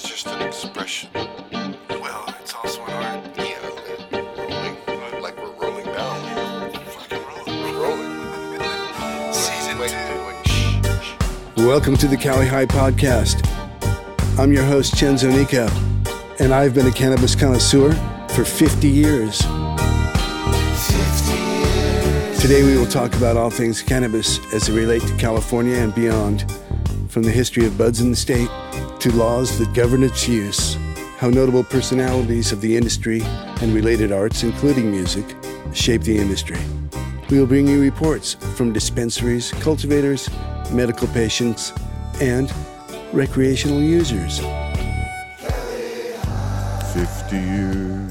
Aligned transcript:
It's 0.00 0.08
just 0.08 0.28
an 0.28 0.40
expression. 0.42 1.10
Well, 1.90 2.32
it's 2.40 2.54
also 2.54 2.84
an 2.84 2.92
art. 2.92 3.36
Yeah, 3.36 3.58
rolling. 3.66 5.20
Like 5.20 5.36
we're 5.38 5.50
rolling 5.60 5.86
down. 5.86 6.70
Fucking 6.86 7.18
rolling. 7.18 7.62
We're 7.64 7.82
rolling. 7.82 9.32
Season 9.32 9.76
wait, 9.76 9.90
two. 9.90 10.24
Wait, 10.24 10.46
shh, 10.46 11.04
shh. 11.04 11.56
Welcome 11.56 11.96
to 11.96 12.06
the 12.06 12.16
Cali 12.16 12.46
High 12.46 12.66
Podcast. 12.66 13.44
I'm 14.38 14.52
your 14.52 14.62
host, 14.62 14.96
Chen 14.96 15.16
Zonika, 15.16 15.68
and 16.38 16.54
I've 16.54 16.74
been 16.74 16.86
a 16.86 16.92
cannabis 16.92 17.34
connoisseur 17.34 17.92
for 18.28 18.44
50 18.44 18.86
years. 18.86 19.40
Today 22.40 22.62
we 22.62 22.76
will 22.78 22.86
talk 22.86 23.16
about 23.16 23.36
all 23.36 23.50
things 23.50 23.82
cannabis 23.82 24.38
as 24.54 24.68
they 24.68 24.72
relate 24.74 25.02
to 25.02 25.16
California 25.16 25.74
and 25.74 25.92
beyond, 25.92 26.44
from 27.08 27.24
the 27.24 27.32
history 27.32 27.66
of 27.66 27.76
buds 27.76 28.00
in 28.00 28.10
the 28.10 28.16
state 28.16 28.48
to 29.00 29.12
laws 29.12 29.58
that 29.58 29.72
govern 29.74 30.02
its 30.02 30.26
use, 30.28 30.76
how 31.18 31.30
notable 31.30 31.62
personalities 31.62 32.50
of 32.50 32.60
the 32.60 32.76
industry 32.76 33.20
and 33.60 33.72
related 33.72 34.10
arts, 34.10 34.42
including 34.42 34.90
music, 34.90 35.24
shape 35.72 36.02
the 36.02 36.18
industry. 36.18 36.58
We 37.30 37.38
will 37.38 37.46
bring 37.46 37.68
you 37.68 37.80
reports 37.80 38.34
from 38.34 38.72
dispensaries, 38.72 39.52
cultivators, 39.52 40.28
medical 40.72 41.06
patients, 41.08 41.72
and 42.20 42.52
recreational 43.12 43.80
users. 43.80 44.38
50 46.92 47.36
years. 47.36 48.10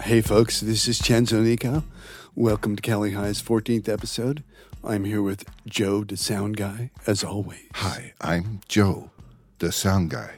Hey 0.00 0.20
folks, 0.20 0.60
this 0.60 0.88
is 0.88 0.98
Chen 0.98 1.26
Zonika. 1.26 1.84
Welcome 2.34 2.74
to 2.74 2.82
Cali 2.82 3.12
High's 3.12 3.40
14th 3.40 3.88
episode. 3.88 4.42
I'm 4.82 5.04
here 5.04 5.22
with 5.22 5.44
Joe, 5.68 6.02
the 6.02 6.16
sound 6.16 6.56
guy, 6.56 6.90
as 7.06 7.22
always. 7.22 7.68
Hi, 7.74 8.14
I'm 8.20 8.60
Joe, 8.66 9.10
the 9.62 9.70
sound 9.70 10.10
guy. 10.10 10.34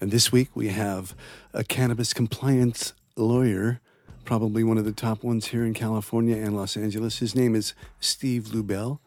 And 0.00 0.10
this 0.10 0.32
week 0.32 0.48
we 0.54 0.68
have 0.68 1.14
a 1.52 1.62
cannabis 1.62 2.14
compliance 2.14 2.94
lawyer, 3.14 3.82
probably 4.24 4.64
one 4.64 4.78
of 4.78 4.86
the 4.86 4.92
top 4.92 5.22
ones 5.22 5.48
here 5.48 5.66
in 5.66 5.74
California 5.74 6.36
and 6.36 6.56
Los 6.56 6.74
Angeles. 6.74 7.18
His 7.18 7.34
name 7.34 7.54
is 7.54 7.74
Steve 8.00 8.44
Lubell. 8.44 9.00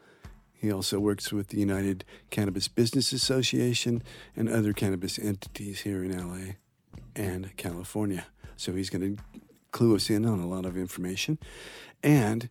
He 0.53 0.72
also 0.72 1.00
works 1.00 1.31
with 1.31 1.47
the 1.47 1.58
United 1.58 2.06
Cannabis 2.30 2.67
Business 2.67 3.11
Association 3.11 4.03
and 4.36 4.50
other 4.50 4.72
cannabis 4.72 5.17
entities 5.17 5.81
here 5.81 6.03
in 6.03 6.16
LA 6.16 6.53
and 7.16 7.58
California. 7.58 8.28
So 8.56 8.73
he's 8.73 8.91
going 8.91 9.17
to 9.17 9.23
clue 9.72 9.95
us 9.95 10.11
in 10.11 10.28
on 10.28 10.39
a 10.39 10.47
lot 10.47 10.67
of 10.67 10.78
information. 10.78 11.39
And 12.03 12.50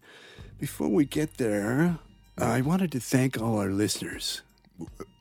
before 0.59 0.89
we 0.89 1.05
get 1.05 1.37
there, 1.37 2.01
I 2.37 2.61
wanted 2.61 2.91
to 2.91 2.99
thank 2.99 3.41
all 3.41 3.57
our 3.57 3.71
listeners. 3.71 4.43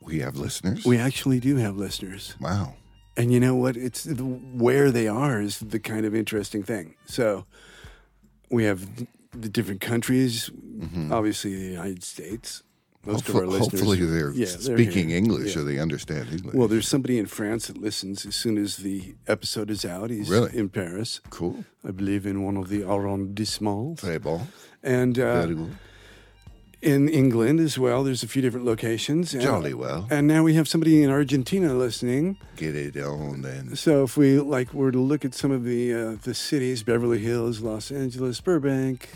We 0.07 0.19
have 0.19 0.37
listeners? 0.37 0.85
We 0.85 0.97
actually 0.97 1.39
do 1.39 1.57
have 1.57 1.75
listeners. 1.77 2.35
wow. 2.39 2.73
And 3.19 3.31
you 3.33 3.39
know 3.39 3.55
what? 3.55 3.75
It's 3.75 4.03
the, 4.03 4.23
where 4.23 4.91
they 4.91 5.07
are 5.07 5.41
is 5.41 5.59
the 5.59 5.79
kind 5.79 6.05
of 6.05 6.13
interesting 6.13 6.63
thing. 6.63 6.95
So 7.07 7.45
we 8.51 8.63
have 8.65 8.79
the 9.31 9.49
different 9.49 9.81
countries, 9.81 10.51
obviously 11.11 11.55
the 11.55 11.65
United 11.71 12.03
States. 12.03 12.63
Most 13.05 13.27
of 13.29 13.35
our 13.35 13.47
listeners. 13.47 13.71
hopefully 13.79 13.97
they're 14.05 14.31
Yeah, 14.31 14.45
they're 14.45 14.77
speaking 14.77 15.09
here. 15.09 15.17
English 15.17 15.55
Yeah. 15.55 15.61
or 15.61 15.65
they 15.65 15.79
understand 15.79 16.27
English. 16.31 16.53
Well, 16.55 16.67
there's 16.67 16.87
somebody 16.87 17.17
in 17.17 17.25
France 17.25 17.67
that 17.67 17.77
listens 17.77 18.25
as 18.25 18.35
soon 18.35 18.57
as 18.57 18.77
the 18.77 19.15
episode 19.27 19.71
is 19.71 19.83
out. 19.85 20.09
He's 20.11 20.29
Really? 20.29 20.55
in 20.57 20.69
Paris, 20.69 21.21
cool. 21.29 21.63
I 21.87 21.91
believe, 21.91 22.25
in 22.27 22.43
one 22.43 22.57
of 22.57 22.67
the 22.69 22.81
arrondissements. 22.83 24.01
Très 24.01 24.21
bon. 24.21 24.47
And 24.83 25.17
uh, 25.17 25.41
Very 25.43 25.55
good. 25.55 25.77
In 26.81 27.09
England 27.09 27.59
as 27.59 27.79
well, 27.79 28.03
there's 28.03 28.23
a 28.23 28.27
few 28.27 28.41
different 28.41 28.65
locations. 28.65 29.33
And, 29.33 29.41
Jolly 29.41 29.73
well. 29.73 30.07
And 30.09 30.27
now 30.27 30.43
we 30.43 30.53
have 30.53 30.67
somebody 30.67 31.01
in 31.01 31.09
Argentina 31.09 31.73
listening. 31.73 32.37
Get 32.55 32.75
it 32.75 32.97
on 32.97 33.41
then. 33.41 33.75
So 33.75 34.03
if 34.03 34.17
we 34.17 34.39
like 34.39 34.73
were 34.73 34.91
to 34.91 34.99
look 34.99 35.25
at 35.25 35.33
some 35.33 35.51
of 35.51 35.63
the 35.63 35.93
uh, 35.93 36.15
the 36.21 36.33
cities, 36.33 36.83
Beverly 36.83 37.19
Hills, 37.19 37.61
Los 37.61 37.91
Angeles, 37.91 38.39
Burbank, 38.41 39.09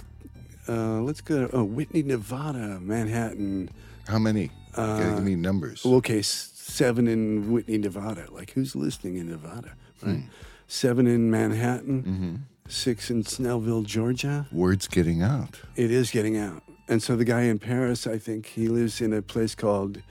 uh, 0.68 1.02
let's 1.02 1.22
go. 1.22 1.50
Oh, 1.53 1.63
Whitney, 1.63 2.03
Nevada, 2.03 2.80
Manhattan. 2.80 3.69
How 4.08 4.19
many? 4.19 4.52
Uh, 4.75 5.16
give 5.16 5.24
me 5.24 5.35
numbers. 5.35 5.85
Okay, 5.85 6.22
seven 6.22 7.08
in 7.08 7.52
Whitney, 7.52 7.78
Nevada. 7.78 8.28
Like 8.31 8.52
who's 8.52 8.75
listening 8.75 9.18
in 9.18 9.30
Nevada? 9.30 9.74
Right. 10.02 10.24
Seven 10.68 11.06
in 11.06 11.30
Manhattan. 11.30 12.47
Six 12.68 13.12
in 13.12 13.24
Snellville, 13.24 13.85
Georgia. 13.85 14.47
Word's 14.52 14.88
getting 14.88 15.22
out. 15.22 15.59
It 15.75 15.91
is 15.91 16.09
getting 16.09 16.38
out. 16.38 16.64
And 16.91 17.02
so 17.02 17.16
the 17.16 17.24
guy 17.24 17.44
in 17.44 17.57
Paris, 17.57 18.06
I 18.06 18.18
think 18.18 18.46
he 18.47 18.68
lives 18.68 19.00
in 19.00 19.13
a 19.13 19.22
place 19.22 19.56
called 19.56 20.02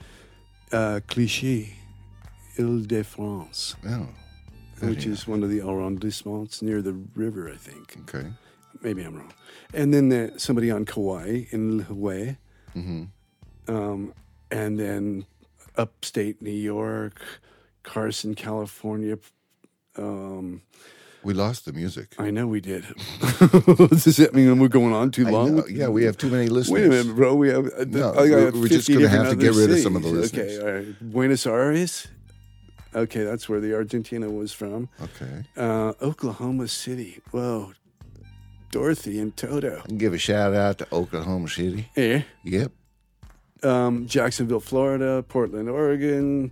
uh, 0.71 0.99
Clichy, 1.07 1.75
Ile-de-France, 2.57 3.75
Oh, 3.87 4.07
which 4.81 5.05
is 5.05 5.27
one 5.27 5.43
of 5.43 5.49
the 5.51 5.59
arrondissements 5.59 6.63
near 6.63 6.81
the 6.81 6.93
river, 7.15 7.47
I 7.53 7.55
think. 7.55 7.97
okay. 8.09 8.27
Maybe 8.81 9.03
I'm 9.03 9.15
wrong. 9.15 9.31
And 9.75 9.93
then 9.93 10.09
the, 10.09 10.33
somebody 10.37 10.71
on 10.71 10.85
Kauai 10.85 11.45
in 11.51 11.79
Hawaii. 11.81 12.37
Mm-hmm. 12.75 13.03
Um, 13.67 14.13
and 14.49 14.79
then 14.79 15.27
upstate 15.77 16.41
New 16.41 16.49
York, 16.49 17.21
Carson, 17.83 18.33
California. 18.33 19.19
Um, 19.97 20.63
We 21.23 21.33
lost 21.33 21.65
the 21.65 21.73
music. 21.73 22.15
I 22.17 22.31
know 22.31 22.47
we 22.47 22.61
did. 22.61 22.83
Does 23.21 24.17
that 24.17 24.31
mean 24.33 24.59
we're 24.59 24.67
going 24.69 24.93
on 24.93 25.11
too 25.11 25.27
I 25.27 25.31
long? 25.31 25.55
know. 25.57 25.65
Yeah, 25.67 25.89
we 25.89 26.03
have 26.05 26.17
too 26.17 26.29
many 26.29 26.47
listeners. 26.47 26.73
Wait 26.73 26.85
a 26.85 26.89
minute, 26.89 27.15
bro. 27.15 27.35
We 27.35 27.49
have. 27.49 27.65
Uh, 27.67 27.85
No, 27.87 28.09
I 28.13 28.27
got 28.27 28.35
we're- 28.37 28.51
we're 28.59 28.67
just 28.67 28.87
50 28.87 28.93
gonna 28.93 29.07
have 29.09 29.29
to 29.29 29.35
get 29.35 29.53
rid 29.53 29.69
of 29.71 29.79
some 29.79 29.95
of 29.95 30.01
the 30.03 30.09
cities. 30.09 30.33
listeners. 30.33 30.57
Okay, 30.59 30.67
all 30.67 30.73
right. 30.77 31.11
Buenos 31.11 31.45
Aires. 31.45 32.07
Okay, 32.93 33.23
that's 33.23 33.47
where 33.47 33.59
the 33.61 33.73
Argentina 33.75 34.29
was 34.29 34.51
from. 34.51 34.89
Okay. 35.01 35.45
Uh, 35.55 35.93
Oklahoma 36.01 36.67
City. 36.67 37.21
Whoa. 37.31 37.73
Dorothy 38.71 39.19
and 39.19 39.35
Toto. 39.35 39.83
Give 39.97 40.13
a 40.13 40.17
shout 40.17 40.53
out 40.53 40.77
to 40.79 40.87
Oklahoma 40.93 41.49
City. 41.49 41.89
Eh. 41.95 42.21
Yep. 42.43 42.71
Um, 43.63 44.07
Jacksonville, 44.07 44.59
Florida. 44.59 45.23
Portland, 45.27 45.69
Oregon. 45.69 46.51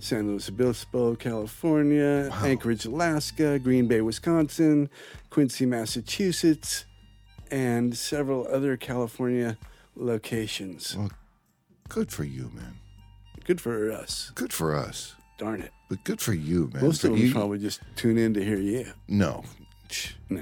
San 0.00 0.28
Luis 0.28 0.48
Obispo, 0.48 1.14
California. 1.16 2.30
Anchorage, 2.42 2.84
Alaska. 2.84 3.58
Green 3.58 3.86
Bay, 3.88 4.00
Wisconsin. 4.00 4.88
Quincy, 5.30 5.66
Massachusetts. 5.66 6.84
And 7.50 7.96
several 7.96 8.46
other 8.48 8.76
California 8.76 9.56
locations. 9.96 10.96
Well, 10.96 11.10
good 11.88 12.12
for 12.12 12.24
you, 12.24 12.50
man. 12.54 12.76
Good 13.44 13.60
for 13.60 13.90
us. 13.90 14.30
Good 14.34 14.52
for 14.52 14.74
us. 14.76 15.14
Darn 15.38 15.62
it. 15.62 15.72
But 15.88 16.04
good 16.04 16.20
for 16.20 16.34
you, 16.34 16.70
man. 16.74 16.82
Most 16.84 17.00
For 17.00 17.08
of 17.08 17.14
them 17.14 17.22
you- 17.22 17.32
probably 17.32 17.58
just 17.58 17.80
tune 17.96 18.18
in 18.18 18.34
to 18.34 18.44
hear 18.44 18.58
you. 18.58 18.86
No. 19.08 19.44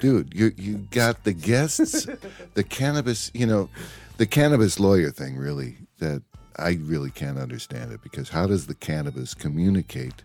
Dude, 0.01 0.35
you 0.35 0.51
you 0.57 0.79
got 0.91 1.23
the 1.23 1.33
guests, 1.33 2.09
the 2.55 2.65
cannabis, 2.65 3.31
you 3.33 3.47
know, 3.47 3.69
the 4.17 4.27
cannabis 4.27 4.81
lawyer 4.81 5.11
thing 5.13 5.37
really 5.37 5.77
that 6.01 6.23
I 6.59 6.79
really 6.83 7.11
can't 7.11 7.39
understand 7.39 7.93
it 7.93 8.03
because 8.03 8.31
how 8.31 8.47
does 8.47 8.67
the 8.67 8.75
cannabis 8.75 9.35
communicate 9.35 10.23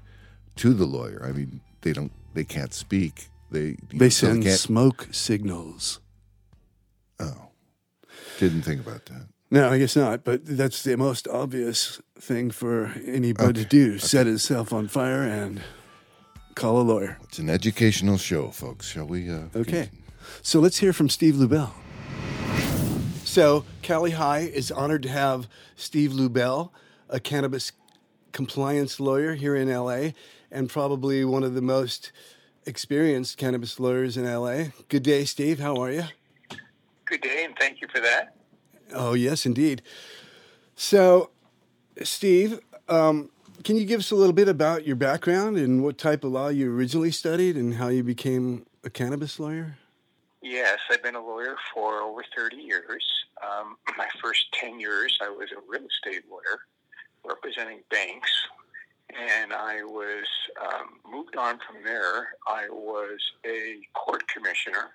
to 0.57 0.73
the 0.73 0.85
lawyer? 0.85 1.25
I 1.27 1.31
mean, 1.31 1.61
they 1.81 1.93
don't 1.93 2.11
they 2.33 2.43
can't 2.45 2.73
speak. 2.73 3.27
They 3.51 3.75
They 3.93 4.09
so 4.09 4.27
send 4.27 4.43
can't- 4.43 4.59
smoke 4.59 5.07
signals. 5.11 5.99
Oh. 7.19 7.49
Didn't 8.39 8.61
think 8.63 8.81
about 8.81 9.05
that. 9.07 9.27
No, 9.51 9.69
I 9.69 9.77
guess 9.77 9.95
not. 9.97 10.23
But 10.23 10.45
that's 10.45 10.83
the 10.83 10.95
most 10.95 11.27
obvious 11.27 11.99
thing 12.17 12.51
for 12.51 12.93
anybody 13.05 13.63
to 13.63 13.67
do: 13.67 13.97
set 13.99 14.25
himself 14.25 14.71
on 14.71 14.87
fire 14.87 15.23
and 15.23 15.61
call 16.55 16.79
a 16.79 16.83
lawyer. 16.83 17.17
It's 17.23 17.39
an 17.39 17.49
educational 17.49 18.17
show, 18.17 18.49
folks. 18.51 18.87
Shall 18.87 19.05
we 19.07 19.29
uh 19.29 19.47
Okay, 19.55 19.89
so 20.41 20.61
let's 20.61 20.77
hear 20.77 20.93
from 20.93 21.09
Steve 21.09 21.35
Lubell. 21.35 21.71
So 23.31 23.63
Cali 23.81 24.11
High 24.11 24.39
is 24.39 24.73
honored 24.73 25.03
to 25.03 25.09
have 25.09 25.47
Steve 25.77 26.11
Lubell, 26.11 26.71
a 27.07 27.17
cannabis 27.17 27.71
compliance 28.33 28.99
lawyer 28.99 29.35
here 29.35 29.55
in 29.55 29.73
LA, 29.73 30.09
and 30.51 30.69
probably 30.69 31.23
one 31.23 31.41
of 31.41 31.53
the 31.53 31.61
most 31.61 32.11
experienced 32.66 33.37
cannabis 33.37 33.79
lawyers 33.79 34.17
in 34.17 34.25
LA. 34.25 34.72
Good 34.89 35.03
day, 35.03 35.23
Steve. 35.23 35.61
How 35.61 35.78
are 35.78 35.89
you? 35.89 36.03
Good 37.05 37.22
day, 37.22 37.45
and 37.45 37.55
thank 37.57 37.79
you 37.79 37.87
for 37.87 38.01
that. 38.01 38.35
Oh, 38.93 39.13
yes, 39.13 39.45
indeed. 39.45 39.81
So, 40.75 41.29
Steve, 42.03 42.59
um, 42.89 43.29
can 43.63 43.77
you 43.77 43.85
give 43.85 44.01
us 44.01 44.11
a 44.11 44.16
little 44.16 44.34
bit 44.34 44.49
about 44.49 44.85
your 44.85 44.97
background 44.97 45.55
and 45.55 45.81
what 45.81 45.97
type 45.97 46.25
of 46.25 46.34
law 46.34 46.49
you 46.49 46.69
originally 46.69 47.11
studied 47.11 47.55
and 47.55 47.75
how 47.75 47.87
you 47.87 48.03
became 48.03 48.66
a 48.84 48.89
cannabis 48.89 49.39
lawyer? 49.39 49.77
Yes, 50.41 50.79
I've 50.89 51.01
been 51.01 51.16
a 51.16 51.23
lawyer 51.23 51.55
for 51.73 52.01
over 52.01 52.25
30 52.35 52.57
years. 52.57 53.21
Um, 53.43 53.78
my 53.97 54.08
first 54.22 54.46
10 54.53 54.79
years, 54.79 55.17
I 55.22 55.29
was 55.29 55.49
a 55.52 55.61
real 55.67 55.88
estate 55.88 56.23
lawyer 56.29 56.61
representing 57.26 57.79
banks. 57.90 58.32
And 59.14 59.52
I 59.52 59.84
was 59.84 60.26
um, 60.61 60.99
moved 61.11 61.35
on 61.35 61.59
from 61.67 61.84
there. 61.84 62.29
I 62.47 62.70
was 62.70 63.20
a 63.46 63.79
court 63.93 64.26
commissioner, 64.29 64.91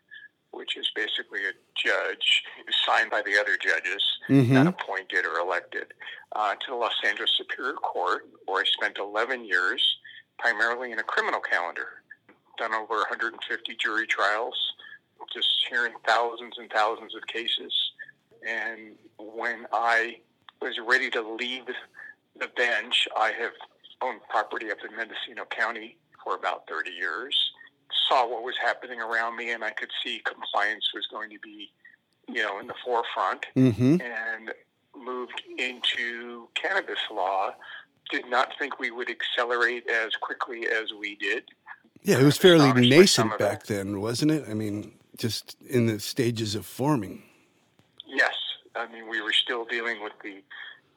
which 0.52 0.76
is 0.76 0.90
basically 0.96 1.40
a 1.44 1.52
judge 1.76 2.42
signed 2.86 3.10
by 3.10 3.20
the 3.26 3.38
other 3.38 3.58
judges, 3.58 4.02
not 4.54 4.66
appointed 4.68 5.26
or 5.26 5.38
elected, 5.38 5.92
uh, 6.34 6.54
to 6.54 6.66
the 6.70 6.74
Los 6.74 6.94
Angeles 7.06 7.32
Superior 7.36 7.74
Court, 7.74 8.26
where 8.46 8.62
I 8.62 8.64
spent 8.64 8.96
11 8.98 9.44
years 9.44 9.98
primarily 10.38 10.92
in 10.92 10.98
a 10.98 11.02
criminal 11.02 11.40
calendar. 11.40 12.02
Done 12.56 12.72
over 12.72 12.94
150 12.96 13.76
jury 13.76 14.06
trials, 14.06 14.56
just 15.32 15.48
hearing 15.68 15.92
thousands 16.06 16.54
and 16.56 16.70
thousands 16.70 17.14
of 17.14 17.26
cases. 17.26 17.85
And 18.46 18.96
when 19.18 19.66
I 19.72 20.18
was 20.60 20.78
ready 20.84 21.10
to 21.10 21.22
leave 21.22 21.66
the 22.38 22.48
bench, 22.56 23.08
I 23.16 23.32
have 23.38 23.52
owned 24.02 24.20
property 24.28 24.70
up 24.70 24.78
in 24.88 24.96
Mendocino 24.96 25.44
County 25.46 25.96
for 26.24 26.34
about 26.34 26.68
30 26.68 26.90
years. 26.90 27.52
Saw 28.08 28.28
what 28.28 28.42
was 28.42 28.54
happening 28.60 29.00
around 29.00 29.36
me, 29.36 29.52
and 29.52 29.64
I 29.64 29.70
could 29.70 29.90
see 30.04 30.20
compliance 30.24 30.90
was 30.94 31.06
going 31.10 31.30
to 31.30 31.38
be, 31.38 31.70
you 32.28 32.42
know, 32.42 32.58
in 32.58 32.66
the 32.66 32.74
forefront. 32.84 33.46
Mm-hmm. 33.56 34.00
And 34.00 34.52
moved 34.96 35.42
into 35.58 36.48
cannabis 36.54 36.98
law. 37.10 37.50
Did 38.10 38.28
not 38.30 38.52
think 38.58 38.78
we 38.78 38.90
would 38.90 39.10
accelerate 39.10 39.88
as 39.90 40.14
quickly 40.20 40.66
as 40.68 40.92
we 40.98 41.16
did. 41.16 41.44
Yeah, 42.02 42.20
it 42.20 42.24
was 42.24 42.38
fairly 42.38 42.68
Astonished 42.68 42.90
by 42.90 43.04
some 43.04 43.28
nascent 43.28 43.38
back 43.38 43.66
then, 43.66 44.00
wasn't 44.00 44.30
it? 44.30 44.44
I 44.48 44.54
mean, 44.54 44.92
just 45.16 45.56
in 45.68 45.86
the 45.86 45.98
stages 45.98 46.54
of 46.54 46.64
forming. 46.64 47.24
I 48.76 48.86
mean 48.92 49.08
we 49.08 49.20
were 49.20 49.32
still 49.32 49.64
dealing 49.64 50.02
with 50.02 50.12
the, 50.22 50.42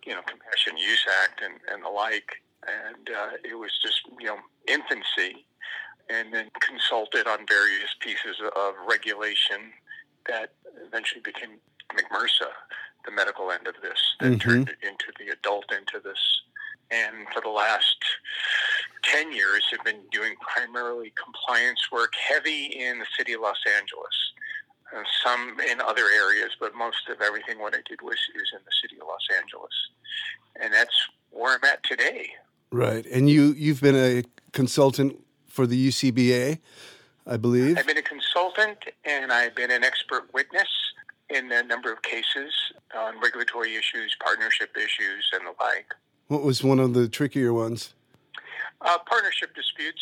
you 0.06 0.14
know, 0.14 0.22
Compassion 0.26 0.78
Use 0.78 1.06
Act 1.24 1.42
and, 1.44 1.56
and 1.72 1.84
the 1.84 1.90
like, 1.90 2.42
and 2.68 3.10
uh, 3.10 3.30
it 3.44 3.56
was 3.58 3.72
just 3.82 4.02
you 4.20 4.28
know 4.28 4.38
infancy, 4.68 5.46
and 6.10 6.34
then 6.34 6.50
consulted 6.60 7.28
on 7.28 7.46
various 7.48 7.96
pieces 8.00 8.38
of 8.56 8.74
regulation 8.88 9.72
that 10.28 10.54
eventually 10.86 11.22
became 11.22 11.52
MCMRSA, 11.96 12.50
the 13.06 13.12
medical 13.12 13.52
end 13.52 13.68
of 13.68 13.76
this, 13.82 14.00
that 14.20 14.34
Mhm. 14.34 14.42
turned 14.42 14.70
it 14.70 14.78
into 14.84 15.12
the 15.18 15.30
adult 15.30 15.72
end 15.72 15.90
of 15.96 16.04
this, 16.04 16.42
and 16.92 17.28
for 17.34 17.42
the 17.42 17.50
last. 17.50 18.04
10 19.04 19.32
years 19.32 19.64
have 19.72 19.84
been 19.86 20.02
doing 20.12 20.36
primarily 20.36 21.12
compliance 21.12 21.90
work 21.92 22.14
heavy 22.16 22.66
in 22.66 23.00
the 23.00 23.06
city 23.18 23.34
of 23.34 23.42
Los 23.42 23.58
Angeles 23.66 24.34
uh, 24.96 25.04
some 25.24 25.58
in 25.70 25.82
other 25.82 26.06
areas, 26.16 26.52
but 26.60 26.76
most 26.76 27.10
of 27.10 27.22
everything 27.22 27.60
what 27.60 27.74
I 27.74 27.82
did 27.88 28.02
was 28.02 28.18
is 28.36 28.52
in 28.54 28.60
the 28.66 28.72
city 28.82 29.00
of 29.02 29.08
Los 29.08 29.28
Angeles, 29.38 29.72
and 30.62 30.74
that's 30.74 31.08
where 31.32 31.56
I'm 31.56 31.64
at 31.64 31.84
today. 31.84 32.32
Right. 32.72 33.06
And 33.06 33.30
you 33.30 33.54
you've 33.58 33.82
been 33.82 33.96
a 33.96 34.24
consultant 34.52 35.18
for 35.48 35.66
the 35.66 35.90
UCBA, 35.90 36.60
I 37.26 37.38
believe. 37.38 37.78
I've 37.78 37.88
been 37.88 37.98
a 37.98 38.02
consultant 38.02 38.78
and 39.06 39.32
I've 39.32 39.56
been 39.56 39.72
an 39.72 39.84
expert 39.84 40.34
witness 40.34 40.68
in 41.30 41.52
a 41.52 41.64
number 41.64 41.92
of 41.92 42.02
cases 42.02 42.54
on 42.96 43.20
regulatory 43.20 43.76
issues, 43.76 44.16
partnership 44.24 44.76
issues, 44.76 45.30
and 45.34 45.46
the 45.46 45.54
like. 45.64 45.94
What 46.28 46.44
was 46.44 46.64
one 46.64 46.80
of 46.80 46.94
the 46.94 47.08
trickier 47.08 47.54
ones? 47.54 47.94
Uh, 48.82 48.98
partnership 49.08 49.56
disputes. 49.56 50.02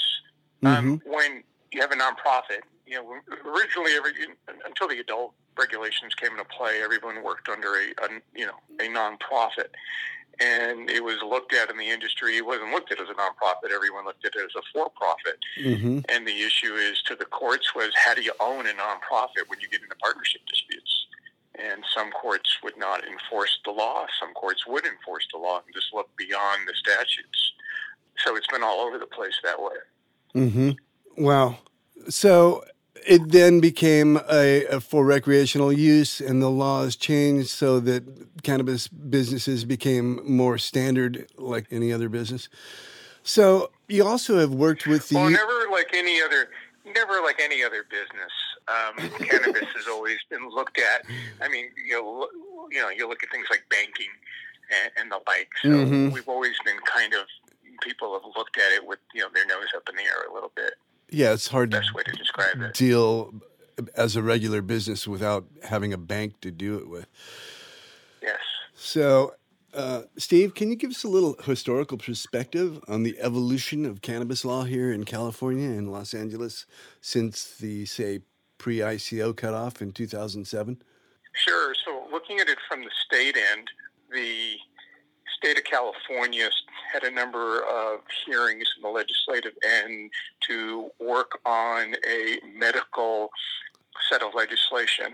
Um, 0.64 1.02
when 1.06 1.44
you 1.72 1.82
have 1.82 1.92
a 1.92 1.96
nonprofit, 1.96 2.62
you 2.88 2.96
know, 2.96 3.16
originally 3.46 3.94
every 3.94 4.12
until 4.66 4.88
the 4.88 5.00
adult 5.00 5.34
regulations 5.58 6.16
came 6.16 6.32
into 6.32 6.46
play, 6.46 6.82
everyone 6.84 7.24
worked 7.24 7.50
under 7.50 7.76
a, 7.76 8.06
a 8.06 8.10
you 8.34 8.46
know 8.46 8.56
a 8.80 8.88
nonprofit, 8.88 9.70
and 10.40 10.90
it 10.90 11.04
was 11.04 11.18
looked 11.28 11.54
at 11.54 11.70
in 11.70 11.78
the 11.78 11.90
industry. 11.90 12.38
It 12.38 12.46
wasn't 12.46 12.72
looked 12.72 12.92
at 12.92 13.00
as 13.00 13.10
a 13.10 13.14
nonprofit. 13.14 13.74
Everyone 13.74 14.06
looked 14.06 14.26
at 14.26 14.36
it 14.36 14.46
as 14.46 14.56
a 14.56 14.62
for-profit. 14.72 15.40
Mm-hmm. 15.60 16.00
And 16.10 16.28
the 16.28 16.42
issue 16.42 16.76
is 16.76 17.02
to 17.08 17.16
the 17.16 17.26
courts 17.26 17.74
was 17.76 17.92
how 17.96 18.14
do 18.14 18.22
you 18.22 18.34
own 18.40 18.68
a 18.68 18.72
nonprofit 18.72 19.48
when 19.48 19.60
you 19.60 19.68
get 19.68 19.82
into 19.82 19.96
partnership 20.02 20.42
disputes? 20.48 21.08
And 21.56 21.84
some 21.96 22.12
courts 22.12 22.58
would 22.64 22.78
not 22.78 23.04
enforce 23.04 23.58
the 23.66 23.72
law. 23.72 24.06
Some 24.20 24.34
courts 24.34 24.68
would 24.68 24.86
enforce 24.86 25.28
the 25.34 25.40
law 25.40 25.62
and 25.66 25.74
just 25.74 25.92
look 25.92 26.10
beyond 26.16 26.68
the 26.68 26.74
statutes. 26.76 27.54
So 28.24 28.36
it's 28.36 28.48
been 28.48 28.64
all 28.64 28.80
over 28.80 29.00
the 29.00 29.08
place 29.08 29.34
that 29.44 29.60
way. 29.60 29.78
Mm-hmm. 30.36 31.24
Wow. 31.24 31.58
So 32.10 32.64
it 33.06 33.32
then 33.32 33.60
became 33.60 34.18
a, 34.30 34.66
a 34.66 34.80
for 34.80 35.06
recreational 35.06 35.72
use, 35.72 36.22
and 36.22 36.42
the 36.42 36.50
laws 36.50 36.96
changed 36.96 37.50
so 37.50 37.80
that 37.82 38.04
cannabis 38.44 38.88
businesses 38.88 39.66
became 39.66 40.22
more 40.30 40.58
standard, 40.58 41.28
like 41.38 41.68
any 41.72 41.92
other 41.94 42.10
business. 42.10 42.50
So 43.24 43.72
you 43.88 44.06
also 44.06 44.40
have 44.40 44.54
worked 44.54 44.88
with 44.88 45.10
the. 45.10 45.16
Well, 45.16 45.30
never 45.30 45.68
like 45.72 45.90
any 45.94 46.22
other, 46.22 46.50
never 46.86 47.22
like 47.22 47.40
any 47.42 47.64
other 47.64 47.84
business. 47.90 48.32
Um, 48.68 48.96
cannabis 49.20 49.66
has 49.76 49.88
always 49.88 50.18
been 50.30 50.50
looked 50.50 50.78
at. 50.80 51.04
I 51.42 51.50
mean, 51.50 51.68
you 51.88 51.94
know, 51.94 52.28
you 52.72 52.82
know, 52.82 52.90
you 52.90 53.08
look 53.08 53.24
at 53.24 53.32
things 53.32 53.48
like 53.50 53.64
banking 53.70 54.12
and, 54.72 54.92
and 54.98 55.12
the 55.12 55.20
like. 55.28 55.50
So 55.62 55.70
Mhm. 55.70 56.12
we've 56.12 56.28
always 56.28 56.56
been 56.66 56.78
kind 56.80 57.14
of 57.14 57.28
people 57.82 58.14
have 58.14 58.24
looked 58.36 58.58
at 58.58 58.72
it 58.74 58.86
with 58.86 59.00
you 59.14 59.22
know 59.22 59.30
their 59.34 59.46
nose 59.46 59.68
up 59.76 59.88
in 59.90 59.96
the 59.96 60.04
air 60.04 60.24
a 60.30 60.34
little 60.34 60.52
bit. 60.56 60.74
Yeah, 61.10 61.34
it's 61.34 61.48
hard 61.48 61.72
to 61.72 61.78
Best 61.80 61.94
way 61.94 62.04
to 62.04 62.12
describe 62.12 62.62
it. 62.62 62.74
deal 62.74 63.34
as 63.96 64.16
a 64.16 64.22
regular 64.24 64.62
business 64.62 65.08
without 65.08 65.46
having 65.64 65.94
a 65.94 65.98
bank 65.98 66.40
to 66.42 66.52
do 66.52 66.78
it 66.78 66.90
with. 66.90 67.08
Yes. 68.22 68.40
So, 68.74 69.36
uh, 69.74 70.04
Steve, 70.18 70.56
can 70.56 70.70
you 70.70 70.76
give 70.76 70.92
us 70.92 71.04
a 71.04 71.08
little 71.08 71.36
historical 71.44 71.98
perspective 71.98 72.80
on 72.88 73.04
the 73.04 73.18
evolution 73.20 73.86
of 73.86 74.02
cannabis 74.02 74.44
law 74.44 74.64
here 74.64 74.92
in 74.92 75.04
California 75.04 75.70
and 75.70 75.92
Los 75.92 76.14
Angeles 76.14 76.66
since 77.02 77.56
the, 77.58 77.86
say, 77.86 78.22
pre 78.58 78.78
ICO 78.80 79.36
cutoff 79.36 79.82
in 79.82 79.92
2007? 79.92 80.82
Sure. 81.34 81.76
So, 81.86 82.08
looking 82.12 82.40
at 82.40 82.50
it 82.50 82.58
from 82.68 82.82
the 82.82 82.92
state 83.06 83.38
end, 83.38 83.70
the 84.12 84.56
state 85.38 85.58
of 85.58 85.64
California 85.66 86.50
had 86.92 87.04
a 87.04 87.12
number 87.12 87.62
of 87.64 88.00
hearings 88.26 88.68
in 88.76 88.82
the 88.82 88.90
legislative 88.90 89.54
end 89.64 90.12
to 90.48 90.90
work 91.00 91.40
on 91.46 91.96
a 92.08 92.40
medical 92.58 93.30
set 94.10 94.22
of 94.22 94.34
legislation. 94.34 95.14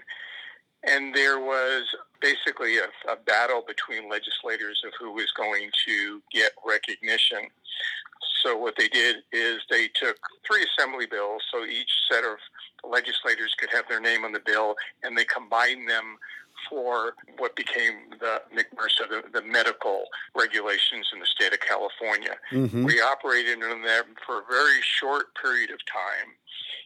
And 0.86 1.16
there 1.16 1.40
was 1.40 1.84
basically 2.22 2.78
a, 2.78 3.12
a 3.12 3.16
battle 3.16 3.64
between 3.66 4.10
legislators 4.10 4.82
of 4.86 4.92
who 5.00 5.14
was 5.14 5.32
going 5.36 5.70
to 5.86 6.22
get 6.32 6.52
recognition. 6.66 7.48
So, 8.44 8.58
what 8.58 8.76
they 8.78 8.90
did 8.90 9.18
is 9.32 9.62
they 9.70 9.88
took 9.96 10.18
three 10.46 10.64
assembly 10.64 11.06
bills, 11.06 11.42
so 11.52 11.66
each 11.66 11.90
set 12.12 12.24
of 12.24 12.38
legislators 12.84 13.56
could 13.58 13.70
have 13.72 13.86
their 13.88 14.02
name 14.02 14.26
on 14.26 14.34
the 14.34 14.42
bill, 14.46 14.76
and 15.02 15.18
they 15.18 15.26
combined 15.26 15.90
them 15.90 16.18
for 16.70 17.14
what 17.38 17.56
became 17.56 18.10
the 18.20 18.42
MCMRSA, 18.54 19.10
the, 19.10 19.40
the 19.40 19.46
medical 19.46 20.06
regulations 20.36 21.10
in 21.14 21.20
the 21.20 21.26
state 21.26 21.54
of 21.54 21.60
California. 21.60 22.36
Mm-hmm. 22.52 22.84
We 22.84 23.02
operated 23.02 23.54
in 23.54 23.82
them 23.82 24.06
for 24.26 24.40
a 24.40 24.44
very 24.50 24.82
short 24.82 25.28
period 25.42 25.72
of 25.72 25.80
time. 25.86 26.34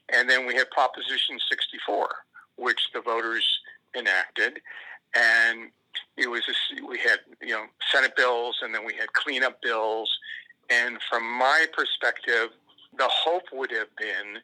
And 0.10 0.30
then 0.30 0.46
we 0.46 0.56
had 0.56 0.70
Proposition 0.72 1.38
64, 1.50 2.10
which 2.58 2.80
the 2.94 3.02
voters 3.02 3.46
enacted. 3.96 4.62
And 5.16 5.72
it 6.16 6.28
was, 6.28 6.42
a, 6.48 6.86
we 6.86 7.00
had, 7.00 7.20
you 7.42 7.54
know, 7.54 7.66
Senate 7.92 8.16
bills 8.16 8.58
and 8.62 8.74
then 8.74 8.86
we 8.86 8.94
had 8.94 9.12
cleanup 9.14 9.62
bills. 9.62 10.10
And 10.70 10.98
from 11.10 11.24
my 11.24 11.66
perspective, 11.74 12.50
the 12.98 13.08
hope 13.08 13.44
would 13.54 13.72
have 13.72 13.88
been 13.98 14.42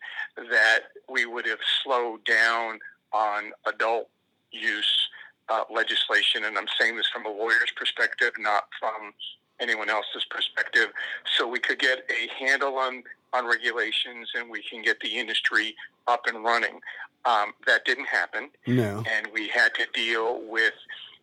that 0.50 0.82
we 1.10 1.26
would 1.26 1.46
have 1.46 1.60
slowed 1.84 2.24
down 2.26 2.80
on 3.12 3.52
adult 3.66 4.10
use 4.52 5.10
uh, 5.50 5.64
legislation. 5.72 6.46
And 6.46 6.58
I'm 6.58 6.68
saying 6.80 6.96
this 6.96 7.08
from 7.08 7.26
a 7.26 7.30
lawyer's 7.30 7.72
perspective, 7.76 8.32
not 8.40 8.64
from 8.80 9.14
anyone 9.60 9.90
else's 9.90 10.26
perspective. 10.30 10.88
So 11.38 11.48
we 11.48 11.60
could 11.60 11.80
get 11.80 12.06
a 12.10 12.44
handle 12.44 12.78
on, 12.78 13.04
on 13.34 13.46
regulations 13.46 14.30
and 14.36 14.50
we 14.50 14.62
can 14.64 14.82
get 14.82 15.00
the 15.00 15.18
industry 15.18 15.76
up 16.08 16.28
and 16.28 16.44
running. 16.44 16.80
Um, 17.26 17.54
that 17.66 17.86
didn't 17.86 18.08
happen 18.08 18.50
No. 18.68 19.02
and 19.10 19.28
we 19.34 19.48
had 19.48 19.74
to 19.76 19.86
deal 19.94 20.42
with 20.50 20.74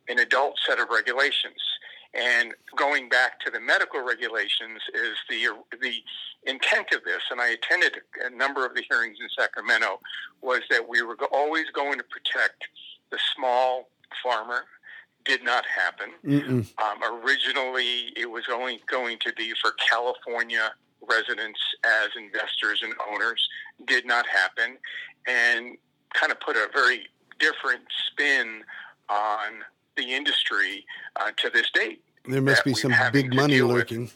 an 0.08 0.18
adult 0.18 0.58
set 0.66 0.78
of 0.78 0.88
regulations. 0.88 1.60
And 2.12 2.54
going 2.76 3.08
back 3.08 3.38
to 3.40 3.50
the 3.50 3.60
medical 3.60 4.02
regulations 4.04 4.80
is 4.94 5.16
the 5.28 5.46
the 5.80 5.94
intent 6.44 6.88
of 6.92 7.04
this. 7.04 7.22
And 7.30 7.40
I 7.40 7.50
attended 7.50 7.98
a 8.24 8.30
number 8.30 8.66
of 8.66 8.74
the 8.74 8.82
hearings 8.88 9.18
in 9.20 9.28
Sacramento. 9.38 10.00
Was 10.42 10.62
that 10.70 10.88
we 10.88 11.02
were 11.02 11.16
always 11.32 11.66
going 11.72 11.98
to 11.98 12.04
protect 12.04 12.64
the 13.10 13.18
small 13.36 13.88
farmer. 14.22 14.64
Did 15.24 15.44
not 15.44 15.64
happen. 15.66 16.10
Um, 16.78 17.22
originally, 17.22 18.12
it 18.16 18.28
was 18.30 18.44
only 18.50 18.80
going 18.90 19.18
to 19.20 19.32
be 19.34 19.52
for 19.60 19.72
California 19.72 20.72
residents 21.06 21.60
as 21.84 22.08
investors 22.16 22.80
and 22.82 22.94
owners. 23.12 23.48
Did 23.86 24.06
not 24.06 24.26
happen, 24.26 24.78
and 25.26 25.76
kind 26.14 26.32
of 26.32 26.40
put 26.40 26.56
a 26.56 26.68
very 26.72 27.06
different 27.38 27.82
spin 28.06 28.62
on 29.08 29.62
the 30.00 30.14
industry 30.14 30.84
uh, 31.16 31.30
to 31.36 31.50
this 31.50 31.70
date. 31.70 32.02
There 32.26 32.42
must 32.42 32.64
be 32.64 32.74
some 32.74 32.94
big 33.12 33.34
money 33.34 33.54
deal 33.54 33.68
with. 33.68 33.76
lurking. 33.76 34.10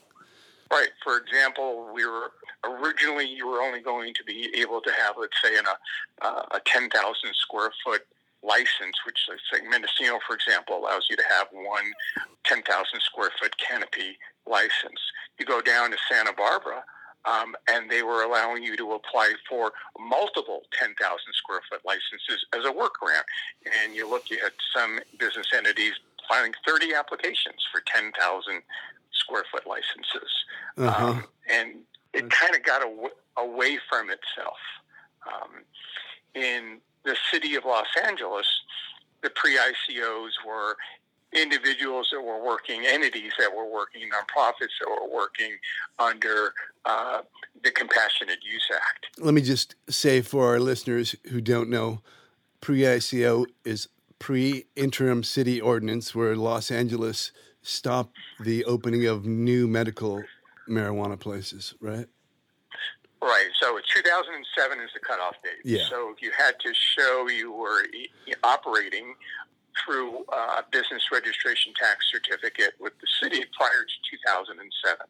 Right. 0.71 0.88
For 1.03 1.19
example, 1.19 1.91
we 1.95 2.05
were 2.05 2.33
originally 2.64 3.26
you 3.26 3.47
were 3.47 3.61
only 3.61 3.81
going 3.81 4.14
to 4.14 4.25
be 4.25 4.50
able 4.57 4.81
to 4.81 4.91
have, 4.93 5.14
let's 5.19 5.37
say, 5.43 5.57
in 5.57 5.64
a 5.67 6.26
uh, 6.26 6.47
a 6.53 6.61
ten 6.67 6.91
thousand 6.91 7.35
square 7.35 7.71
foot 7.85 8.07
license, 8.43 8.97
which 9.07 9.19
let's 9.29 9.43
say 9.53 9.67
Mendocino, 9.69 10.19
for 10.26 10.35
example, 10.35 10.76
allows 10.76 11.07
you 11.09 11.17
to 11.17 11.25
have 11.31 11.49
one 11.53 11.93
10,000 12.45 12.62
square 13.00 13.31
foot 13.41 13.57
canopy 13.57 14.19
license. 14.47 15.00
You 15.38 15.47
go 15.47 15.61
down 15.61 15.91
to 15.91 15.97
Santa 16.11 16.33
Barbara, 16.33 16.85
um, 17.26 17.54
and 17.69 17.90
they 17.90 18.02
were 18.02 18.23
allowing 18.23 18.62
you 18.62 18.76
to 18.76 18.93
apply 18.93 19.33
for 19.49 19.73
multiple 19.99 20.62
10,000 20.78 20.97
square 21.33 21.61
foot 21.71 21.81
licenses 21.85 22.45
as 22.54 22.64
a 22.64 22.73
workaround. 22.73 23.25
And 23.83 23.95
you 23.95 24.09
look 24.09 24.25
at 24.31 24.52
some 24.75 25.00
business 25.19 25.47
entities 25.57 25.95
filing 26.28 26.52
30 26.66 26.95
applications 26.95 27.66
for 27.73 27.83
10,000 27.87 28.62
square 29.12 29.45
foot 29.50 29.66
licenses. 29.66 30.31
Uh-huh. 30.76 31.07
Um, 31.07 31.25
and 31.50 31.76
it 32.12 32.31
kind 32.31 32.54
of 32.54 32.62
got 32.62 32.83
aw- 32.83 33.43
away 33.43 33.78
from 33.88 34.09
itself. 34.11 34.59
Um, 35.26 35.64
in 36.35 36.81
the 37.04 37.16
city 37.31 37.54
of 37.54 37.64
Los 37.64 37.87
Angeles, 38.07 38.47
the 39.23 39.31
pre 39.31 39.57
ICOs 39.57 40.33
were 40.47 40.76
individuals 41.35 42.09
that 42.12 42.21
were 42.21 42.45
working, 42.45 42.85
entities 42.87 43.33
that 43.38 43.55
were 43.55 43.71
working, 43.71 44.03
nonprofits 44.03 44.75
that 44.81 44.88
were 44.88 45.12
working 45.12 45.57
under 45.99 46.53
uh, 46.85 47.23
the 47.62 47.71
Compassionate 47.71 48.38
Use 48.43 48.69
Act. 48.75 49.07
Let 49.19 49.35
me 49.35 49.43
just 49.43 49.75
say 49.88 50.21
for 50.21 50.49
our 50.49 50.61
listeners 50.61 51.14
who 51.31 51.41
don't 51.41 51.69
know, 51.69 52.00
pre 52.61 52.81
ICO 52.81 53.47
is 53.64 53.88
pre 54.19 54.67
interim 54.76 55.23
city 55.23 55.61
ordinance 55.61 56.14
where 56.14 56.37
Los 56.37 56.71
Angeles 56.71 57.33
stopped 57.62 58.17
the 58.41 58.64
opening 58.64 59.07
of 59.07 59.25
new 59.25 59.67
medical 59.67 60.23
marijuana 60.69 61.19
places, 61.19 61.75
right? 61.81 62.07
Right. 63.25 63.49
So 63.59 63.79
2007 63.95 64.81
is 64.81 64.91
the 64.93 65.00
cutoff 65.00 65.35
date. 65.43 65.53
Yeah. 65.64 65.85
So 65.88 66.11
if 66.11 66.21
you 66.21 66.31
had 66.37 66.61
to 66.61 66.75
show 66.75 67.26
you 67.29 67.53
were 67.53 67.83
operating 68.43 69.14
through 69.85 70.25
uh, 70.33 70.61
a 70.61 70.64
business 70.71 71.11
registration 71.12 71.73
tax 71.78 72.07
certificate 72.11 72.75
with 72.81 72.93
the 73.00 73.07
city 73.21 73.45
prior 73.57 73.85
to 73.85 74.11
2007. 74.11 75.07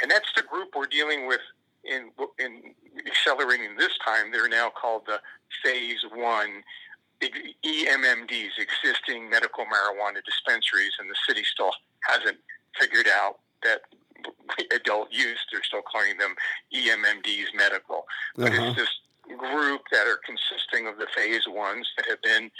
And 0.00 0.10
that's 0.10 0.32
the 0.36 0.42
group 0.42 0.74
we're 0.76 0.86
dealing 0.86 1.26
with 1.26 1.40
in, 1.84 2.10
in 2.38 2.74
accelerating 3.06 3.76
this 3.76 3.92
time. 4.04 4.30
They're 4.30 4.48
now 4.48 4.70
called 4.70 5.02
the 5.06 5.20
Phase 5.62 6.04
1 6.14 6.62
EMMDs, 7.64 8.50
existing 8.58 9.28
medical 9.28 9.64
marijuana 9.64 10.24
dispensaries, 10.24 10.92
and 11.00 11.10
the 11.10 11.16
city 11.26 11.42
still 11.42 11.72
hasn't 12.08 12.38
figured 12.78 13.08
out 13.08 13.38
that 13.64 13.80
adult 14.72 15.08
use, 15.12 15.38
they're 15.50 15.62
still 15.64 15.82
calling 15.82 16.16
them 16.18 16.34
EMMDs 16.72 17.54
medical. 17.54 18.06
But 18.36 18.52
Uh-huh. 18.52 18.68
it's 18.68 18.76
this 18.76 19.36
group 19.36 19.82
that 19.90 20.06
are 20.06 20.18
consisting 20.24 20.86
of 20.86 20.96
the 20.96 21.06
phase 21.14 21.46
ones 21.46 21.86
that 21.96 22.06
have 22.06 22.22
been 22.22 22.50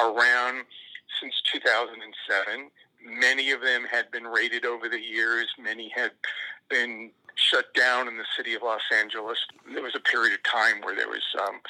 around 0.00 0.64
since 1.20 1.34
2007. 1.52 2.70
Many 3.06 3.50
of 3.50 3.60
them 3.60 3.84
had 3.90 4.10
been 4.10 4.24
raided 4.24 4.64
over 4.64 4.88
the 4.88 5.00
years. 5.00 5.46
Many 5.58 5.90
had 5.94 6.12
been 6.68 7.10
shut 7.36 7.72
down 7.74 8.08
in 8.08 8.16
the 8.16 8.24
city 8.36 8.54
of 8.54 8.62
Los 8.62 8.80
Angeles. 8.96 9.38
There 9.72 9.82
was 9.82 9.94
a 9.94 10.00
period 10.00 10.32
of 10.34 10.42
time 10.44 10.80
where 10.82 10.94
there 10.96 11.08
was 11.08 11.22
um, 11.42 11.60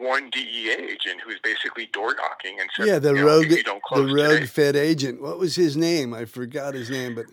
one 0.00 0.28
DEA 0.30 0.72
agent 0.72 1.20
who 1.22 1.28
was 1.28 1.38
basically 1.42 1.86
door 1.86 2.14
knocking 2.14 2.58
and 2.60 2.68
said, 2.76 2.86
Yeah, 2.86 2.98
the 2.98 3.14
you 3.14 3.24
rogue, 3.26 3.46
don't 3.64 3.82
the 3.94 4.02
rogue 4.14 4.34
today, 4.40 4.46
Fed 4.46 4.76
agent. 4.76 5.22
What 5.22 5.38
was 5.38 5.56
his 5.56 5.76
name? 5.76 6.12
I 6.12 6.24
forgot 6.24 6.74
his 6.74 6.90
name, 6.90 7.14
but 7.14 7.26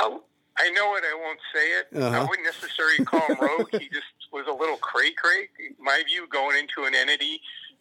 Oh, 0.00 0.22
I 0.58 0.70
know 0.70 0.94
it. 0.96 1.04
I 1.04 1.14
won't 1.14 1.40
say 1.54 1.66
it. 1.78 1.86
I 1.94 1.98
Uh-huh. 1.98 2.26
wouldn't 2.28 2.46
necessarily 2.46 3.00
call 3.00 3.20
him 3.32 3.40
rogue. 3.40 3.68
he 3.78 3.88
just 3.88 4.06
was 4.32 4.46
a 4.48 4.52
little 4.52 4.76
cray 4.78 5.12
cray. 5.12 5.48
My 5.78 6.02
view, 6.06 6.26
going 6.28 6.56
into 6.58 6.84
an 6.84 6.94
entity 6.94 7.40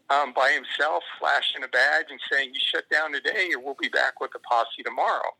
um, 0.10 0.34
by 0.34 0.51
himself, 0.51 1.04
flashing 1.20 1.63
a 1.63 1.68
badge 1.68 2.06
and 2.10 2.20
saying, 2.32 2.54
"You 2.54 2.60
shut 2.63 2.89
down 2.89 3.13
today, 3.13 3.51
or 3.56 3.60
we'll 3.60 3.78
be 3.80 3.89
back 3.89 4.20
with 4.20 4.32
a 4.36 4.39
posse 4.39 4.84
tomorrow." 4.84 5.32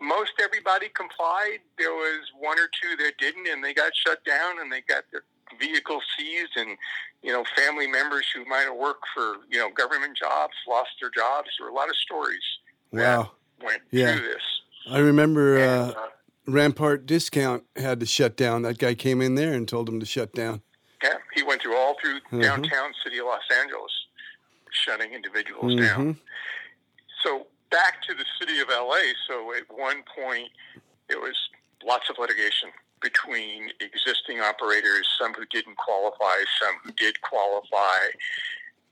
Most 0.00 0.32
everybody 0.42 0.88
complied. 0.94 1.58
There 1.78 1.92
was 1.92 2.30
one 2.38 2.58
or 2.58 2.68
two 2.82 2.96
that 3.04 3.12
didn't, 3.18 3.46
and 3.48 3.62
they 3.62 3.72
got 3.72 3.92
shut 3.94 4.24
down, 4.24 4.60
and 4.60 4.70
they 4.72 4.80
got 4.82 5.04
their 5.12 5.22
vehicles 5.58 6.02
seized, 6.18 6.56
and 6.56 6.76
you 7.22 7.32
know, 7.32 7.44
family 7.56 7.86
members 7.86 8.26
who 8.34 8.44
might 8.46 8.62
have 8.62 8.76
worked 8.76 9.04
for 9.14 9.36
you 9.48 9.58
know 9.58 9.70
government 9.70 10.16
jobs 10.16 10.54
lost 10.68 10.90
their 11.00 11.10
jobs. 11.10 11.50
There 11.58 11.66
were 11.66 11.72
a 11.72 11.74
lot 11.74 11.88
of 11.88 11.96
stories 11.96 12.42
wow. 12.90 13.30
that 13.58 13.64
went 13.64 13.82
Yeah. 13.90 14.16
through 14.16 14.28
this. 14.28 14.42
I 14.90 14.98
remember 14.98 15.56
And, 15.56 15.92
uh, 15.94 16.00
uh, 16.00 16.08
Rampart 16.46 17.06
Discount 17.06 17.62
had 17.76 18.00
to 18.00 18.06
shut 18.06 18.36
down. 18.36 18.62
That 18.62 18.78
guy 18.78 18.94
came 18.94 19.22
in 19.22 19.36
there 19.36 19.52
and 19.52 19.68
told 19.68 19.88
him 19.88 20.00
to 20.00 20.06
shut 20.06 20.32
down. 20.32 20.62
Yeah, 21.00 21.18
he 21.34 21.44
went 21.44 21.62
through 21.62 21.76
all 21.76 21.96
through 22.00 22.18
Mhm. 22.32 22.42
downtown 22.42 22.92
city 23.04 23.18
of 23.18 23.26
Los 23.26 23.42
Angeles, 23.60 24.01
shutting 24.72 25.12
individuals 25.12 25.72
Mhm. 25.72 25.86
down. 25.86 26.20
So 27.22 27.46
back 27.70 28.02
to 28.02 28.14
the 28.14 28.24
city 28.38 28.60
of 28.60 28.70
LA. 28.70 29.14
So 29.26 29.54
at 29.54 29.70
one 29.70 30.02
point, 30.02 30.52
there 31.08 31.20
was 31.20 31.36
lots 31.82 32.08
of 32.10 32.18
litigation 32.18 32.72
between 33.00 33.72
existing 33.80 34.40
operators, 34.40 35.08
some 35.18 35.34
who 35.34 35.44
didn't 35.46 35.76
qualify, 35.76 36.44
some 36.60 36.78
who 36.84 36.92
did 36.92 37.20
qualify. 37.20 38.10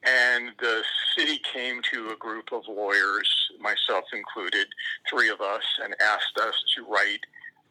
And 0.03 0.57
the 0.59 0.85
city 1.17 1.39
came 1.39 1.83
to 1.93 2.11
a 2.11 2.17
group 2.17 2.53
of 2.53 2.67
lawyers, 2.67 3.51
myself 3.61 4.05
included, 4.13 4.69
three 5.09 5.29
of 5.29 5.41
us, 5.41 5.65
and 5.83 5.95
asked 6.01 6.39
us 6.39 6.55
to 6.75 6.85
write 6.85 7.25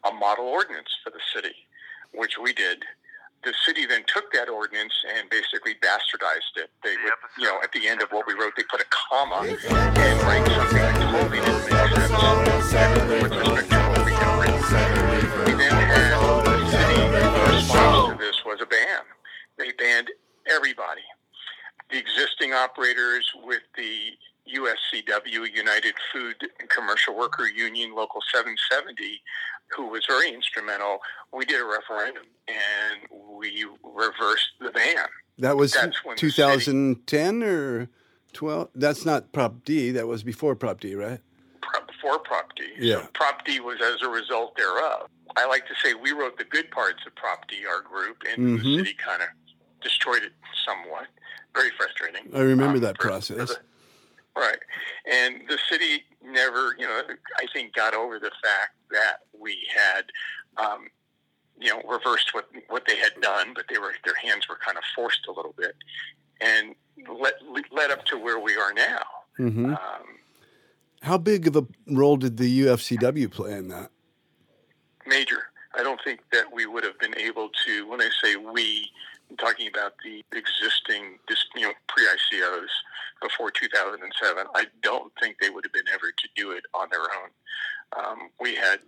a 0.04 0.12
model 0.12 0.46
ordinance 0.46 0.96
for 1.04 1.10
the 1.10 1.20
city, 1.34 1.68
which 2.12 2.38
we 2.38 2.54
did. 2.54 2.86
The 3.44 3.54
city 3.66 3.86
then 3.86 4.04
took 4.06 4.32
that 4.34 4.50
ordinance 4.50 4.94
and 5.16 5.30
basically 5.30 5.76
bastardized 5.76 6.58
it. 6.58 6.70
They 6.84 6.96
would, 7.04 7.14
you 7.38 7.46
know, 7.46 7.60
at 7.64 7.72
the 7.72 7.88
end 7.88 8.02
of 8.02 8.10
what 8.10 8.28
we 8.28 8.34
wrote, 8.34 8.54
they 8.58 8.64
put 8.64 8.82
a 8.82 8.86
comma 8.90 9.48
and 9.48 10.22
write 10.24 10.46
something 10.52 10.78
that 10.78 10.96
totally 11.00 11.40
didn't 11.40 11.64
make 11.64 11.88
sense 12.68 13.00
with 13.08 13.32
respect 13.32 13.72
to 13.72 13.78
what 13.78 14.06
we 14.06 14.12
had 14.12 14.40
written. 14.40 14.60
We 15.46 15.54
then 15.56 15.72
had 15.72 16.20
the 16.44 16.70
city 16.70 17.56
response 17.56 18.12
to 18.12 18.18
this 18.20 18.44
was 18.46 18.60
a 18.62 18.66
ban. 18.66 19.04
They 19.58 19.72
banned 19.72 20.12
everybody. 20.52 21.08
The 21.90 21.98
existing 21.98 22.54
operators 22.54 23.26
with 23.46 23.64
the 23.78 24.12
UFCW, 24.54 25.56
United 25.56 25.94
Food 26.12 26.36
and 26.60 26.70
Commercial 26.70 27.16
Worker 27.16 27.48
Union 27.48 27.94
Local 27.96 28.22
770, 28.34 29.22
who 29.76 29.88
was 29.88 30.06
very 30.08 30.34
instrumental, 30.34 31.00
we 31.34 31.46
did 31.46 31.62
a 31.62 31.66
referendum 31.66 32.24
and 32.48 33.38
we 33.38 33.66
reversed 33.84 34.50
the 34.60 34.72
ban. 34.72 35.06
That 35.38 35.56
was 35.58 35.74
That's 35.74 36.04
when 36.04 36.16
the 36.16 36.20
2010 36.20 37.44
or 37.44 37.90
12. 38.34 38.70
That's 38.76 39.06
not 39.06 39.32
Prop 39.32 39.64
D. 39.64 39.92
That 39.92 40.08
was 40.08 40.24
before 40.24 40.56
Prop 40.56 40.80
D, 40.80 40.96
right? 40.96 41.20
Prop- 41.62 41.88
Before 41.88 42.20
Prop 42.20 42.56
D. 42.56 42.64
Yeah. 42.80 43.02
So 43.04 43.08
Prop 43.14 43.46
D 43.46 43.60
was 43.60 43.78
as 43.82 44.02
a 44.02 44.10
result 44.10 44.56
thereof. 44.58 45.08
I 45.38 45.46
like 45.46 45.68
to 45.68 45.74
say 45.84 45.94
we 45.94 46.12
wrote 46.12 46.38
the 46.38 46.44
good 46.46 46.72
parts 46.72 47.00
of 47.06 47.14
Prop 47.16 47.48
D, 47.48 47.58
our 47.68 47.82
group, 47.82 48.24
and 48.30 48.60
Mhm. 48.60 48.64
the 48.64 48.78
city 48.78 48.94
kind 48.96 49.22
of 49.22 49.28
destroyed 49.82 50.24
it 50.24 50.34
somewhat. 50.66 51.08
Very 51.56 51.70
frustrating. 51.78 52.30
I 52.36 52.40
remember 52.42 52.78
Um, 52.78 52.82
that 52.82 52.98
for- 52.98 53.04
for 53.04 53.08
process. 53.10 53.50
the- 53.50 53.60
Right. 54.36 54.60
And 55.12 55.42
the 55.50 55.58
city 55.70 56.04
never, 56.24 56.76
you 56.78 56.88
know, 56.88 57.02
I 57.38 57.46
think 57.54 57.74
got 57.74 57.94
over 57.94 58.20
the 58.20 58.32
fact 58.42 58.76
that 58.92 59.18
we 59.38 59.58
had, 59.74 60.04
um, 60.58 60.88
you 61.60 61.70
know, 61.70 61.82
reversed 61.90 62.34
what 62.34 62.50
what 62.70 62.84
they 62.88 62.96
had 62.96 63.20
done, 63.22 63.54
but 63.54 63.66
they 63.70 63.78
were 63.78 63.94
their 64.06 64.16
hands 64.16 64.48
were 64.48 64.58
kind 64.66 64.78
of 64.78 64.84
forced 64.96 65.28
a 65.28 65.32
little 65.32 65.54
bit, 65.58 65.76
and 66.40 66.76
led 67.20 67.34
led 67.72 67.92
up 67.92 68.06
to 68.06 68.18
where 68.18 68.40
we 68.40 68.56
are 68.56 68.74
now. 68.74 69.02
hmm 69.38 69.66
Um, 69.66 69.78
How 71.02 71.18
big 71.18 71.48
of 71.48 71.56
a 71.58 71.66
role 71.88 72.16
did 72.18 72.38
the 72.38 72.62
UFCW 72.62 73.30
play 73.32 73.54
in 73.54 73.68
that? 73.70 73.92
major. 75.06 75.44
I 75.76 75.84
don't 75.84 76.00
think 76.04 76.22
that 76.32 76.46
we 76.54 76.66
would 76.66 76.84
have 76.84 76.98
been 77.00 77.18
able 77.18 77.50
to. 77.66 77.88
When 77.88 78.02
I 78.02 78.10
say 78.24 78.36
we, 78.36 78.90
talking 79.38 79.68
about 79.68 79.94
the 80.04 80.24
existing, 80.36 81.20
you 81.56 81.62
know, 81.62 81.74
pre-ICOs 81.88 82.70
before 83.22 83.52
2007. 83.52 84.46
I 84.56 84.66
don't 84.82 85.12
think 85.22 85.38
they 85.40 85.50
would 85.50 85.64
have 85.66 85.74
been 85.74 85.90
ever 85.94 86.12
to 86.12 86.28
do 86.36 86.52
it 86.52 86.64
on 86.74 86.88
their 86.92 87.02
own. 87.02 87.30
Um, 87.98 88.30
we 88.40 88.56
had 88.56 88.80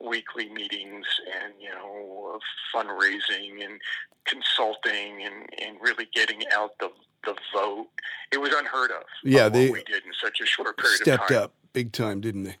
weekly 0.00 0.48
meetings 0.48 1.06
and 1.42 1.52
you 1.60 1.68
know 1.68 2.38
fundraising 2.74 3.62
and 3.62 3.78
consulting 4.24 5.22
and, 5.24 5.46
and 5.60 5.76
really 5.80 6.08
getting 6.14 6.42
out 6.54 6.78
the 6.78 6.90
the 7.24 7.34
vote. 7.54 7.88
It 8.32 8.38
was 8.38 8.52
unheard 8.54 8.90
of. 8.90 9.02
Yeah, 9.22 9.46
of 9.46 9.52
they 9.52 9.68
what 9.68 9.78
we 9.86 9.92
did 9.92 10.04
in 10.04 10.12
such 10.20 10.40
a 10.40 10.46
short 10.46 10.76
period 10.78 11.00
of 11.00 11.02
Stepped 11.02 11.30
up 11.30 11.52
big 11.72 11.92
time, 11.92 12.20
didn't 12.20 12.44
they? 12.44 12.56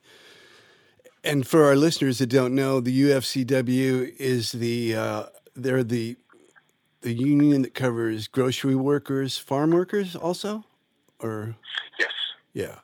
And 1.22 1.46
for 1.46 1.64
our 1.64 1.76
listeners 1.76 2.18
that 2.18 2.28
don't 2.28 2.54
know, 2.54 2.80
the 2.80 3.02
UFCW 3.02 4.16
is 4.18 4.52
the 4.52 4.94
uh, 4.94 5.24
they're 5.54 5.84
the 5.84 6.16
the 7.02 7.12
union 7.12 7.62
that 7.62 7.74
covers 7.74 8.28
grocery 8.28 8.74
workers, 8.74 9.38
farm 9.38 9.70
workers, 9.70 10.14
also, 10.14 10.64
or 11.18 11.56
Yes, 11.98 12.10
yeah, 12.52 12.76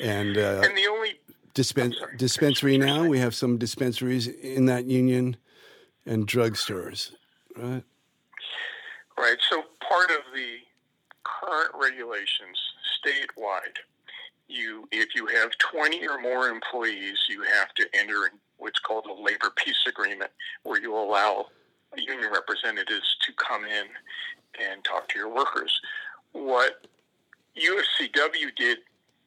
and 0.00 0.36
uh, 0.36 0.62
and 0.64 0.76
the 0.76 0.86
only 0.86 1.20
dispen- 1.54 1.94
dispensary 2.16 2.78
now. 2.78 3.06
We 3.06 3.18
have 3.18 3.34
some 3.34 3.58
dispensaries 3.58 4.28
in 4.28 4.66
that 4.66 4.86
union 4.86 5.36
and 6.06 6.26
drugstores, 6.26 7.12
right? 7.56 7.82
Right. 9.18 9.36
So 9.50 9.64
part 9.86 10.10
of 10.10 10.20
the 10.34 10.56
current 11.24 11.72
regulations 11.74 12.58
statewide, 13.04 13.78
you 14.48 14.88
if 14.92 15.14
you 15.14 15.26
have 15.26 15.50
20 15.58 16.06
or 16.08 16.20
more 16.20 16.48
employees, 16.48 17.18
you 17.28 17.42
have 17.42 17.74
to 17.74 17.86
enter 17.94 18.30
what's 18.58 18.78
called 18.78 19.06
a 19.06 19.12
labor 19.12 19.50
peace 19.56 19.84
agreement, 19.88 20.30
where 20.62 20.80
you 20.80 20.94
allow 20.94 21.46
union 21.96 22.30
representatives 22.32 23.16
to 23.30 23.44
come 23.44 23.64
in 23.64 23.86
and 24.60 24.84
talk 24.84 25.08
to 25.08 25.18
your 25.18 25.32
workers. 25.32 25.80
What 26.32 26.86
UFCW 27.56 28.54
did 28.56 28.78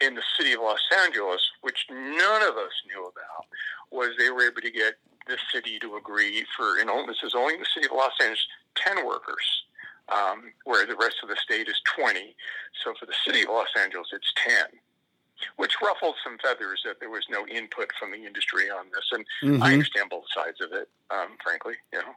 in 0.02 0.16
the 0.16 0.24
city 0.38 0.54
of 0.54 0.62
Los 0.62 0.80
Angeles, 1.04 1.42
which 1.62 1.86
none 1.90 2.42
of 2.44 2.56
us 2.56 2.74
knew 2.88 3.02
about, 3.02 3.46
was 3.92 4.10
they 4.18 4.30
were 4.30 4.46
able 4.46 4.62
to 4.62 4.72
get 4.72 4.96
the 5.28 5.38
city 5.54 5.80
to 5.80 5.96
agree 5.96 6.46
for, 6.56 6.78
you 6.78 6.86
know, 6.86 7.06
this 7.08 7.24
is 7.24 7.34
only 7.36 7.56
the 7.58 7.66
city 7.74 7.86
of 7.86 7.94
Los 7.94 8.12
Angeles, 8.20 8.46
10 8.76 9.06
workers, 9.06 9.64
um, 10.10 10.52
where 10.66 10.86
the 10.86 10.96
rest 10.96 11.18
of 11.24 11.30
the 11.30 11.38
state 11.38 11.68
is 11.70 11.80
20. 11.96 12.36
So 12.84 12.94
for 13.00 13.06
the 13.06 13.14
city 13.26 13.44
of 13.44 13.50
Los 13.50 13.72
Angeles, 13.80 14.08
it's 14.12 14.34
10 14.46 14.80
which 15.58 15.76
ruffled 15.82 16.16
some 16.24 16.38
feathers 16.38 16.82
that 16.86 17.00
there 17.00 17.10
was 17.10 17.26
no 17.30 17.46
input 17.48 17.92
from 18.00 18.12
the 18.12 18.26
industry 18.26 18.70
on 18.70 18.86
this. 18.94 19.10
And 19.12 19.26
mm-hmm. 19.44 19.64
I 19.64 19.74
understand 19.74 20.10
both 20.10 20.24
sides 20.34 20.62
of 20.62 20.72
it, 20.72 20.90
um, 21.12 21.36
frankly. 21.44 21.74
You 21.92 22.00
know. 22.00 22.16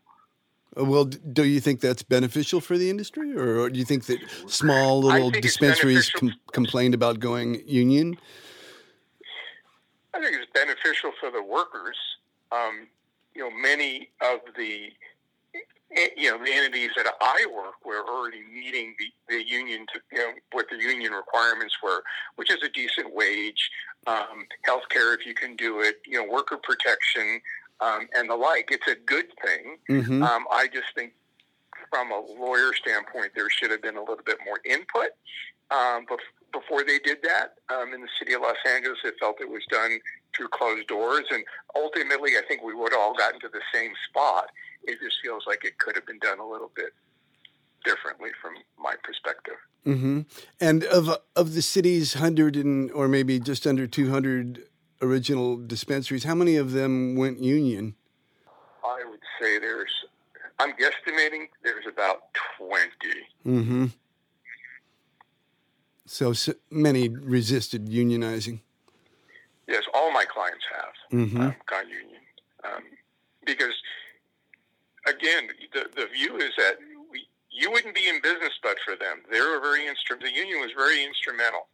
Well, 0.76 1.06
do 1.06 1.44
you 1.44 1.60
think 1.60 1.80
that's 1.80 2.02
beneficial 2.02 2.60
for 2.60 2.76
the 2.76 2.90
industry, 2.90 3.34
or 3.34 3.70
do 3.70 3.78
you 3.78 3.84
think 3.86 4.04
that 4.06 4.18
small 4.46 5.00
little 5.00 5.30
dispensaries 5.30 6.10
com- 6.10 6.34
complained 6.52 6.92
about 6.92 7.18
going 7.18 7.62
union? 7.66 8.18
I 10.12 10.20
think 10.20 10.36
it's 10.36 10.50
beneficial 10.52 11.12
for 11.18 11.30
the 11.30 11.42
workers. 11.42 11.96
Um, 12.52 12.88
you 13.34 13.42
know, 13.42 13.50
many 13.50 14.10
of 14.20 14.40
the 14.56 14.90
you 16.16 16.30
know 16.30 16.44
the 16.44 16.52
entities 16.52 16.90
that 16.96 17.06
I 17.22 17.46
work 17.54 17.84
were 17.84 18.04
already 18.06 18.42
meeting 18.52 18.94
the, 18.98 19.36
the 19.36 19.48
union 19.48 19.86
to 19.94 20.00
you 20.12 20.18
know 20.18 20.32
what 20.52 20.66
the 20.70 20.76
union 20.76 21.12
requirements 21.12 21.74
were, 21.82 22.02
which 22.34 22.50
is 22.50 22.58
a 22.62 22.68
decent 22.68 23.14
wage, 23.14 23.70
um, 24.06 24.46
health 24.64 24.88
care 24.90 25.14
if 25.14 25.24
you 25.24 25.32
can 25.32 25.56
do 25.56 25.80
it, 25.80 26.00
you 26.04 26.18
know, 26.18 26.30
worker 26.30 26.58
protection 26.62 27.40
um, 27.80 28.08
and 28.14 28.28
the 28.30 28.36
like. 28.36 28.68
It's 28.70 28.86
a 28.88 28.94
good 28.94 29.26
thing. 29.42 29.78
Mm-hmm. 29.88 30.22
Um, 30.22 30.44
I 30.50 30.68
just 30.68 30.94
think 30.94 31.12
from 31.90 32.10
a 32.10 32.20
lawyer 32.20 32.72
standpoint, 32.74 33.32
there 33.34 33.48
should 33.50 33.70
have 33.70 33.82
been 33.82 33.96
a 33.96 34.00
little 34.00 34.24
bit 34.24 34.38
more 34.44 34.60
input. 34.64 35.10
Um, 35.70 36.06
before 36.52 36.84
they 36.84 36.98
did 36.98 37.18
that 37.22 37.54
um, 37.74 37.92
in 37.92 38.00
the 38.00 38.08
city 38.18 38.32
of 38.34 38.42
Los 38.42 38.56
Angeles, 38.66 38.98
it 39.04 39.14
felt 39.20 39.40
it 39.40 39.50
was 39.50 39.62
done 39.70 39.98
through 40.36 40.48
closed 40.48 40.86
doors, 40.86 41.24
and 41.30 41.44
ultimately, 41.74 42.32
I 42.32 42.42
think 42.46 42.62
we 42.62 42.74
would 42.74 42.92
have 42.92 43.00
all 43.00 43.14
gotten 43.14 43.40
to 43.40 43.48
the 43.48 43.60
same 43.74 43.92
spot. 44.08 44.50
It 44.84 44.98
just 45.02 45.16
feels 45.22 45.44
like 45.46 45.64
it 45.64 45.78
could 45.78 45.96
have 45.96 46.06
been 46.06 46.18
done 46.18 46.38
a 46.38 46.46
little 46.46 46.70
bit 46.74 46.92
differently 47.84 48.30
from 48.40 48.54
my 48.78 48.94
perspective. 49.02 49.54
Mm-hmm. 49.86 50.22
And 50.60 50.84
of 50.84 51.16
of 51.34 51.54
the 51.54 51.62
city's 51.62 52.14
hundred 52.14 52.56
and 52.56 52.90
or 52.90 53.06
maybe 53.08 53.38
just 53.38 53.66
under 53.66 53.86
two 53.86 54.10
hundred 54.10 54.64
original 55.00 55.56
dispensaries, 55.56 56.24
how 56.24 56.34
many 56.34 56.56
of 56.56 56.72
them 56.72 57.16
went 57.16 57.40
union? 57.40 57.94
I 58.84 59.04
would 59.08 59.20
say 59.40 59.58
there's. 59.58 59.92
I'm 60.58 60.72
guesstimating 60.72 61.48
there's 61.62 61.84
about 61.86 62.32
20 62.58 62.88
Mm-hmm. 63.46 63.86
So, 66.06 66.32
so 66.32 66.54
many 66.70 67.08
resisted 67.08 67.88
unionizing. 67.88 68.60
Yes, 69.68 69.82
all 69.92 70.12
my 70.12 70.24
clients 70.24 70.64
have 70.72 71.18
mm-hmm. 71.18 71.40
um, 71.40 71.54
gone 71.66 71.88
union 71.88 72.22
um, 72.64 72.82
because, 73.44 73.74
again, 75.06 75.48
the 75.72 75.86
the 75.96 76.06
view 76.06 76.36
is 76.36 76.52
that 76.56 76.76
we, 77.10 77.26
you 77.50 77.70
wouldn't 77.72 77.94
be 77.94 78.08
in 78.08 78.20
business 78.22 78.52
but 78.62 78.76
for 78.84 78.96
them. 78.96 79.22
They 79.30 79.40
were 79.40 79.60
very 79.60 79.82
instru- 79.82 80.20
The 80.20 80.32
union 80.32 80.60
was 80.60 80.70
very 80.76 81.04
instrumental 81.04 81.66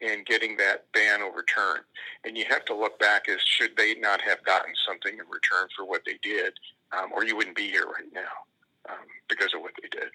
in 0.00 0.24
getting 0.26 0.56
that 0.56 0.90
ban 0.92 1.22
overturned, 1.22 1.84
and 2.24 2.36
you 2.36 2.44
have 2.48 2.64
to 2.66 2.74
look 2.74 2.98
back 2.98 3.28
as 3.28 3.40
should 3.42 3.76
they 3.76 3.94
not 3.94 4.20
have 4.20 4.42
gotten 4.44 4.72
something 4.86 5.12
in 5.12 5.26
return 5.30 5.68
for 5.76 5.84
what 5.84 6.02
they 6.06 6.18
did, 6.22 6.52
um, 6.96 7.12
or 7.12 7.24
you 7.24 7.36
wouldn't 7.36 7.56
be 7.56 7.68
here 7.68 7.86
right 7.86 8.12
now 8.12 8.90
um, 8.90 9.06
because 9.28 9.52
of 9.54 9.60
what 9.60 9.72
they 9.80 9.88
did. 9.88 10.10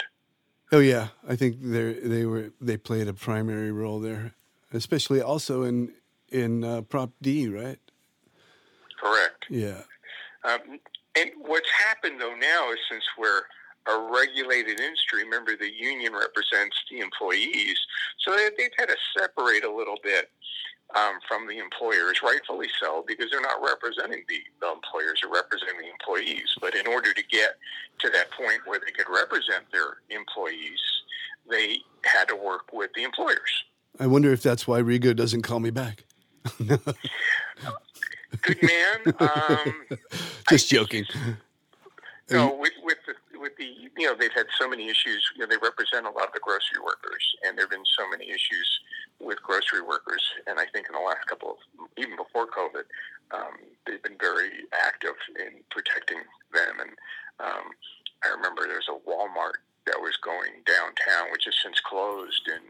Oh 0.72 0.80
yeah, 0.80 1.10
I 1.28 1.36
think 1.36 1.58
they 1.62 1.94
they 1.94 2.26
were 2.26 2.52
they 2.60 2.78
played 2.78 3.08
a 3.08 3.14
primary 3.14 3.72
role 3.72 4.00
there, 4.00 4.34
especially 4.72 5.22
also 5.22 5.64
in 5.64 5.94
in 6.30 6.64
uh, 6.64 6.82
Prop 6.82 7.12
D, 7.22 7.48
right? 7.48 7.80
Correct. 9.00 9.46
Yeah. 9.50 9.82
Um, 10.44 10.80
and 11.16 11.30
what's 11.38 11.70
happened 11.70 12.20
though 12.20 12.36
now 12.36 12.72
is 12.72 12.80
since 12.90 13.04
we're 13.18 13.44
a 13.88 14.10
regulated 14.12 14.80
industry, 14.80 15.24
remember 15.24 15.58
the 15.58 15.72
union 15.72 16.14
represents 16.14 16.78
the 16.90 17.00
employees, 17.00 17.78
so 18.20 18.36
they, 18.36 18.50
they've 18.58 18.72
had 18.78 18.88
to 18.88 18.96
separate 19.18 19.64
a 19.64 19.72
little 19.72 19.98
bit 20.04 20.30
um, 20.96 21.20
from 21.28 21.48
the 21.48 21.58
employers, 21.58 22.22
rightfully 22.24 22.68
so, 22.82 23.04
because 23.08 23.32
they're 23.32 23.42
not 23.42 23.62
representing 23.62 24.24
the, 24.30 24.40
the 24.62 24.72
employers, 24.72 25.20
they're 25.22 25.32
representing 25.32 25.82
the 25.82 25.90
employees. 25.90 26.56
But 26.62 26.76
in 26.76 26.88
order 26.88 27.14
to 27.14 27.24
get 27.24 27.58
to 28.00 28.10
that 28.12 28.32
point 28.32 28.62
where 28.66 28.80
they 28.80 28.92
could 28.92 29.12
represent 29.12 29.66
their 29.72 29.98
employees, 30.10 30.80
they 31.50 31.80
had 32.04 32.28
to 32.30 32.36
work 32.36 32.72
with 32.72 32.92
the 32.96 33.04
employers. 33.04 33.66
I 34.00 34.08
wonder 34.08 34.32
if 34.32 34.42
that's 34.42 34.66
why 34.68 34.82
Rigo 34.82 35.16
doesn't 35.16 35.44
call 35.44 35.60
me 35.60 35.70
back. 35.70 36.04
Good 36.58 36.82
man. 38.62 39.14
Um, 39.20 39.86
Just 40.50 40.70
joking. 40.70 41.06
No, 42.30 42.56
with, 42.56 42.74
with 42.84 42.98
the 43.06 43.13
you 43.98 44.08
know 44.08 44.16
they've 44.18 44.34
had 44.34 44.48
so 44.60 44.68
many 44.68 44.90
issues. 44.90 45.24
You 45.36 45.42
know, 45.42 45.48
they 45.48 45.62
represent 45.62 46.06
a 46.06 46.10
lot 46.10 46.28
of 46.28 46.34
the 46.34 46.40
grocery 46.42 46.82
workers, 46.84 47.24
and 47.46 47.58
there've 47.58 47.70
been 47.70 47.86
so 47.98 48.10
many 48.10 48.30
issues 48.30 48.68
with 49.20 49.42
grocery 49.42 49.82
workers. 49.82 50.22
And 50.48 50.60
I 50.60 50.66
think 50.74 50.88
in 50.88 50.94
the 50.94 51.06
last 51.06 51.26
couple 51.28 51.52
of 51.52 51.58
even 51.98 52.16
before 52.16 52.48
COVID, 52.48 52.86
um, 53.32 53.56
they've 53.86 54.02
been 54.02 54.18
very 54.20 54.66
active 54.74 55.16
in 55.40 55.62
protecting 55.70 56.20
them. 56.54 56.76
And 56.82 56.92
um, 57.40 57.72
I 58.24 58.30
remember 58.30 58.68
there's 58.68 58.90
a 58.90 58.98
Walmart 59.10 59.62
that 59.86 60.00
was 60.00 60.18
going 60.24 60.64
downtown, 60.66 61.32
which 61.32 61.46
has 61.46 61.56
since 61.62 61.80
closed, 61.82 62.48
and 62.48 62.64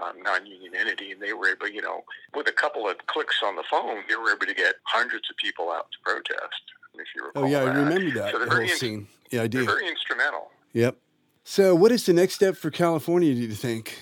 um, 0.00 0.22
non-union 0.22 0.74
entity, 0.74 1.12
and 1.12 1.20
they 1.20 1.32
were 1.32 1.48
able, 1.48 1.68
you 1.68 1.82
know, 1.82 2.04
with 2.34 2.48
a 2.48 2.52
couple 2.52 2.88
of 2.88 2.96
clicks 3.06 3.42
on 3.44 3.56
the 3.56 3.64
phone, 3.70 4.02
they 4.08 4.16
were 4.16 4.30
able 4.30 4.46
to 4.46 4.54
get 4.54 4.76
hundreds 4.84 5.28
of 5.28 5.36
people 5.36 5.70
out 5.70 5.88
to 5.92 5.98
protest. 6.04 6.62
If 6.94 7.06
you 7.16 7.24
recall, 7.24 7.44
oh 7.44 7.46
yeah, 7.46 7.64
that. 7.64 7.74
I 7.74 7.78
remember 7.78 8.10
that 8.20 8.32
so 8.32 8.50
whole 8.50 8.60
in- 8.60 8.68
scene. 8.68 9.08
Yeah, 9.30 9.42
I 9.42 9.46
do. 9.46 9.64
Very 9.64 9.88
instrumental. 9.88 10.50
Yep. 10.72 10.96
So, 11.44 11.74
what 11.74 11.92
is 11.92 12.06
the 12.06 12.12
next 12.12 12.34
step 12.34 12.56
for 12.56 12.70
California? 12.70 13.34
Do 13.34 13.40
you 13.40 13.54
think? 13.54 13.98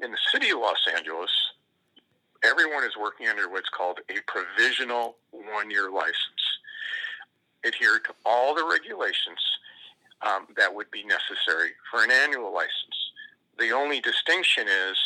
In 0.00 0.10
the 0.10 0.18
city 0.32 0.50
of 0.50 0.58
Los 0.58 0.78
Angeles, 0.96 1.30
everyone 2.44 2.84
is 2.84 2.92
working 3.00 3.28
under 3.28 3.48
what's 3.48 3.68
called 3.68 4.00
a 4.08 4.14
provisional 4.26 5.16
one-year 5.30 5.90
license. 5.90 6.16
Adhere 7.64 7.98
to 8.00 8.14
all 8.24 8.54
the 8.54 8.64
regulations 8.64 9.38
um, 10.22 10.46
that 10.56 10.72
would 10.72 10.90
be 10.90 11.04
necessary 11.04 11.70
for 11.90 12.02
an 12.02 12.10
annual 12.10 12.52
license. 12.52 12.96
The 13.58 13.70
only 13.70 14.00
distinction 14.00 14.66
is 14.68 14.96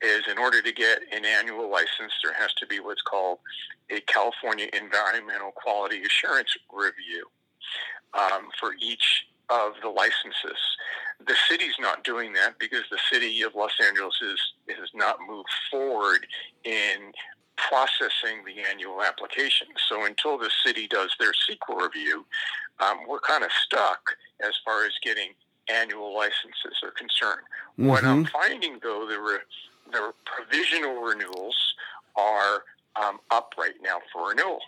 is 0.00 0.22
in 0.30 0.38
order 0.38 0.62
to 0.62 0.72
get 0.72 1.00
an 1.12 1.24
annual 1.24 1.68
license, 1.70 2.12
there 2.22 2.32
has 2.34 2.54
to 2.54 2.66
be 2.66 2.78
what's 2.78 3.02
called 3.02 3.38
a 3.90 4.00
California 4.02 4.68
Environmental 4.72 5.50
Quality 5.50 6.02
Assurance 6.02 6.56
Review 6.72 7.26
um, 8.14 8.48
for 8.60 8.74
each 8.80 9.26
of 9.50 9.72
the 9.82 9.88
licenses. 9.88 10.60
The 11.26 11.34
city's 11.48 11.74
not 11.80 12.04
doing 12.04 12.32
that 12.34 12.58
because 12.58 12.84
the 12.90 12.98
city 13.10 13.42
of 13.42 13.54
Los 13.54 13.72
Angeles 13.84 14.20
is, 14.22 14.40
has 14.76 14.88
not 14.94 15.18
moved 15.26 15.48
forward 15.70 16.26
in 16.64 17.12
processing 17.56 18.44
the 18.46 18.62
annual 18.70 19.02
application. 19.02 19.66
So 19.88 20.04
until 20.04 20.38
the 20.38 20.50
city 20.64 20.86
does 20.86 21.14
their 21.18 21.32
CEQA 21.32 21.82
review, 21.82 22.24
um, 22.78 22.98
we're 23.08 23.20
kind 23.20 23.42
of 23.42 23.50
stuck 23.64 24.16
as 24.40 24.52
far 24.64 24.84
as 24.84 24.92
getting 25.02 25.30
annual 25.68 26.14
licenses 26.14 26.78
are 26.82 26.92
concerned. 26.92 27.42
Mm-hmm. 27.72 27.86
What 27.88 28.04
I'm 28.04 28.24
mm-hmm. 28.24 28.32
finding, 28.32 28.78
though, 28.82 29.06
the, 29.08 29.18
re- 29.18 29.92
the 29.92 30.12
provisional 30.24 31.02
renewals 31.02 31.56
are 32.16 32.62
um, 32.96 33.18
up 33.30 33.54
right 33.58 33.74
now 33.82 33.98
for 34.12 34.28
renewal. 34.28 34.60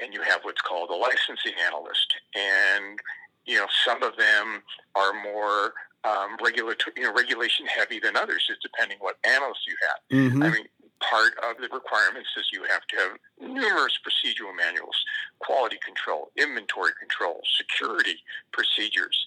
And 0.00 0.12
you 0.14 0.22
have 0.22 0.40
what's 0.42 0.60
called 0.60 0.90
a 0.90 0.94
licensing 0.94 1.54
analyst. 1.66 2.14
And, 2.34 2.98
you 3.48 3.56
know, 3.56 3.66
some 3.84 4.02
of 4.02 4.16
them 4.16 4.62
are 4.94 5.12
more 5.22 5.72
um, 6.04 6.36
regulatory, 6.42 6.94
you 6.96 7.02
know, 7.04 7.12
regulation 7.12 7.66
heavy 7.66 7.98
than 7.98 8.16
others, 8.16 8.44
just 8.46 8.62
depending 8.62 8.98
what 9.00 9.16
analyst 9.24 9.60
you 9.66 9.76
have. 9.82 9.98
Mm-hmm. 10.18 10.42
I 10.42 10.50
mean, 10.50 10.66
part 11.00 11.32
of 11.42 11.56
the 11.56 11.68
requirements 11.74 12.28
is 12.36 12.46
you 12.52 12.62
have 12.70 12.86
to 12.86 12.96
have 12.96 13.12
numerous 13.40 13.98
procedural 14.04 14.54
manuals, 14.56 14.96
quality 15.40 15.78
control, 15.84 16.30
inventory 16.36 16.92
control, 17.00 17.40
security 17.56 18.18
procedures 18.52 19.26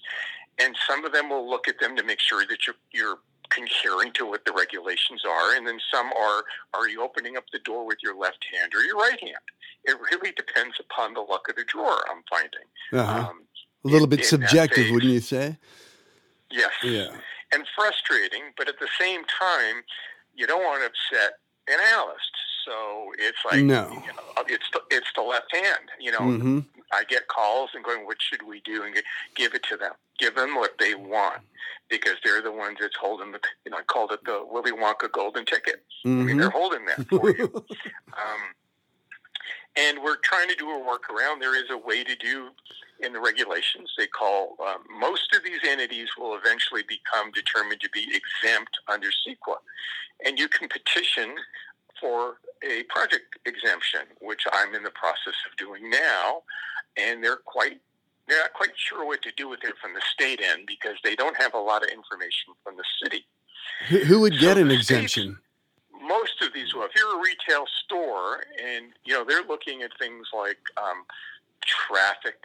and 0.58 0.76
some 0.88 1.04
of 1.04 1.12
them 1.12 1.30
will 1.30 1.48
look 1.48 1.68
at 1.68 1.80
them 1.80 1.96
to 1.96 2.02
make 2.02 2.20
sure 2.20 2.44
that 2.46 2.66
you're, 2.66 2.76
you're 2.92 3.18
concurring 3.48 4.12
to 4.14 4.26
what 4.26 4.44
the 4.44 4.52
regulations 4.52 5.22
are, 5.28 5.54
and 5.54 5.66
then 5.66 5.78
some 5.92 6.06
are 6.12 6.44
are 6.74 6.88
you 6.88 7.02
opening 7.02 7.36
up 7.36 7.44
the 7.52 7.58
door 7.60 7.86
with 7.86 7.98
your 8.02 8.16
left 8.16 8.44
hand 8.52 8.72
or 8.74 8.82
your 8.82 8.96
right 8.96 9.20
hand? 9.20 9.44
It 9.84 9.96
really 10.00 10.32
depends 10.32 10.76
upon 10.80 11.14
the 11.14 11.20
luck 11.20 11.48
of 11.48 11.56
the 11.56 11.64
drawer. 11.64 11.98
I'm 12.10 12.22
finding 12.30 12.68
uh-huh. 12.92 13.30
um, 13.30 13.42
a 13.84 13.88
little 13.88 14.04
in, 14.04 14.10
bit 14.10 14.24
subjective, 14.24 14.90
wouldn't 14.92 15.12
you 15.12 15.20
say? 15.20 15.58
Yes. 16.50 16.72
Yeah. 16.84 17.10
And 17.54 17.66
frustrating, 17.74 18.42
but 18.56 18.68
at 18.68 18.78
the 18.78 18.88
same 18.98 19.22
time, 19.24 19.82
you 20.34 20.46
don't 20.46 20.62
want 20.62 20.80
to 20.80 20.86
upset 20.86 21.34
an 21.68 21.78
analyst. 21.92 22.30
So 22.64 23.12
it's 23.18 23.38
like 23.44 23.64
No. 23.64 23.88
you 23.90 24.06
know, 24.06 24.44
it's 24.48 24.70
the, 24.72 24.80
it's 24.90 25.10
the 25.14 25.22
left 25.22 25.54
hand. 25.54 25.90
You 26.00 26.12
know, 26.12 26.18
hmm 26.18 26.58
I 26.94 27.04
get 27.04 27.26
calls 27.28 27.70
and 27.74 27.82
going, 27.82 28.04
"What 28.04 28.18
should 28.20 28.42
we 28.42 28.60
do?" 28.60 28.82
And 28.82 28.94
give 29.34 29.54
it 29.54 29.62
to 29.64 29.76
them. 29.78 29.92
Give 30.18 30.34
them 30.34 30.54
what 30.54 30.76
they 30.78 30.94
want 30.94 31.40
because 31.88 32.16
they're 32.22 32.42
the 32.42 32.52
ones 32.52 32.76
that's 32.80 32.96
holding 32.96 33.32
the. 33.32 33.40
You 33.64 33.70
know, 33.70 33.78
I 33.78 33.82
called 33.82 34.12
it 34.12 34.20
the 34.24 34.44
Willy 34.48 34.72
Wonka 34.72 35.10
golden 35.10 35.44
ticket. 35.46 35.84
I 36.04 36.08
mean, 36.08 36.28
hmm 36.28 36.38
they're 36.38 36.50
holding 36.50 36.84
that 36.86 37.06
for 37.08 37.30
you. 37.30 37.64
Um, 38.12 38.40
and 39.74 39.98
we're 40.02 40.16
trying 40.16 40.48
to 40.48 40.54
do 40.54 40.68
a 40.68 40.74
workaround. 40.74 41.40
There 41.40 41.56
is 41.56 41.70
a 41.70 41.78
way 41.78 42.04
to 42.04 42.14
do 42.16 42.50
in 43.02 43.12
the 43.12 43.20
regulations. 43.20 43.92
They 43.96 44.06
call 44.06 44.56
um, 44.64 44.84
most 44.98 45.34
of 45.34 45.44
these 45.44 45.60
entities 45.68 46.08
will 46.18 46.36
eventually 46.36 46.82
become 46.82 47.30
determined 47.32 47.80
to 47.80 47.90
be 47.90 48.06
exempt 48.14 48.78
under 48.88 49.08
CEQA, 49.08 49.56
and 50.24 50.38
you 50.38 50.48
can 50.48 50.68
petition 50.68 51.34
for 52.00 52.36
a 52.62 52.82
project 52.84 53.38
exemption, 53.46 54.02
which 54.20 54.44
I'm 54.52 54.74
in 54.74 54.82
the 54.82 54.90
process 54.90 55.34
of 55.50 55.56
doing 55.56 55.90
now. 55.90 56.42
And 56.96 57.24
they're 57.24 57.36
quite 57.36 57.80
they're 58.28 58.38
not 58.38 58.52
quite 58.52 58.72
sure 58.76 59.06
what 59.06 59.22
to 59.22 59.32
do 59.36 59.48
with 59.48 59.64
it 59.64 59.74
from 59.80 59.94
the 59.94 60.02
state 60.12 60.40
end 60.40 60.66
because 60.66 60.96
they 61.02 61.16
don't 61.16 61.36
have 61.36 61.54
a 61.54 61.58
lot 61.58 61.82
of 61.82 61.88
information 61.88 62.54
from 62.62 62.76
the 62.76 62.84
city 63.02 63.24
who, 63.88 63.98
who 63.98 64.20
would 64.20 64.38
get 64.38 64.56
So 64.56 64.62
an 64.62 64.68
the 64.68 64.74
exemption? 64.74 65.38
most 66.02 66.42
of 66.42 66.52
these, 66.52 66.74
well, 66.74 66.86
if 66.86 66.92
you're 66.96 67.18
a 67.18 67.22
retail 67.22 67.64
store 67.84 68.44
and, 68.62 68.92
you 69.04 69.14
know, 69.14 69.24
they're 69.24 69.44
looking 69.44 69.82
at 69.82 69.90
things 69.98 70.26
like 70.36 70.58
um, 70.76 71.04
traffic, 71.64 72.38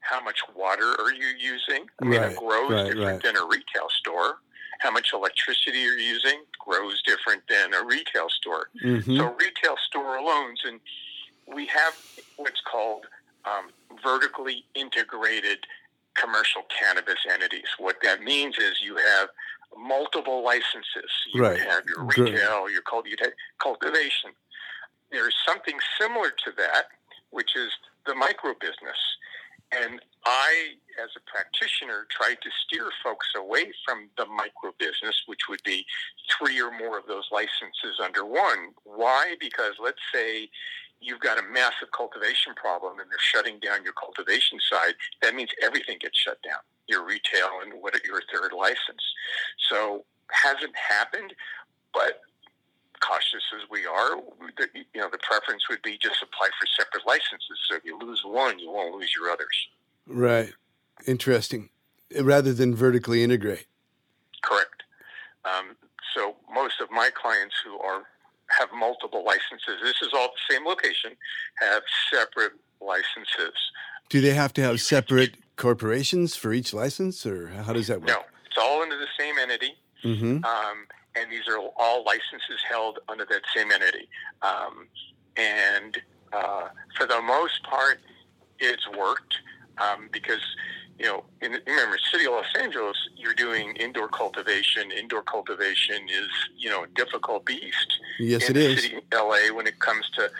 how 0.00 0.22
much 0.22 0.40
water 0.54 0.94
are 1.00 1.12
you 1.12 1.26
using? 1.38 1.86
I 2.00 2.04
mean, 2.04 2.20
Right, 2.20 2.32
it 2.32 2.36
grows 2.36 2.70
right, 2.70 2.86
different 2.86 3.06
right. 3.06 3.22
than 3.22 3.36
a 3.36 3.44
retail 3.44 3.88
store. 3.90 4.38
How 4.80 4.90
much 4.90 5.12
electricity 5.12 5.78
you're 5.78 5.98
using 5.98 6.42
grows 6.58 7.02
different 7.02 7.42
than 7.48 7.74
a 7.74 7.84
retail 7.84 8.28
store. 8.30 8.70
hmm 8.80 9.16
So 9.16 9.34
retail 9.34 9.76
store 9.86 10.20
loans, 10.22 10.60
and 10.64 10.80
we 11.46 11.66
have 11.66 11.94
what's 12.36 12.60
called 12.62 13.04
um, 13.44 13.70
vertically 14.02 14.64
integrated 14.74 15.58
commercial 16.14 16.62
cannabis 16.76 17.18
entities. 17.30 17.68
What 17.78 17.96
that 18.02 18.22
means 18.22 18.56
is 18.58 18.80
you 18.82 18.96
have 18.96 19.28
multiple 19.76 20.42
licenses. 20.42 21.10
You 21.32 21.42
Right. 21.42 21.60
have 21.60 21.84
your 21.86 22.04
Good. 22.06 22.30
retail, 22.30 22.68
your 22.70 22.82
cult- 22.82 23.06
you 23.06 23.16
cultivation. 23.58 24.32
There's 25.10 25.36
something 25.46 25.78
similar 25.98 26.30
to 26.30 26.52
that, 26.52 26.88
which 27.30 27.54
is 27.56 27.70
the 28.06 28.14
micro 28.14 28.54
business. 28.54 28.98
And 29.72 30.00
I, 30.24 30.74
as 31.02 31.10
a 31.16 31.30
practitioner, 31.30 32.06
tried 32.10 32.38
to 32.42 32.50
steer 32.66 32.90
folks 33.02 33.28
away 33.36 33.72
from 33.84 34.08
the 34.18 34.26
micro 34.26 34.72
business, 34.78 35.22
which 35.26 35.48
would 35.48 35.62
be 35.64 35.86
three 36.28 36.60
or 36.60 36.76
more 36.76 36.98
of 36.98 37.06
those 37.06 37.28
licenses 37.30 38.00
under 38.02 38.24
one. 38.24 38.74
Why? 38.84 39.36
Because 39.38 39.74
let's 39.82 40.02
say 40.12 40.50
you've 41.00 41.20
got 41.20 41.38
a 41.38 41.42
massive 41.42 41.90
cultivation 41.96 42.54
problem 42.54 42.98
and 43.00 43.10
they're 43.10 43.18
shutting 43.18 43.58
down 43.60 43.84
your 43.84 43.94
cultivation 43.94 44.58
side, 44.70 44.94
that 45.22 45.34
means 45.34 45.50
everything 45.62 45.98
gets 46.00 46.18
shut 46.18 46.42
down. 46.42 46.60
Your 46.86 47.06
retail 47.06 47.60
and 47.62 47.80
what 47.80 47.94
your 48.04 48.20
third 48.32 48.52
license. 48.52 49.02
So 49.70 50.04
hasn't 50.30 50.74
happened, 50.76 51.32
but 51.94 52.20
cautious 53.00 53.42
as 53.54 53.68
we 53.70 53.86
are, 53.86 54.16
the, 54.56 54.68
you 54.74 55.00
know, 55.00 55.08
the 55.10 55.18
preference 55.18 55.68
would 55.68 55.82
be 55.82 55.98
just 55.98 56.22
apply 56.22 56.48
for 56.58 56.66
separate 56.78 57.06
licenses. 57.06 57.58
So 57.68 57.76
if 57.76 57.84
you 57.84 57.98
lose 57.98 58.22
one, 58.24 58.58
you 58.58 58.70
won't 58.70 58.94
lose 58.94 59.12
your 59.18 59.30
others. 59.30 59.68
Right. 60.06 60.52
Interesting. 61.06 61.70
Rather 62.20 62.52
than 62.52 62.74
vertically 62.74 63.22
integrate. 63.22 63.66
Correct. 64.42 64.82
Um, 65.44 65.76
so 66.14 66.36
most 66.52 66.80
of 66.80 66.90
my 66.90 67.10
clients 67.14 67.54
who 67.64 67.78
are 67.78 68.04
have 68.58 68.68
multiple 68.74 69.24
licenses, 69.24 69.78
this 69.82 70.02
is 70.02 70.08
all 70.12 70.28
the 70.28 70.54
same 70.54 70.66
location, 70.66 71.12
have 71.60 71.82
separate 72.12 72.52
licenses. 72.80 73.54
Do 74.08 74.20
they 74.20 74.34
have 74.34 74.52
to 74.54 74.62
have 74.62 74.80
separate 74.80 75.36
corporations 75.54 76.34
for 76.34 76.52
each 76.52 76.74
license, 76.74 77.24
or 77.24 77.48
how 77.48 77.72
does 77.72 77.86
that 77.86 78.00
work? 78.00 78.08
No, 78.08 78.22
it's 78.44 78.58
all 78.58 78.82
under 78.82 78.98
the 78.98 79.06
same 79.18 79.38
entity. 79.38 79.76
Mm-hmm. 80.02 80.44
um, 80.44 80.86
and 81.16 81.30
these 81.30 81.48
are 81.48 81.58
all 81.76 82.04
licenses 82.04 82.60
held 82.68 82.98
under 83.08 83.24
that 83.26 83.42
same 83.54 83.70
entity. 83.72 84.08
Um, 84.42 84.86
and 85.36 85.98
uh, 86.32 86.68
for 86.96 87.06
the 87.06 87.20
most 87.22 87.62
part, 87.64 87.98
it's 88.58 88.86
worked 88.96 89.34
um, 89.78 90.08
because 90.12 90.40
you 90.98 91.06
know, 91.06 91.24
in, 91.40 91.52
remember, 91.66 91.96
City 92.12 92.26
of 92.26 92.32
Los 92.32 92.44
Angeles, 92.60 92.96
you're 93.16 93.32
doing 93.34 93.74
indoor 93.76 94.06
cultivation. 94.08 94.90
Indoor 94.92 95.22
cultivation 95.22 96.08
is 96.10 96.28
you 96.56 96.68
know 96.68 96.84
a 96.84 96.86
difficult 96.88 97.46
beast. 97.46 97.98
Yes, 98.18 98.48
in 98.50 98.56
it 98.56 98.60
the. 98.60 98.76
City 98.76 98.96
of 98.96 99.02
LA, 99.12 99.54
when 99.54 99.66
it 99.66 99.78
comes 99.78 100.08
to 100.16 100.30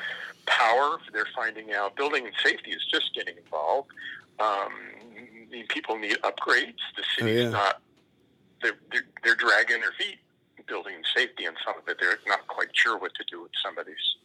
power, 0.46 0.98
they're 1.12 1.26
finding 1.34 1.72
out 1.72 1.96
building 1.96 2.26
and 2.26 2.34
safety 2.44 2.72
is 2.72 2.84
just 2.92 3.14
getting 3.14 3.36
involved. 3.38 3.88
Um, 4.38 4.68
I 5.16 5.46
mean, 5.50 5.66
people 5.68 5.98
need 5.98 6.18
upgrades. 6.22 6.76
The 6.96 7.02
Oh, 7.02 7.18
city's 7.18 7.42
yeah. 7.44 7.48
not. 7.50 7.80
They're, 8.62 8.76
they're 8.92 9.06
they're 9.24 9.34
dragging 9.36 9.80
their 9.80 9.92
feet 9.92 10.18
building 10.70 10.94
safety 11.14 11.44
and 11.44 11.56
some 11.64 11.74
of 11.76 11.86
it. 11.88 11.98
They're 12.00 12.18
not 12.26 12.46
quite 12.46 12.68
sure 12.72 12.96
what 12.96 13.12
to 13.16 13.24
do 13.30 13.42
with 13.42 13.52
some 13.62 13.76
of 13.76 13.86
these. 13.86 14.16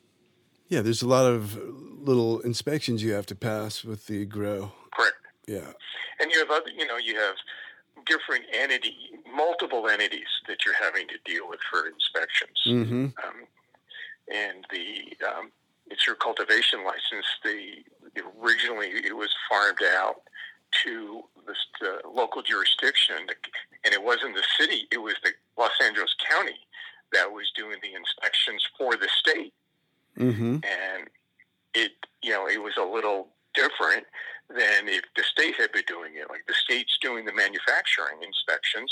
Yeah, 0.69 0.81
there's 0.81 1.01
a 1.01 1.07
lot 1.07 1.25
of 1.25 1.57
little 2.07 2.39
inspections 2.41 3.03
you 3.03 3.13
have 3.13 3.25
to 3.27 3.35
pass 3.35 3.83
with 3.83 4.07
the 4.07 4.25
grow. 4.25 4.71
Correct. 4.93 5.17
Yeah. 5.47 5.73
And 6.19 6.31
you 6.31 6.39
have 6.39 6.49
other, 6.49 6.69
you 6.75 6.87
know, 6.87 6.97
you 6.97 7.15
have 7.19 7.35
different 8.05 8.45
entity, 8.53 8.95
multiple 9.35 9.87
entities 9.87 10.27
that 10.47 10.65
you're 10.65 10.75
having 10.75 11.07
to 11.07 11.15
deal 11.25 11.49
with 11.49 11.59
for 11.69 11.87
inspections. 11.87 12.57
Mm-hmm. 12.67 13.05
um, 13.27 13.47
and 14.31 14.65
the 14.71 15.25
um, 15.27 15.51
it's 15.87 16.07
your 16.07 16.15
cultivation 16.15 16.83
license. 16.83 17.25
The 17.43 17.83
originally 18.41 18.87
it 18.87 19.15
was 19.15 19.29
farmed 19.49 19.83
out 19.97 20.21
to 20.83 21.21
the, 21.45 21.53
the 21.79 22.09
local 22.09 22.41
jurisdiction, 22.41 23.17
and 23.83 23.93
it 23.93 24.03
wasn't 24.03 24.35
the 24.35 24.43
city; 24.59 24.87
it 24.91 24.97
was 24.97 25.15
the 25.23 25.31
Los 25.57 25.71
Angeles 25.83 26.13
County 26.29 26.57
that 27.13 27.31
was 27.31 27.51
doing 27.55 27.77
the 27.81 27.93
inspections 27.93 28.63
for 28.77 28.95
the 28.95 29.07
state, 29.19 29.53
Mm-hmm. 30.17 30.55
and 30.63 31.07
it 31.73 31.91
you 32.23 32.31
know 32.31 32.47
it 32.47 32.61
was 32.61 32.73
a 32.77 32.83
little 32.83 33.27
different 33.53 34.05
than 34.49 34.87
if 34.87 35.03
the 35.15 35.23
state 35.23 35.55
had 35.55 35.71
been 35.73 35.83
doing 35.87 36.13
it. 36.15 36.29
Like 36.29 36.45
the 36.47 36.53
state's 36.53 36.97
doing 37.01 37.25
the 37.25 37.33
manufacturing 37.33 38.21
inspections, 38.23 38.91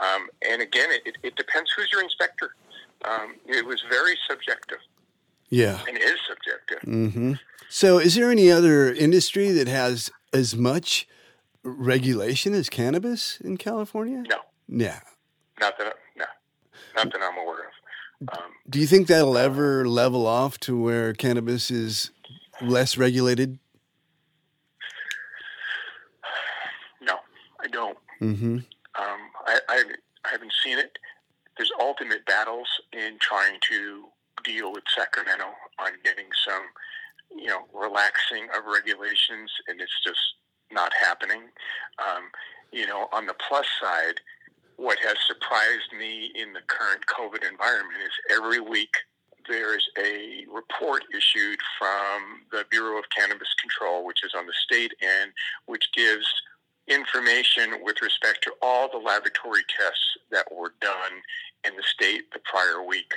um, 0.00 0.28
and 0.48 0.60
again, 0.62 0.88
it, 0.90 1.16
it 1.22 1.36
depends 1.36 1.70
who's 1.76 1.90
your 1.92 2.02
inspector. 2.02 2.54
Um, 3.04 3.36
it 3.46 3.64
was 3.66 3.82
very 3.90 4.16
subjective 4.28 4.78
Yeah. 5.50 5.80
and 5.86 5.98
is 5.98 6.18
subjective. 6.26 6.80
Mm-hmm. 6.88 7.32
So, 7.68 7.98
is 7.98 8.14
there 8.14 8.30
any 8.30 8.50
other 8.50 8.92
industry 8.92 9.50
that 9.52 9.68
has 9.68 10.10
as 10.32 10.56
much 10.56 11.06
regulation 11.62 12.54
as 12.54 12.68
cannabis 12.70 13.40
in 13.40 13.56
California? 13.58 14.24
No, 14.28 14.38
Yeah. 14.68 15.00
not 15.60 15.76
that 15.78 15.86
not 16.96 17.12
that 17.12 17.20
I'm 17.22 17.38
aware 17.38 17.64
of. 17.68 18.28
Um, 18.32 18.50
Do 18.68 18.78
you 18.80 18.86
think 18.86 19.08
that'll 19.08 19.36
ever 19.36 19.86
level 19.86 20.26
off 20.26 20.58
to 20.60 20.80
where 20.80 21.12
cannabis 21.12 21.70
is 21.70 22.10
less 22.62 22.96
regulated? 22.96 23.58
no, 27.00 27.16
I 27.60 27.68
don't. 27.68 27.98
Mm-hmm. 28.20 28.56
Um, 28.56 29.20
I, 29.46 29.58
I, 29.68 29.82
I 30.24 30.28
haven't 30.30 30.52
seen 30.62 30.78
it. 30.78 30.98
There's 31.56 31.72
ultimate 31.80 32.24
battles 32.26 32.68
in 32.92 33.18
trying 33.20 33.58
to 33.70 34.04
deal 34.44 34.72
with 34.72 34.84
Sacramento 34.94 35.46
on 35.78 35.92
getting 36.04 36.26
some, 36.46 36.62
you 37.36 37.46
know, 37.46 37.64
relaxing 37.72 38.48
of 38.56 38.64
regulations, 38.72 39.50
and 39.68 39.80
it's 39.80 40.02
just 40.04 40.18
not 40.72 40.92
happening. 40.98 41.42
Um, 41.98 42.24
you 42.72 42.86
know, 42.86 43.08
on 43.12 43.26
the 43.26 43.34
plus 43.34 43.66
side, 43.80 44.20
what 44.76 44.98
has 44.98 45.16
surprised 45.26 45.92
me 45.98 46.32
in 46.34 46.52
the 46.52 46.60
current 46.66 47.04
COVID 47.06 47.48
environment 47.48 48.00
is 48.04 48.36
every 48.36 48.60
week 48.60 48.92
there's 49.48 49.88
a 49.98 50.46
report 50.52 51.04
issued 51.14 51.58
from 51.78 52.40
the 52.50 52.64
Bureau 52.70 52.98
of 52.98 53.04
Cannabis 53.16 53.52
Control, 53.60 54.04
which 54.04 54.24
is 54.24 54.32
on 54.36 54.46
the 54.46 54.54
state 54.64 54.92
end, 55.02 55.32
which 55.66 55.84
gives 55.94 56.26
information 56.88 57.82
with 57.82 58.00
respect 58.02 58.42
to 58.44 58.52
all 58.62 58.88
the 58.90 58.98
laboratory 58.98 59.62
tests 59.68 60.16
that 60.30 60.46
were 60.52 60.74
done 60.80 61.12
in 61.66 61.76
the 61.76 61.82
state 61.82 62.30
the 62.32 62.40
prior 62.44 62.82
week. 62.82 63.14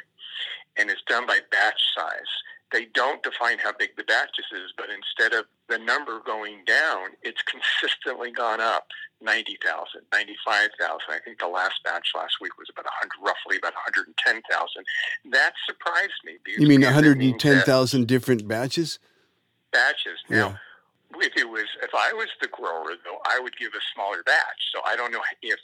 And 0.78 0.89
it's 0.89 1.02
done 1.08 1.26
by 1.26 1.39
batch 1.52 1.82
size. 1.96 2.32
They 2.71 2.86
don't 2.93 3.23
define 3.23 3.60
how 3.60 3.71
big 3.77 3.95
the 3.95 4.03
batches 4.03 4.45
is, 4.51 4.73
but 4.75 4.88
instead 4.89 5.34
of 5.38 5.45
the 5.69 5.77
number 5.77 6.19
going 6.25 6.65
down, 6.65 7.12
it's 7.21 7.41
consistently 7.43 8.32
gone 8.32 8.60
up 8.60 8.88
90,000, 9.21 10.01
95,000. 10.12 10.99
I 11.10 11.19
think 11.23 11.39
the 11.39 11.47
last 11.47 11.75
batch 11.84 12.10
last 12.15 12.36
week 12.41 12.58
was 12.58 12.67
about 12.69 12.86
100, 12.86 13.23
roughly 13.23 13.58
about 13.58 13.73
110,000. 13.73 14.43
That 15.32 15.53
surprised 15.65 16.19
me. 16.25 16.34
You 16.45 16.67
mean 16.67 16.84
it 16.84 16.91
means 16.91 16.93
110,000 16.93 18.08
different 18.08 18.47
batches? 18.47 18.99
batches. 19.71 20.19
Now, 20.30 20.60
Yeah. 21.13 21.21
if 21.27 21.36
it 21.38 21.47
was 21.49 21.67
if 21.84 21.93
I 21.93 22.12
was 22.13 22.27
the 22.41 22.47
grower 22.47 22.95
though, 23.03 23.19
I 23.25 23.39
would 23.39 23.56
give 23.58 23.73
a 23.73 23.82
smaller 23.93 24.23
batch. 24.23 24.62
So 24.73 24.82
I 24.86 24.95
don't 24.95 25.12
know 25.12 25.21
if 25.41 25.60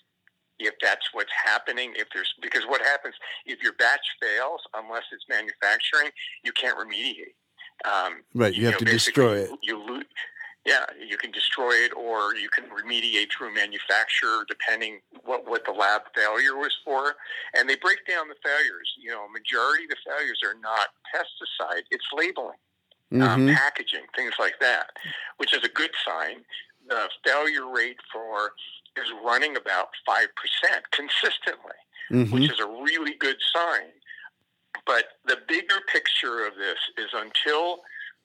if 0.59 0.73
that's 0.81 1.09
what's 1.13 1.31
happening. 1.45 1.93
If 1.95 2.07
there's 2.13 2.33
because 2.41 2.63
what 2.67 2.81
happens 2.81 3.15
if 3.45 3.61
your 3.61 3.73
batch 3.73 4.05
fails, 4.21 4.61
unless 4.75 5.03
it's 5.11 5.25
manufacturing, 5.29 6.11
you 6.43 6.51
can't 6.51 6.77
remediate. 6.77 7.35
Um, 7.85 8.23
right, 8.33 8.53
you, 8.53 8.61
you 8.61 8.65
have 8.67 8.81
know, 8.81 8.85
to 8.85 8.91
destroy 8.91 9.37
it. 9.39 9.49
You 9.61 9.83
lose. 9.83 10.05
Yeah, 10.65 10.85
you 10.97 11.17
can 11.17 11.31
destroy 11.31 11.71
it, 11.71 11.91
or 11.93 12.35
you 12.35 12.47
can 12.47 12.63
remediate 12.65 13.27
through 13.37 13.53
manufacture, 13.53 14.45
depending 14.47 15.01
what 15.25 15.47
what 15.49 15.65
the 15.65 15.71
lab 15.71 16.03
failure 16.15 16.55
was 16.55 16.73
for. 16.85 17.15
And 17.57 17.67
they 17.67 17.75
break 17.75 18.07
down 18.07 18.29
the 18.29 18.35
failures. 18.41 18.93
You 18.97 19.11
know, 19.11 19.27
majority 19.27 19.83
of 19.83 19.89
the 19.89 19.97
failures 20.07 20.39
are 20.45 20.57
not 20.61 20.87
pesticide; 21.13 21.83
it's 21.91 22.05
labeling, 22.15 22.55
um, 23.11 23.19
mm-hmm. 23.19 23.49
um, 23.49 23.55
packaging, 23.55 24.05
things 24.15 24.33
like 24.39 24.55
that, 24.61 24.91
which 25.37 25.53
is 25.53 25.63
a 25.65 25.69
good 25.69 25.91
sign. 26.05 26.45
The 26.87 27.09
failure 27.25 27.69
rate 27.69 27.97
for 28.11 28.51
is 28.97 29.11
running 29.23 29.55
about 29.55 29.89
5% 30.07 30.27
consistently, 30.91 31.79
mm-hmm. 32.11 32.33
which 32.33 32.51
is 32.51 32.59
a 32.59 32.65
really 32.65 33.15
good 33.15 33.37
sign. 33.53 33.89
But 34.85 35.05
the 35.25 35.37
bigger 35.47 35.79
picture 35.91 36.45
of 36.45 36.55
this 36.55 36.77
is 36.97 37.09
until 37.13 37.79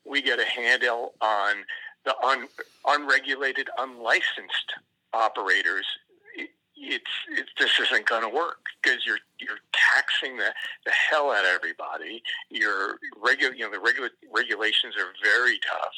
we 0.05 0.23
get 0.23 0.41
a 0.41 0.45
handle 0.45 1.15
on 1.21 1.57
the 2.05 2.15
un, 2.25 2.49
unregulated, 2.87 3.69
unlicensed 3.79 4.73
operators, 5.13 5.87
it's, 6.81 7.05
it, 7.31 7.47
this 7.59 7.79
isn't 7.81 8.07
going 8.07 8.23
to 8.23 8.29
work 8.29 8.65
because 8.83 9.05
you're 9.05 9.19
you're 9.41 9.59
taxing 9.73 10.37
the, 10.37 10.53
the 10.85 10.93
hell 10.93 11.31
out 11.31 11.45
of 11.45 11.51
everybody. 11.51 12.23
Your 12.51 12.99
regu- 13.23 13.57
you 13.57 13.65
know 13.65 13.71
the 13.71 13.81
regula- 13.81 14.11
regulations 14.35 14.95
are 14.97 15.13
very 15.23 15.59
tough 15.59 15.95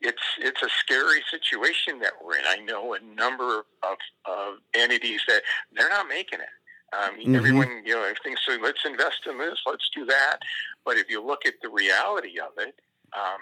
it's 0.00 0.22
it's 0.38 0.62
a 0.62 0.68
scary 0.68 1.22
situation 1.30 1.98
that 2.00 2.12
we're 2.22 2.36
in. 2.36 2.44
I 2.46 2.58
know 2.58 2.94
a 2.94 3.00
number 3.00 3.60
of, 3.82 3.96
of 4.26 4.54
entities 4.74 5.22
that 5.28 5.42
they're 5.72 5.88
not 5.88 6.08
making 6.08 6.40
it. 6.40 6.94
Um, 6.94 7.18
mm-hmm. 7.18 7.34
Everyone, 7.34 7.82
you 7.84 7.94
know, 7.94 8.12
thinks 8.22 8.42
so. 8.46 8.56
Let's 8.62 8.84
invest 8.84 9.22
in 9.28 9.38
this. 9.38 9.58
Let's 9.66 9.88
do 9.94 10.04
that. 10.06 10.38
But 10.84 10.96
if 10.96 11.10
you 11.10 11.24
look 11.24 11.46
at 11.46 11.54
the 11.62 11.68
reality 11.68 12.38
of 12.38 12.52
it, 12.58 12.74
um, 13.16 13.40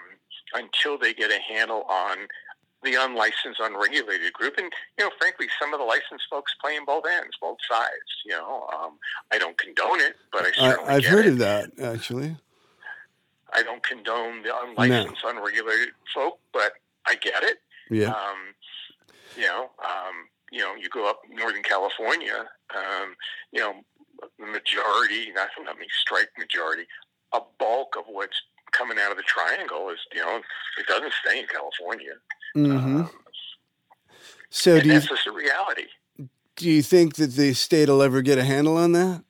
until 0.53 0.97
they 0.97 1.13
get 1.13 1.31
a 1.31 1.39
handle 1.39 1.83
on 1.83 2.17
the 2.83 2.95
unlicensed, 2.95 3.59
unregulated 3.59 4.33
group, 4.33 4.55
and 4.57 4.71
you 4.97 5.05
know, 5.05 5.11
frankly, 5.19 5.47
some 5.59 5.73
of 5.73 5.79
the 5.79 5.85
licensed 5.85 6.25
folks 6.29 6.53
play 6.61 6.75
in 6.75 6.85
both 6.85 7.03
ends, 7.05 7.35
both 7.41 7.57
sides. 7.69 7.89
You 8.25 8.33
know, 8.33 8.67
um, 8.73 8.97
I 9.31 9.37
don't 9.37 9.57
condone 9.57 9.99
it, 9.99 10.15
but 10.31 10.43
I 10.43 10.51
certainly 10.51 10.89
I, 10.89 10.93
have 10.93 11.05
heard 11.05 11.25
it. 11.25 11.33
of 11.33 11.37
that 11.39 11.71
actually. 11.81 12.35
I 13.55 13.61
don't 13.61 13.83
condone 13.83 14.41
the 14.41 14.51
unlicensed, 14.63 15.21
no. 15.23 15.29
unregulated 15.29 15.89
folk, 16.13 16.39
but 16.51 16.73
I 17.05 17.15
get 17.15 17.43
it. 17.43 17.57
Yeah. 17.89 18.09
Um, 18.09 18.55
you 19.37 19.43
know, 19.43 19.69
um, 19.83 20.27
you 20.51 20.59
know, 20.59 20.75
you 20.75 20.89
go 20.89 21.09
up 21.09 21.21
Northern 21.29 21.63
California, 21.63 22.45
um, 22.75 23.15
you 23.51 23.59
know, 23.59 23.73
the 24.39 24.45
majority, 24.45 25.31
not 25.33 25.49
let 25.65 25.77
me 25.77 25.87
strike 26.01 26.29
majority, 26.37 26.83
a 27.33 27.39
bulk 27.59 27.95
of 27.97 28.05
what's 28.07 28.41
coming 28.73 28.97
out 28.99 29.11
of 29.11 29.17
the 29.17 29.23
triangle 29.23 29.89
is, 29.89 29.99
you 30.13 30.21
know, 30.21 30.41
it 30.77 30.87
doesn't 30.87 31.13
stay 31.25 31.39
in 31.39 31.47
California. 31.47 32.13
Mm-hmm. 32.55 32.97
Um, 33.01 33.09
so 34.49 34.79
do 34.79 34.89
that's 34.89 35.09
you, 35.09 35.15
just 35.15 35.27
a 35.27 35.31
reality. 35.31 35.87
Do 36.55 36.69
you 36.69 36.83
think 36.83 37.15
that 37.15 37.31
the 37.31 37.53
state 37.53 37.89
will 37.89 38.03
ever 38.03 38.21
get 38.21 38.37
a 38.37 38.43
handle 38.43 38.77
on 38.77 38.91
that? 38.91 39.23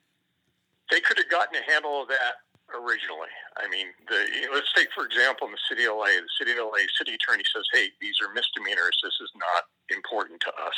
They 0.90 1.00
could 1.00 1.16
have 1.16 1.30
gotten 1.30 1.56
a 1.56 1.70
handle 1.70 2.02
of 2.02 2.08
that 2.08 2.44
originally. 2.74 3.32
I 3.56 3.68
mean, 3.68 3.86
the, 4.08 4.26
let's 4.52 4.72
take 4.74 4.88
for 4.92 5.06
example 5.06 5.46
in 5.46 5.52
the 5.52 5.64
city 5.68 5.84
of 5.84 5.96
LA. 5.96 6.20
The 6.20 6.34
city 6.38 6.52
of 6.52 6.58
LA 6.58 6.84
city 6.98 7.14
attorney 7.14 7.44
says, 7.48 7.64
"Hey, 7.72 7.88
these 8.00 8.16
are 8.20 8.32
misdemeanors. 8.34 8.98
This 9.02 9.16
is 9.22 9.30
not 9.36 9.64
important 9.90 10.40
to 10.42 10.52
us 10.60 10.76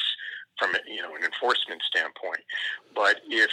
from 0.59 0.77
you 0.87 1.03
know 1.03 1.17
an 1.17 1.25
enforcement 1.25 1.83
standpoint." 1.83 2.45
But 2.95 3.23
if 3.27 3.51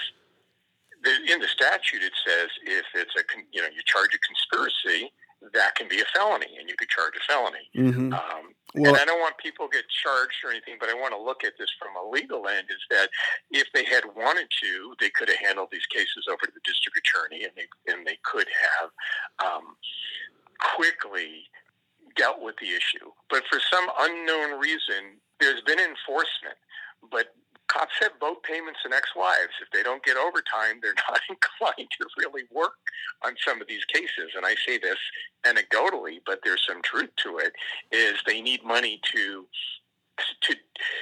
in 1.05 1.39
the 1.39 1.47
statute 1.47 2.01
it 2.01 2.13
says 2.25 2.49
if 2.65 2.85
it's 2.95 3.15
a 3.15 3.23
you 3.51 3.61
know 3.61 3.67
you 3.67 3.81
charge 3.85 4.15
a 4.15 4.19
conspiracy, 4.19 5.11
that 5.51 5.75
can 5.75 5.87
be 5.87 5.99
a 5.99 6.05
felony, 6.15 6.47
and 6.59 6.69
you 6.69 6.75
could 6.77 6.89
charge 6.89 7.13
a 7.17 7.23
felony. 7.31 7.67
Mm-hmm. 7.75 8.13
Um, 8.13 8.55
well, 8.75 8.93
and 8.93 8.97
I 8.97 9.05
don't 9.05 9.19
want 9.19 9.37
people 9.37 9.67
to 9.67 9.77
get 9.77 9.85
charged 9.89 10.39
or 10.43 10.51
anything, 10.51 10.77
but 10.79 10.89
I 10.89 10.93
want 10.93 11.13
to 11.13 11.21
look 11.21 11.43
at 11.43 11.53
this 11.59 11.69
from 11.77 11.93
a 11.99 12.09
legal 12.09 12.47
end. 12.47 12.67
Is 12.69 12.81
that 12.89 13.09
if 13.51 13.67
they 13.73 13.83
had 13.83 14.03
wanted 14.15 14.47
to, 14.63 14.95
they 14.99 15.09
could 15.09 15.29
have 15.29 15.37
handled 15.37 15.69
these 15.71 15.85
cases 15.87 16.25
over 16.29 16.45
to 16.45 16.51
the 16.53 16.63
district 16.63 16.97
attorney, 16.97 17.43
and 17.43 17.53
they 17.55 17.67
and 17.91 18.07
they 18.07 18.17
could 18.23 18.47
have 18.47 18.89
um, 19.43 19.75
quickly 20.75 21.45
dealt 22.15 22.41
with 22.41 22.55
the 22.61 22.69
issue. 22.69 23.11
But 23.29 23.43
for 23.49 23.59
some 23.71 23.85
unknown 23.99 24.59
reason, 24.59 25.19
there's 25.39 25.61
been 25.61 25.79
enforcement, 25.79 26.57
but 27.11 27.35
cops 27.73 27.93
have 28.01 28.19
boat 28.19 28.43
payments 28.43 28.79
and 28.83 28.93
ex-wives. 28.93 29.53
If 29.61 29.71
they 29.71 29.83
don't 29.83 30.03
get 30.03 30.17
overtime, 30.17 30.79
they're 30.81 30.93
not 31.09 31.21
inclined 31.29 31.89
to 31.99 32.07
really 32.17 32.43
work 32.51 32.73
on 33.23 33.35
some 33.45 33.61
of 33.61 33.67
these 33.67 33.85
cases. 33.85 34.31
And 34.35 34.45
I 34.45 34.55
say 34.65 34.77
this 34.77 34.97
anecdotally, 35.43 36.19
but 36.25 36.39
there's 36.43 36.63
some 36.67 36.81
truth 36.83 37.09
to 37.23 37.39
it. 37.39 37.53
Is 37.91 38.15
they 38.25 38.41
need 38.41 38.63
money 38.63 39.01
to 39.13 39.45
to 40.41 40.55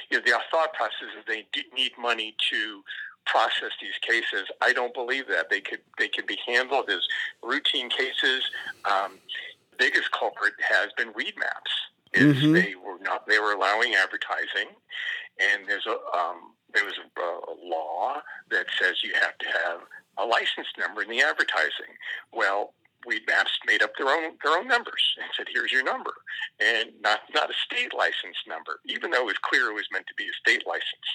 you 0.10 0.18
know, 0.18 0.24
the 0.26 0.40
thought 0.50 0.74
process 0.74 1.10
is 1.18 1.26
they 1.28 1.46
need 1.76 1.92
money 2.00 2.36
to 2.50 2.82
process 3.26 3.72
these 3.82 3.98
cases. 4.02 4.48
I 4.62 4.74
don't 4.74 4.94
believe 4.94 5.28
that 5.28 5.50
they 5.50 5.62
could 5.62 5.82
they 5.98 6.08
could 6.08 6.28
be 6.28 6.38
handled 6.48 6.90
as 6.90 7.02
routine 7.44 7.90
cases. 7.90 8.50
Um, 8.86 9.20
biggest 9.78 10.12
culprit 10.12 10.54
has 10.68 10.90
been 10.98 11.14
Weedmaps. 11.14 11.72
Is 12.14 12.38
mm-hmm. 12.38 12.54
they 12.54 12.76
were 12.76 13.00
not 13.02 13.28
they 13.28 13.40
were 13.40 13.54
allowing 13.54 13.96
advertising, 13.96 14.76
and 15.40 15.68
there's 15.68 15.86
a 15.88 16.18
um, 16.18 16.51
there 16.74 16.86
was 16.86 16.96
a, 16.98 17.22
a 17.22 17.56
law 17.68 18.22
that 18.50 18.66
says 18.80 19.04
you 19.04 19.14
have 19.14 19.38
to 19.38 19.46
have 19.48 19.80
a 20.18 20.26
license 20.26 20.68
number 20.78 21.02
in 21.02 21.10
the 21.10 21.22
advertising. 21.22 21.96
Well, 22.34 22.74
Weedmaps 23.08 23.50
made 23.66 23.82
up 23.82 23.92
their 23.98 24.10
own 24.10 24.38
their 24.44 24.58
own 24.58 24.68
numbers 24.68 25.02
and 25.20 25.28
said, 25.36 25.48
"Here's 25.52 25.72
your 25.72 25.84
number," 25.84 26.14
and 26.60 26.90
not 27.02 27.22
not 27.34 27.50
a 27.50 27.54
state 27.66 27.94
license 27.96 28.38
number, 28.48 28.80
even 28.86 29.10
though 29.10 29.22
it 29.22 29.26
was 29.26 29.38
clear 29.42 29.72
it 29.72 29.74
was 29.74 29.88
meant 29.92 30.06
to 30.08 30.14
be 30.16 30.26
a 30.26 30.34
state 30.34 30.68
license. 30.68 31.08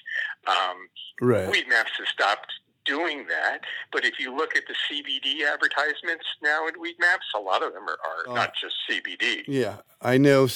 Um, 0.47 0.89
right. 1.21 1.49
Weedmaps 1.49 1.95
has 1.99 2.09
stopped 2.13 2.53
doing 2.85 3.27
that, 3.29 3.61
but 3.93 4.05
if 4.05 4.19
you 4.19 4.35
look 4.35 4.57
at 4.57 4.65
the 4.67 4.75
CBD 4.75 5.47
advertisements 5.47 6.25
now 6.43 6.67
in 6.67 6.75
Weedmaps, 6.75 7.37
a 7.37 7.41
lot 7.41 7.63
of 7.63 7.73
them 7.73 7.83
are, 7.89 7.99
are 8.29 8.33
uh, 8.33 8.35
not 8.35 8.53
just 8.61 8.75
CBD. 8.91 9.45
Yeah, 9.47 9.77
I 10.01 10.19
know 10.19 10.49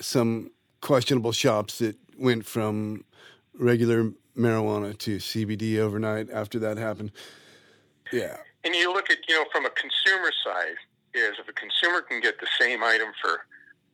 some 0.00 0.52
questionable 0.80 1.32
shops 1.32 1.78
that 1.78 1.96
went 2.16 2.46
from 2.46 3.04
regular 3.54 4.12
marijuana 4.38 4.96
to 4.98 5.16
CBD 5.16 5.78
overnight 5.78 6.30
after 6.30 6.58
that 6.60 6.78
happened. 6.78 7.12
Yeah. 8.12 8.36
And 8.64 8.74
you 8.74 8.92
look 8.92 9.10
at, 9.10 9.18
you 9.28 9.34
know, 9.34 9.44
from 9.52 9.66
a 9.66 9.70
consumer 9.70 10.30
side, 10.44 10.76
is 11.14 11.34
if 11.38 11.48
a 11.48 11.52
consumer 11.52 12.02
can 12.02 12.20
get 12.20 12.38
the 12.40 12.46
same 12.60 12.82
item 12.82 13.08
for 13.20 13.40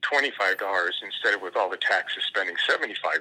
$25 0.02 0.30
instead 1.02 1.35
of 1.35 1.42
with 1.42 1.57
all 1.57 1.70
the 1.70 1.76
taxes 1.76 2.24
spending 2.26 2.57
$75, 2.68 3.20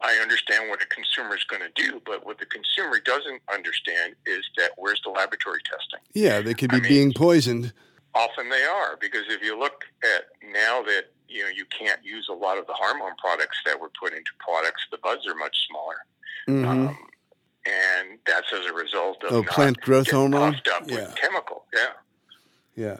I 0.00 0.14
understand 0.16 0.68
what 0.68 0.82
a 0.82 0.86
consumer 0.86 1.36
is 1.36 1.44
going 1.44 1.62
to 1.62 1.82
do, 1.82 2.00
but 2.04 2.26
what 2.26 2.38
the 2.38 2.46
consumer 2.46 3.00
doesn't 3.00 3.40
understand 3.52 4.14
is 4.26 4.44
that 4.56 4.72
where's 4.76 5.00
the 5.02 5.10
laboratory 5.10 5.60
testing? 5.64 6.00
Yeah, 6.12 6.40
they 6.40 6.54
could 6.54 6.70
be 6.70 6.76
I 6.76 6.80
mean, 6.80 6.88
being 6.88 7.12
poisoned. 7.12 7.72
Often 8.14 8.48
they 8.48 8.64
are, 8.64 8.96
because 9.00 9.24
if 9.28 9.42
you 9.42 9.58
look 9.58 9.84
at 10.02 10.24
now 10.52 10.82
that 10.82 11.12
you 11.34 11.42
know 11.42 11.48
you 11.48 11.64
can't 11.76 12.02
use 12.04 12.28
a 12.30 12.32
lot 12.32 12.56
of 12.56 12.66
the 12.66 12.72
hormone 12.72 13.14
products 13.18 13.58
that 13.66 13.78
were 13.78 13.90
put 14.00 14.12
into 14.12 14.30
products. 14.38 14.86
The 14.90 14.98
buds 14.98 15.26
are 15.26 15.34
much 15.34 15.56
smaller, 15.68 15.96
mm-hmm. 16.48 16.68
um, 16.68 16.98
and 17.66 18.18
that's 18.24 18.52
as 18.52 18.66
a 18.66 18.72
result 18.72 19.22
of 19.24 19.32
oh, 19.32 19.42
plant 19.42 19.80
growth 19.80 20.10
hormone. 20.10 20.54
Up 20.54 20.84
yeah. 20.86 20.94
with 20.94 21.16
chemical, 21.16 21.64
yeah, 21.74 21.88
yeah. 22.76 22.96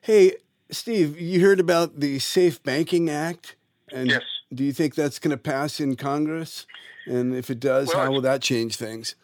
Hey, 0.00 0.34
Steve, 0.70 1.20
you 1.20 1.40
heard 1.40 1.60
about 1.60 2.00
the 2.00 2.18
Safe 2.18 2.60
Banking 2.62 3.08
Act, 3.08 3.54
and 3.92 4.10
yes. 4.10 4.22
do 4.52 4.64
you 4.64 4.72
think 4.72 4.96
that's 4.96 5.20
going 5.20 5.30
to 5.30 5.38
pass 5.38 5.78
in 5.78 5.94
Congress? 5.94 6.66
And 7.06 7.34
if 7.34 7.48
it 7.48 7.60
does, 7.60 7.88
well, 7.88 8.04
how 8.04 8.10
will 8.10 8.20
that 8.22 8.42
change 8.42 8.76
things? 8.76 9.14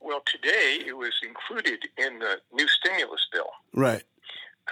Well, 0.00 0.22
today 0.26 0.80
it 0.86 0.96
was 0.96 1.12
included 1.22 1.86
in 1.98 2.18
the 2.18 2.38
new 2.52 2.66
stimulus 2.66 3.26
bill. 3.30 3.50
Right. 3.74 4.02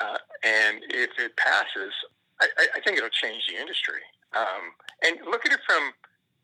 Uh, 0.01 0.19
and 0.43 0.83
if 0.91 1.11
it 1.19 1.37
passes, 1.37 1.93
I, 2.41 2.47
I 2.77 2.81
think 2.81 2.99
it'll 2.99 3.11
change 3.11 3.47
the 3.49 3.61
industry. 3.61 4.01
Um, 4.35 4.75
and 5.05 5.19
look 5.25 5.47
at 5.47 5.53
it 5.53 5.61
from 5.67 5.93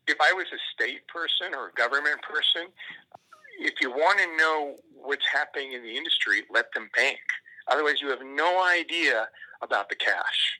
if 0.07 0.17
I 0.19 0.33
was 0.33 0.45
a 0.53 0.59
state 0.73 1.07
person 1.07 1.53
or 1.53 1.69
a 1.69 1.73
government 1.73 2.21
person, 2.21 2.67
if 3.59 3.73
you 3.81 3.91
want 3.91 4.19
to 4.19 4.37
know 4.37 4.75
what's 4.95 5.25
happening 5.31 5.73
in 5.73 5.83
the 5.83 5.95
industry, 5.95 6.43
let 6.51 6.73
them 6.73 6.89
bank. 6.95 7.19
Otherwise, 7.67 8.01
you 8.01 8.09
have 8.09 8.23
no 8.23 8.63
idea 8.63 9.27
about 9.61 9.89
the 9.89 9.95
cash. 9.95 10.59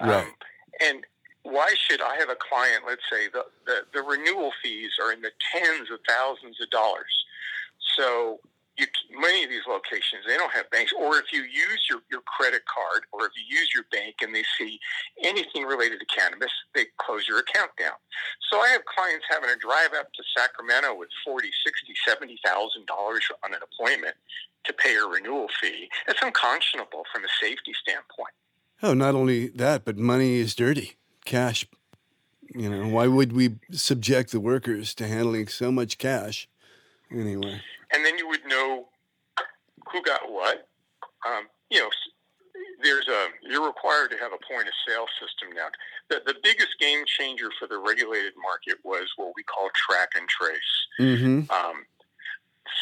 Right. 0.00 0.24
Um, 0.24 0.32
and 0.80 1.04
why 1.42 1.74
should 1.88 2.00
I 2.00 2.16
have 2.16 2.30
a 2.30 2.36
client, 2.36 2.84
let's 2.86 3.02
say, 3.10 3.28
the, 3.32 3.44
the, 3.66 3.82
the 3.92 4.02
renewal 4.02 4.52
fees 4.62 4.92
are 5.02 5.12
in 5.12 5.20
the 5.20 5.32
tens 5.52 5.90
of 5.90 5.98
thousands 6.08 6.60
of 6.60 6.70
dollars. 6.70 7.24
So 7.96 8.40
you, 8.76 8.86
many 9.18 9.44
of 9.44 9.50
these 9.50 9.66
locations 9.68 10.22
they 10.26 10.36
don't 10.36 10.52
have 10.52 10.68
banks. 10.70 10.92
Or 10.98 11.18
if 11.18 11.32
you 11.32 11.42
use 11.42 11.86
your, 11.88 12.00
your 12.10 12.22
credit 12.22 12.62
card 12.66 13.04
or 13.12 13.26
if 13.26 13.32
you 13.36 13.44
use 13.46 13.70
your 13.74 13.84
bank 13.92 14.16
and 14.22 14.34
they 14.34 14.44
see 14.58 14.78
anything 15.22 15.64
related 15.64 16.00
to 16.00 16.06
cannabis 16.06 16.50
they 16.74 16.86
close 16.98 17.28
your 17.28 17.38
account 17.38 17.70
down. 17.78 17.96
So 18.50 18.60
i 18.60 18.68
have 18.68 18.84
clients 18.84 19.24
having 19.30 19.50
to 19.50 19.56
drive 19.56 19.94
up 19.98 20.12
to 20.12 20.22
sacramento 20.36 20.94
with 20.94 21.08
40 21.24 21.50
60 21.64 21.94
70 22.06 22.38
thousand 22.44 22.86
dollars 22.86 23.22
on 23.44 23.54
an 23.54 23.60
appointment 23.62 24.16
to 24.64 24.72
pay 24.72 24.96
a 24.96 25.06
renewal 25.06 25.48
fee. 25.60 25.88
It's 26.08 26.22
unconscionable 26.22 27.04
from 27.12 27.24
a 27.24 27.28
safety 27.40 27.74
standpoint. 27.80 28.34
Oh 28.82 28.94
not 28.94 29.14
only 29.14 29.48
that 29.48 29.84
but 29.84 29.96
money 29.96 30.36
is 30.36 30.54
dirty. 30.54 30.96
Cash 31.24 31.66
you 32.54 32.68
know 32.68 32.88
why 32.88 33.06
would 33.06 33.32
we 33.32 33.56
subject 33.70 34.32
the 34.32 34.40
workers 34.40 34.94
to 34.94 35.06
handling 35.06 35.48
so 35.48 35.70
much 35.70 35.98
cash 35.98 36.48
anyway? 37.10 37.60
And 37.94 38.04
then 38.04 38.18
you 38.18 38.28
would 38.28 38.33
know 38.54 38.88
who 39.92 40.02
got 40.02 40.30
what. 40.30 40.68
Um, 41.26 41.46
you 41.70 41.80
know, 41.80 41.90
there's 42.82 43.08
a 43.08 43.26
you're 43.42 43.66
required 43.66 44.10
to 44.10 44.16
have 44.18 44.32
a 44.32 44.52
point 44.52 44.68
of 44.68 44.74
sale 44.86 45.06
system 45.20 45.54
now. 45.54 45.68
The, 46.10 46.22
the 46.26 46.38
biggest 46.42 46.78
game 46.78 47.04
changer 47.06 47.50
for 47.58 47.66
the 47.66 47.78
regulated 47.78 48.34
market 48.40 48.78
was 48.84 49.08
what 49.16 49.32
we 49.36 49.42
call 49.42 49.68
track 49.74 50.10
and 50.16 50.28
trace. 50.28 50.58
Mm-hmm. 51.00 51.50
Um, 51.50 51.86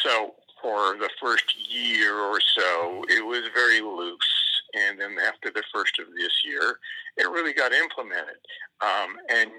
so 0.03 0.35
for 0.61 0.97
the 0.97 1.11
first 1.21 1.55
year 1.71 2.17
or 2.17 2.41
so, 2.41 3.05
it 3.09 3.25
was 3.25 3.43
very 3.55 3.81
loose, 3.81 4.63
and 4.75 5.01
then 5.01 5.17
after 5.27 5.51
the 5.51 5.63
first 5.73 5.99
of 5.99 6.07
this 6.17 6.33
year, 6.45 6.79
it 7.17 7.29
really 7.31 7.53
got 7.53 7.73
implemented. 7.73 8.39
Um, 8.81 9.17
and 9.29 9.51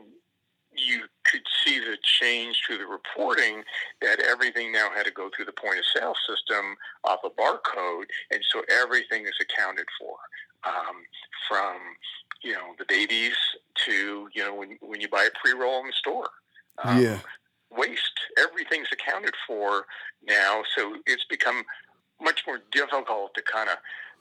you 0.76 1.04
could 1.26 1.42
see 1.64 1.80
the 1.80 1.98
change 2.04 2.62
through 2.66 2.78
the 2.78 2.86
reporting 2.86 3.64
that 4.02 4.20
everything 4.20 4.72
now 4.72 4.90
had 4.96 5.06
to 5.06 5.12
go 5.12 5.30
through 5.36 5.46
the 5.46 5.54
point 5.54 5.80
of 5.80 5.86
sale 5.86 6.16
system 6.28 6.76
off 7.04 7.20
a 7.24 7.30
barcode, 7.30 8.06
and 8.32 8.42
so 8.50 8.64
everything 8.70 9.26
is 9.26 9.34
accounted 9.42 9.86
for, 10.00 10.16
um, 10.66 11.04
from 11.48 11.78
you 12.44 12.54
know 12.54 12.76
the 12.78 12.86
babies 12.88 13.36
to 13.86 14.28
you 14.34 14.44
know 14.44 14.54
when 14.54 14.78
when 14.82 15.02
you 15.02 15.08
buy 15.08 15.24
a 15.24 15.40
pre 15.40 15.54
roll 15.54 15.80
in 15.82 15.88
the 15.88 15.94
store. 15.94 16.30
Um, 16.84 17.02
yeah. 17.02 17.20
Waste, 17.76 18.20
everything's 18.38 18.90
accounted 18.92 19.34
for 19.48 19.88
now, 20.28 20.62
so 20.76 20.96
it's 21.08 21.26
become 21.26 21.64
much 22.22 22.44
more 22.46 22.60
difficult 22.72 23.34
to 23.34 23.42
kind 23.42 23.70
of 23.70 23.78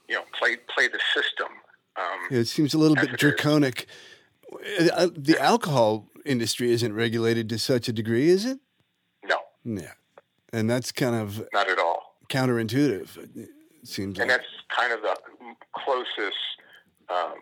you 0.09 0.15
know 0.15 0.23
play 0.37 0.57
play 0.73 0.87
the 0.87 0.99
system. 1.13 1.49
Um, 1.95 2.19
yeah, 2.31 2.39
it 2.39 2.47
seems 2.47 2.73
a 2.73 2.77
little 2.77 2.95
bit 2.95 3.17
draconic. 3.17 3.87
Uh, 4.93 5.09
the 5.15 5.37
alcohol 5.39 6.07
industry 6.25 6.71
isn't 6.71 6.93
regulated 6.93 7.49
to 7.49 7.59
such 7.59 7.87
a 7.87 7.93
degree, 7.93 8.29
is 8.29 8.45
it? 8.45 8.59
No. 9.25 9.37
Yeah. 9.63 9.93
And 10.51 10.69
that's 10.69 10.91
kind 10.91 11.15
of 11.15 11.47
not 11.53 11.69
at 11.69 11.79
all 11.79 12.15
counterintuitive. 12.29 13.35
It 13.35 13.49
seems, 13.83 14.19
and 14.19 14.29
like. 14.29 14.39
that's 14.39 14.49
kind 14.75 14.93
of 14.93 15.01
the 15.01 15.15
closest 15.73 16.37
um, 17.09 17.35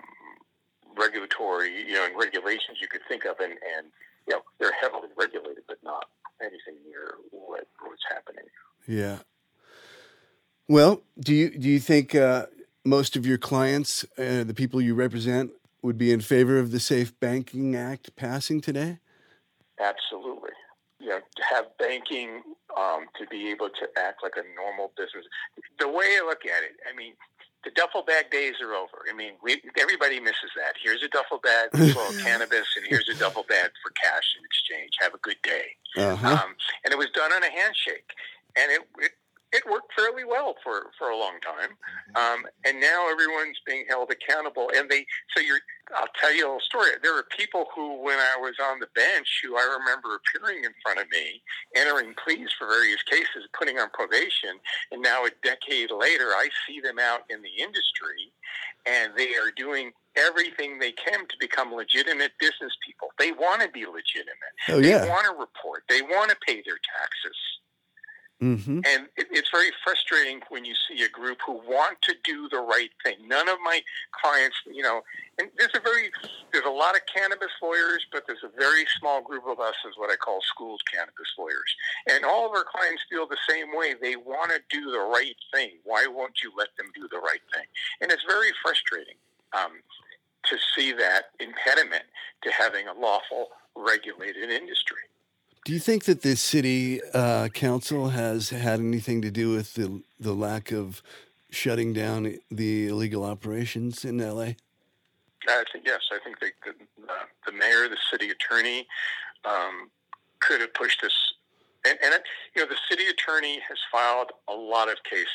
regulatory, 0.98 1.86
you 1.88 1.94
know, 1.94 2.06
and 2.06 2.18
regulations 2.18 2.78
you 2.82 2.88
could 2.88 3.02
think 3.08 3.26
of, 3.26 3.40
and 3.40 3.54
and 3.54 3.88
you 4.28 4.36
know, 4.36 4.42
they're 4.60 4.74
heavily 4.80 5.10
regulated, 5.18 5.64
but 5.68 5.78
not 5.84 6.06
anything 6.42 6.76
near 6.88 7.16
what 7.32 7.68
what's 7.86 8.04
happening. 8.10 8.46
Yeah. 8.88 9.20
Well, 10.68 11.02
do 11.20 11.34
you 11.34 11.58
do 11.58 11.70
you 11.70 11.80
think 11.80 12.16
uh, 12.16 12.46
most 12.86 13.16
of 13.16 13.26
your 13.26 13.38
clients, 13.38 14.06
uh, 14.18 14.44
the 14.44 14.54
people 14.54 14.82
you 14.82 14.96
represent, 14.96 15.52
would 15.82 15.98
be 15.98 16.12
in 16.12 16.22
favor 16.22 16.60
of 16.60 16.72
the 16.72 16.80
Safe 16.80 17.18
Banking 17.20 17.76
Act 17.76 18.16
passing 18.16 18.62
today? 18.62 19.00
Absolutely. 19.80 20.52
You 21.00 21.10
know, 21.10 21.20
to 21.20 21.44
have 21.54 21.66
banking 21.80 22.44
um, 22.78 23.08
to 23.20 23.26
be 23.28 23.50
able 23.50 23.70
to 23.70 23.88
act 23.98 24.22
like 24.22 24.34
a 24.38 24.46
normal 24.56 24.92
business. 24.96 25.26
The 25.80 25.88
way 25.88 26.18
I 26.18 26.24
look 26.26 26.46
at 26.46 26.64
it, 26.64 26.78
I 26.88 26.96
mean, 26.96 27.14
the 27.64 27.72
duffel 27.72 28.04
bag 28.04 28.32
days 28.32 28.56
are 28.62 28.74
over. 28.74 29.06
I 29.10 29.14
mean, 29.14 29.34
we, 29.44 29.62
everybody 29.80 30.20
misses 30.20 30.52
that. 30.56 30.74
Here's 30.82 31.04
a 31.04 31.08
duffel 31.10 31.40
bag 31.40 31.70
full 31.94 32.10
of 32.10 32.18
cannabis, 32.24 32.68
and 32.78 32.86
here's 32.88 33.10
a 33.10 33.16
duffel 33.16 33.46
bag 33.48 33.72
for 33.84 33.92
cash 33.92 34.36
in 34.38 34.46
exchange. 34.46 34.92
Have 35.00 35.14
a 35.14 35.20
good 35.20 35.42
day. 35.44 35.66
Uh-huh. 35.98 36.28
Um, 36.28 36.56
and 36.86 36.92
it 36.92 36.98
was 36.98 37.10
done 37.14 37.32
on 37.32 37.44
a 37.44 37.50
handshake, 37.50 38.10
and 38.56 38.72
it, 38.72 38.82
it 39.00 39.12
it 39.54 39.64
worked 39.70 39.92
fairly 39.96 40.24
well 40.24 40.56
for, 40.64 40.92
for 40.98 41.10
a 41.10 41.18
long 41.18 41.36
time. 41.44 41.76
Um, 42.16 42.46
and 42.66 42.80
now 42.80 43.10
everyone's 43.12 43.60
being 43.66 43.86
held 43.88 44.12
accountable. 44.12 44.72
And 44.76 44.90
they, 44.90 45.06
so 45.36 45.42
you're, 45.42 45.60
I'll 45.96 46.08
tell 46.20 46.34
you 46.34 46.46
a 46.46 46.48
little 46.48 46.62
story. 46.62 46.92
There 47.04 47.14
were 47.14 47.28
people 47.38 47.66
who, 47.76 48.02
when 48.02 48.18
I 48.18 48.38
was 48.40 48.56
on 48.64 48.80
the 48.80 48.88
bench, 48.96 49.28
who 49.44 49.58
I 49.58 49.78
remember 49.80 50.16
appearing 50.16 50.64
in 50.64 50.72
front 50.82 51.00
of 51.00 51.08
me, 51.12 51.42
entering 51.76 52.16
pleas 52.24 52.50
for 52.58 52.68
various 52.68 53.04
cases, 53.04 53.48
putting 53.58 53.78
on 53.78 53.90
probation. 53.92 54.56
And 54.92 55.02
now 55.02 55.26
a 55.26 55.32
decade 55.44 55.92
later, 55.92 56.32
I 56.32 56.48
see 56.68 56.80
them 56.80 57.00
out 57.00 57.22
in 57.30 57.42
the 57.42 57.62
industry 57.62 58.32
and 58.88 59.12
they 59.16 59.36
are 59.36 59.52
doing 59.56 59.92
everything 60.16 60.80
they 60.80 60.92
can 60.92 61.28
to 61.28 61.36
become 61.40 61.74
legitimate 61.74 62.32
business 62.40 62.74
people. 62.86 63.10
They 63.20 63.32
want 63.32 63.62
to 63.62 63.70
be 63.70 63.86
legitimate. 63.86 64.56
Oh, 64.70 64.80
yeah. 64.80 65.00
They 65.00 65.10
want 65.10 65.26
to 65.26 65.32
report. 65.32 65.84
They 65.90 66.02
want 66.02 66.30
to 66.32 66.38
pay 66.46 66.64
their 66.66 66.80
taxes. 67.00 67.38
Mm-hmm. 68.42 68.82
And 68.90 69.06
it, 69.18 69.28
it's 69.30 69.50
very 69.52 69.70
frustrating 69.84 70.42
when 70.50 70.66
you 70.66 70.74
see 70.90 71.04
a 71.04 71.10
group 71.10 71.38
who 71.46 71.54
want 71.54 72.02
to 72.02 72.16
do 72.24 72.50
the 72.50 72.60
right 72.60 72.90
thing. 73.04 73.18
None 73.28 73.48
of 73.48 73.58
my 73.64 73.82
clients, 74.20 74.58
you 74.66 74.82
know, 74.82 75.02
and 75.38 75.50
there's 75.60 75.76
a 75.76 75.80
very, 75.80 76.10
there's 76.52 76.66
a 76.66 76.70
lot 76.70 76.96
of 76.96 77.02
cannabis 77.06 77.52
lawyers, 77.62 78.06
but 78.12 78.24
there's 78.26 78.44
a 78.44 78.50
very 78.58 78.86
small 79.00 79.22
group 79.22 79.44
of 79.48 79.60
us, 79.60 79.76
is 79.88 79.94
what 79.96 80.10
I 80.10 80.16
call 80.16 80.40
schooled 80.42 80.82
cannabis 80.92 81.30
lawyers. 81.38 81.76
And 82.10 82.26
all 82.26 82.48
of 82.48 82.52
our 82.52 82.66
clients 82.66 83.04
feel 83.10 83.28
the 83.28 83.38
same 83.48 83.76
way. 83.78 83.94
They 83.94 84.16
want 84.16 84.52
to 84.52 84.60
do 84.70 84.90
the 84.90 85.00
right 85.00 85.38
thing. 85.54 85.78
Why 85.84 86.08
won't 86.08 86.42
you 86.44 86.52
let 86.58 86.70
them 86.78 86.88
do 86.96 87.08
the 87.12 87.20
right 87.20 87.46
thing? 87.54 87.66
And 88.02 88.12
it's 88.12 88.26
very 88.28 88.50
frustrating 88.64 89.22
um, 89.54 89.86
to 90.46 90.58
see 90.76 90.94
that 90.94 91.26
impediment 91.40 92.06
to 92.42 92.52
having 92.52 92.88
a 92.88 92.94
lawful, 92.94 93.50
regulated 93.76 94.50
industry. 94.50 95.06
Do 95.64 95.74
you 95.74 95.80
think 95.80 96.06
that 96.06 96.24
the 96.24 96.36
city 96.36 97.02
uh, 97.14 97.50
council 97.50 98.10
has 98.10 98.50
had 98.50 98.80
anything 98.80 99.22
to 99.22 99.30
do 99.30 99.52
with 99.52 99.76
the 99.76 100.02
the 100.20 100.34
lack 100.34 100.72
of 100.72 101.04
shutting 101.52 101.94
down 101.94 102.40
the 102.50 102.88
illegal 102.88 103.24
operations 103.24 104.04
in 104.04 104.18
LA? 104.18 104.54
I 105.48 105.64
think 105.72 105.86
yes. 105.86 106.02
I 106.12 106.18
think 106.24 106.40
they, 106.40 106.52
the, 106.66 106.72
uh, 107.12 107.26
the 107.46 107.52
mayor, 107.52 107.88
the 107.88 107.98
city 108.12 108.30
attorney, 108.30 108.88
um, 109.46 109.92
could 110.40 110.62
have 110.62 110.74
pushed 110.74 111.02
this. 111.04 111.14
And, 111.86 111.98
and 112.04 112.14
it, 112.14 112.24
you 112.56 112.64
know, 112.64 112.68
the 112.68 112.78
city 112.90 113.08
attorney 113.08 113.60
has 113.68 113.78
filed 113.92 114.32
a 114.48 114.54
lot 114.54 114.90
of 114.90 114.96
cases. 115.04 115.28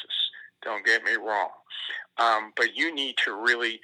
Don't 0.62 0.84
get 0.84 1.04
me 1.04 1.14
wrong, 1.14 1.50
um, 2.18 2.52
but 2.56 2.76
you 2.76 2.92
need 2.92 3.16
to 3.24 3.32
really. 3.32 3.80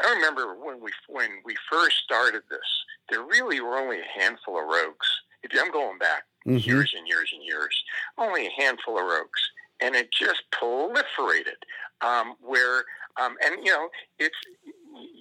I 0.00 0.12
remember 0.12 0.54
when 0.54 0.80
we 0.80 0.92
when 1.08 1.40
we 1.44 1.56
first 1.68 1.96
started 2.04 2.42
this, 2.48 2.60
there 3.08 3.22
really 3.22 3.60
were 3.60 3.76
only 3.76 3.98
a 3.98 4.20
handful 4.20 4.56
of 4.56 4.68
rogues 4.68 5.08
if 5.42 5.50
I'm 5.58 5.70
going 5.72 5.98
back 5.98 6.24
mm-hmm. 6.46 6.58
years 6.58 6.94
and 6.96 7.06
years 7.06 7.30
and 7.34 7.44
years, 7.44 7.82
only 8.18 8.46
a 8.46 8.50
handful 8.50 8.98
of 8.98 9.04
rogues, 9.04 9.40
and 9.80 9.94
it 9.94 10.10
just 10.12 10.42
proliferated. 10.52 11.60
Um, 12.02 12.34
where 12.40 12.84
um, 13.20 13.36
and 13.44 13.64
you 13.64 13.72
know 13.72 13.88
it's 14.18 14.36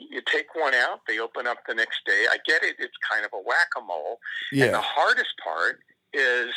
you 0.09 0.21
take 0.25 0.47
one 0.55 0.73
out, 0.73 1.01
they 1.07 1.19
open 1.19 1.45
up 1.45 1.57
the 1.67 1.75
next 1.75 2.05
day. 2.05 2.25
I 2.29 2.37
get 2.45 2.63
it; 2.63 2.75
it's 2.79 2.97
kind 3.09 3.25
of 3.25 3.31
a 3.33 3.37
whack 3.37 3.67
a 3.77 3.81
mole. 3.81 4.19
Yeah. 4.51 4.65
And 4.65 4.73
the 4.75 4.81
hardest 4.81 5.33
part 5.43 5.79
is 6.13 6.53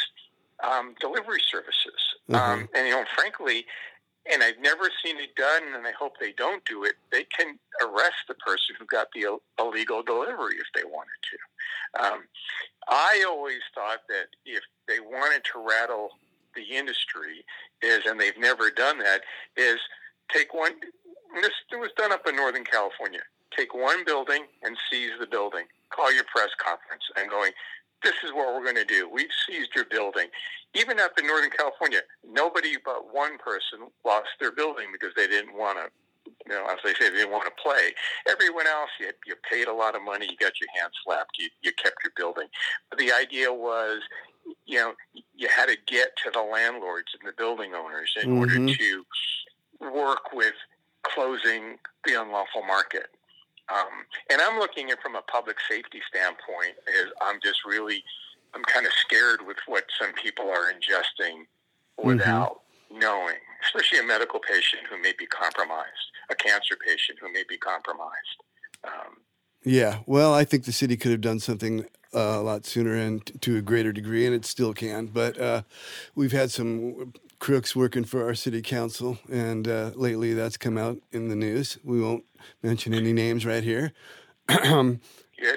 um, 0.62 0.94
delivery 1.00 1.40
services. 1.50 2.00
Mm-hmm. 2.30 2.34
Um, 2.34 2.68
and 2.74 2.86
you 2.86 2.94
know, 2.94 3.04
frankly, 3.14 3.66
and 4.30 4.42
I've 4.42 4.58
never 4.60 4.84
seen 5.04 5.16
it 5.18 5.34
done, 5.34 5.74
and 5.74 5.86
I 5.86 5.92
hope 5.98 6.14
they 6.20 6.32
don't 6.32 6.64
do 6.64 6.84
it. 6.84 6.94
They 7.10 7.24
can 7.24 7.58
arrest 7.82 8.28
the 8.28 8.34
person 8.34 8.76
who 8.78 8.86
got 8.86 9.08
the 9.14 9.38
illegal 9.58 10.02
delivery 10.02 10.56
if 10.56 10.66
they 10.74 10.84
wanted 10.84 11.18
to. 11.30 12.04
Um, 12.04 12.22
I 12.88 13.24
always 13.28 13.60
thought 13.74 14.00
that 14.08 14.28
if 14.44 14.62
they 14.86 15.00
wanted 15.00 15.42
to 15.52 15.64
rattle 15.66 16.10
the 16.54 16.62
industry, 16.62 17.44
is 17.82 18.00
and 18.06 18.20
they've 18.20 18.38
never 18.38 18.70
done 18.70 18.98
that, 18.98 19.22
is 19.56 19.78
take 20.32 20.54
one. 20.54 20.72
This 21.40 21.52
was 21.72 21.90
done 21.96 22.12
up 22.12 22.26
in 22.28 22.36
Northern 22.36 22.64
California. 22.64 23.20
Take 23.56 23.74
one 23.74 24.04
building 24.04 24.44
and 24.62 24.76
seize 24.90 25.12
the 25.18 25.26
building. 25.26 25.64
Call 25.90 26.12
your 26.12 26.24
press 26.24 26.50
conference 26.58 27.02
and 27.16 27.28
going, 27.28 27.52
this 28.02 28.14
is 28.24 28.32
what 28.32 28.54
we're 28.54 28.64
going 28.64 28.76
to 28.76 28.84
do. 28.84 29.08
We've 29.08 29.30
seized 29.46 29.70
your 29.74 29.84
building. 29.86 30.28
Even 30.74 30.98
up 31.00 31.12
in 31.18 31.26
Northern 31.26 31.50
California, 31.50 32.00
nobody 32.26 32.74
but 32.84 33.12
one 33.12 33.38
person 33.38 33.88
lost 34.04 34.28
their 34.40 34.52
building 34.52 34.86
because 34.92 35.14
they 35.16 35.26
didn't 35.26 35.56
want 35.56 35.78
to, 35.78 36.32
you 36.46 36.52
know, 36.52 36.66
as 36.70 36.78
they 36.84 36.94
say, 36.94 37.10
they 37.10 37.18
didn't 37.18 37.32
want 37.32 37.44
to 37.44 37.62
play. 37.62 37.92
Everyone 38.28 38.66
else, 38.66 38.90
you, 38.98 39.10
you 39.26 39.34
paid 39.48 39.68
a 39.68 39.72
lot 39.72 39.94
of 39.94 40.02
money, 40.02 40.26
you 40.30 40.36
got 40.36 40.60
your 40.60 40.70
hands 40.74 40.94
slapped, 41.04 41.38
you, 41.38 41.48
you 41.62 41.72
kept 41.72 41.96
your 42.02 42.12
building. 42.16 42.48
But 42.90 42.98
the 42.98 43.12
idea 43.12 43.52
was, 43.52 44.00
you 44.66 44.78
know, 44.78 44.94
you 45.36 45.48
had 45.48 45.66
to 45.66 45.76
get 45.86 46.16
to 46.24 46.30
the 46.30 46.42
landlords 46.42 47.12
and 47.18 47.28
the 47.28 47.34
building 47.36 47.74
owners 47.74 48.14
in 48.22 48.30
mm-hmm. 48.30 48.38
order 48.38 48.74
to 48.74 49.04
work 49.80 50.32
with 50.32 50.54
closing 51.02 51.78
the 52.06 52.20
unlawful 52.20 52.62
market. 52.62 53.08
Um, 53.70 54.06
and 54.30 54.40
I'm 54.40 54.58
looking 54.58 54.90
at 54.90 55.00
from 55.00 55.14
a 55.14 55.22
public 55.22 55.56
safety 55.68 56.00
standpoint. 56.08 56.74
Is 56.88 57.12
I'm 57.20 57.38
just 57.42 57.64
really, 57.66 58.02
I'm 58.54 58.62
kind 58.64 58.86
of 58.86 58.92
scared 58.92 59.40
with 59.46 59.58
what 59.66 59.84
some 60.00 60.12
people 60.14 60.50
are 60.50 60.72
ingesting 60.72 61.44
without, 62.02 62.62
mm-hmm. 62.90 63.00
knowing, 63.00 63.36
especially 63.64 63.98
a 63.98 64.04
medical 64.04 64.40
patient 64.40 64.82
who 64.90 65.00
may 65.00 65.12
be 65.18 65.26
compromised, 65.26 66.10
a 66.30 66.34
cancer 66.34 66.76
patient 66.84 67.18
who 67.20 67.32
may 67.32 67.44
be 67.48 67.56
compromised. 67.56 68.38
Um, 68.84 69.18
yeah, 69.64 69.98
well, 70.06 70.34
I 70.34 70.44
think 70.44 70.64
the 70.64 70.72
city 70.72 70.96
could 70.96 71.12
have 71.12 71.20
done 71.20 71.38
something 71.38 71.86
uh, 72.14 72.36
a 72.38 72.42
lot 72.42 72.66
sooner 72.66 72.94
and 72.94 73.24
t- 73.24 73.38
to 73.38 73.56
a 73.56 73.62
greater 73.62 73.92
degree, 73.92 74.26
and 74.26 74.34
it 74.34 74.44
still 74.44 74.74
can. 74.74 75.06
But 75.06 75.38
uh, 75.38 75.62
we've 76.14 76.32
had 76.32 76.50
some 76.50 77.12
crooks 77.42 77.74
working 77.74 78.04
for 78.04 78.24
our 78.24 78.36
city 78.36 78.62
council, 78.62 79.18
and 79.28 79.66
uh, 79.66 79.90
lately 79.96 80.32
that's 80.32 80.56
come 80.56 80.78
out 80.78 80.96
in 81.10 81.28
the 81.28 81.34
news. 81.34 81.76
We 81.82 82.00
won't 82.00 82.24
mention 82.62 82.94
any 82.94 83.12
names 83.12 83.44
right 83.44 83.64
here. 83.64 83.92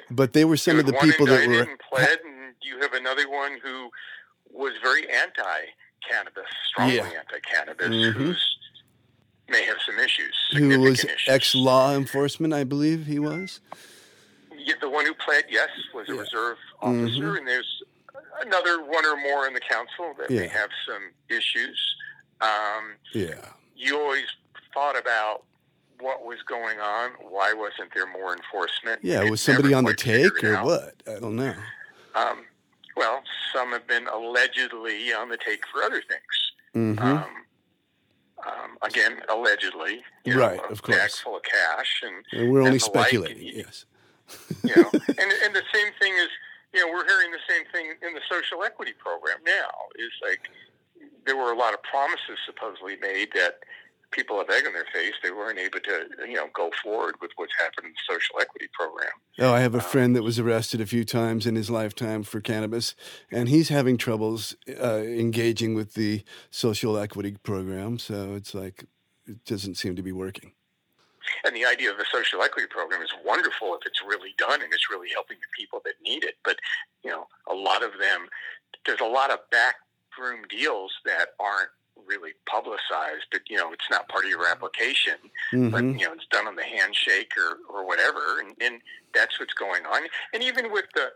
but 0.10 0.34
they 0.34 0.46
were 0.46 0.58
some 0.58 0.80
of 0.80 0.88
the 0.88 0.94
people 0.94 1.28
that 1.28 1.48
were. 1.48 1.62
And 1.62 1.80
pled, 1.80 2.18
and 2.26 2.56
you 2.64 2.80
have 2.82 2.94
another 2.94 3.30
one 3.30 3.60
who 3.64 3.92
was 4.52 4.74
very 4.82 5.08
anti-cannabis, 5.12 6.50
strongly 6.72 6.96
yeah. 6.96 7.20
anti-cannabis, 7.20 7.90
mm-hmm. 7.90 8.20
who's 8.20 8.58
may 9.48 9.64
have 9.66 9.78
some 9.86 10.00
issues. 10.00 10.36
Who 10.54 10.80
was 10.80 11.06
ex 11.28 11.54
law 11.54 11.94
enforcement, 11.94 12.52
I 12.52 12.64
believe 12.64 13.06
he 13.06 13.20
was. 13.20 13.60
Yeah, 14.58 14.74
the 14.82 14.90
one 14.90 15.06
who 15.06 15.14
pled, 15.14 15.44
yes, 15.50 15.70
was 15.94 16.10
a 16.10 16.16
yeah. 16.16 16.22
reserve 16.22 16.58
officer, 16.82 17.22
mm-hmm. 17.22 17.38
and 17.38 17.48
there's 17.48 17.84
another 18.42 18.84
one 18.84 19.06
or 19.06 19.16
more 19.18 19.48
in 19.48 19.54
the 19.54 19.60
council 19.60 20.14
that 20.20 20.30
yeah. 20.30 20.42
may 20.42 20.48
have 20.48 20.70
some 20.88 21.12
issues. 21.30 21.96
Um, 22.42 22.96
yeah. 23.14 23.50
You 23.76 24.00
always 24.00 24.26
thought 24.74 24.98
about 24.98 25.44
what 26.00 26.26
was 26.26 26.40
going 26.48 26.80
on. 26.80 27.12
Why 27.22 27.54
wasn't 27.54 27.94
there 27.94 28.12
more 28.12 28.36
enforcement? 28.36 29.00
Yeah, 29.04 29.24
it 29.24 29.32
was 29.32 29.42
somebody 29.42 29.74
on 29.74 29.86
the 29.86 29.94
take 29.94 30.44
or 30.44 30.56
out. 30.56 30.66
what? 30.66 31.04
I 31.08 31.20
don't 31.20 31.36
know. 31.36 31.54
Um, 32.16 32.46
well, 32.96 33.22
some 33.54 33.72
have 33.72 33.88
been 33.88 34.08
allegedly 34.08 35.14
on 35.14 35.30
the 35.30 35.38
take 35.38 35.62
for 35.72 35.84
other 35.84 36.02
things. 36.02 36.54
Mm-hmm. 36.76 37.06
Um, 37.06 37.26
um, 38.46 38.78
again, 38.84 39.22
allegedly, 39.30 40.02
right? 40.28 40.58
Know, 40.58 40.64
of 40.70 40.82
course, 40.82 40.98
bag 40.98 41.12
full 41.12 41.38
of 41.38 41.44
cash, 41.44 42.04
and, 42.04 42.42
and 42.42 42.52
we're 42.52 42.60
only 42.60 42.74
and 42.74 42.82
speculating. 42.82 43.44
Like. 43.44 43.56
yes, 43.56 43.86
you 44.64 44.76
know, 44.76 44.90
and 44.94 45.32
and 45.44 45.56
the 45.56 45.64
same 45.74 45.88
thing 46.00 46.14
is, 46.14 46.30
you 46.76 46.86
know, 46.86 46.92
we're 46.92 47.08
hearing 47.08 47.32
the 47.32 47.40
same 47.48 47.64
thing 47.72 47.96
in 48.06 48.14
the 48.14 48.22
social 48.30 48.64
equity 48.64 48.94
program 49.00 49.38
now. 49.46 49.72
Is 49.96 50.12
like 50.22 50.42
there 51.26 51.38
were 51.38 51.52
a 51.52 51.58
lot 51.58 51.74
of 51.74 51.82
promises 51.84 52.38
supposedly 52.46 52.98
made 52.98 53.30
that 53.34 53.60
people 54.12 54.38
have 54.38 54.50
egg 54.50 54.68
on 54.68 54.74
their 54.74 54.86
face. 54.94 55.14
They 55.24 55.32
weren't 55.32 55.58
able 55.58 55.80
to, 55.80 56.06
you 56.28 56.36
know, 56.36 56.48
go 56.54 56.70
forward 56.84 57.16
with 57.22 57.32
what's 57.38 57.54
happened 57.58 57.88
in 57.88 57.94
the 57.94 58.14
social 58.14 58.36
equity 58.40 58.68
program. 58.74 59.12
Oh, 59.40 59.54
I 59.54 59.62
have 59.62 59.74
a 59.74 59.82
friend 59.82 60.16
that 60.16 60.24
was 60.24 60.38
arrested 60.38 60.82
a 60.82 60.86
few 60.86 61.06
times 61.06 61.48
in 61.48 61.56
his 61.56 61.70
lifetime 61.70 62.24
for 62.24 62.42
cannabis, 62.42 62.94
and 63.32 63.50
he's 63.50 63.70
having 63.70 63.98
troubles 63.98 64.56
uh, 64.70 64.98
engaging 64.98 65.76
with 65.76 65.94
the 65.94 66.24
social 66.52 66.98
equity 66.98 67.38
program. 67.42 68.00
So 68.00 68.34
it's 68.36 68.54
like 68.54 68.86
it 69.26 69.44
doesn't 69.46 69.76
seem 69.76 69.96
to 69.96 70.04
be 70.04 70.12
working. 70.12 70.52
And 71.44 71.56
the 71.56 71.66
idea 71.66 71.92
of 71.92 71.98
the 71.98 72.06
social 72.12 72.42
equity 72.42 72.68
program 72.68 73.02
is 73.02 73.12
wonderful 73.26 73.76
if 73.76 73.86
it's 73.86 74.02
really 74.06 74.34
done 74.38 74.62
and 74.62 74.74
it's 74.74 74.90
really 74.90 75.10
helping 75.14 75.38
the 75.38 75.52
people 75.58 75.82
that 75.86 75.96
need 76.04 76.24
it. 76.24 76.36
But 76.44 76.58
you 77.04 77.12
know, 77.12 77.28
a 77.50 77.56
lot 77.56 77.84
of 77.84 77.92
them, 78.00 78.28
there's 78.86 79.02
a 79.02 79.06
lot 79.06 79.32
of 79.32 79.40
backroom 79.52 80.46
deals 80.50 80.92
that 81.06 81.30
aren't 81.40 81.70
really 82.08 82.32
publicized. 82.46 83.26
But 83.32 83.42
you 83.50 83.58
know, 83.58 83.74
it's 83.74 83.90
not 83.90 84.08
part 84.10 84.26
of 84.26 84.30
your 84.30 84.48
application. 84.48 85.18
Mm-hmm. 85.54 85.70
But 85.70 85.84
you 85.84 86.06
know, 86.06 86.14
it's 86.14 86.28
done 86.32 86.48
on 86.48 86.56
the 86.56 86.64
handshake 86.64 87.32
or 87.38 87.58
or 87.70 87.86
whatever, 87.86 88.40
and, 88.40 88.56
and 88.62 88.82
that's 89.14 89.40
what's 89.40 89.54
going 89.54 89.86
on. 89.86 90.02
And 90.34 90.44
even 90.44 90.72
with 90.72 90.86
the 90.94 91.10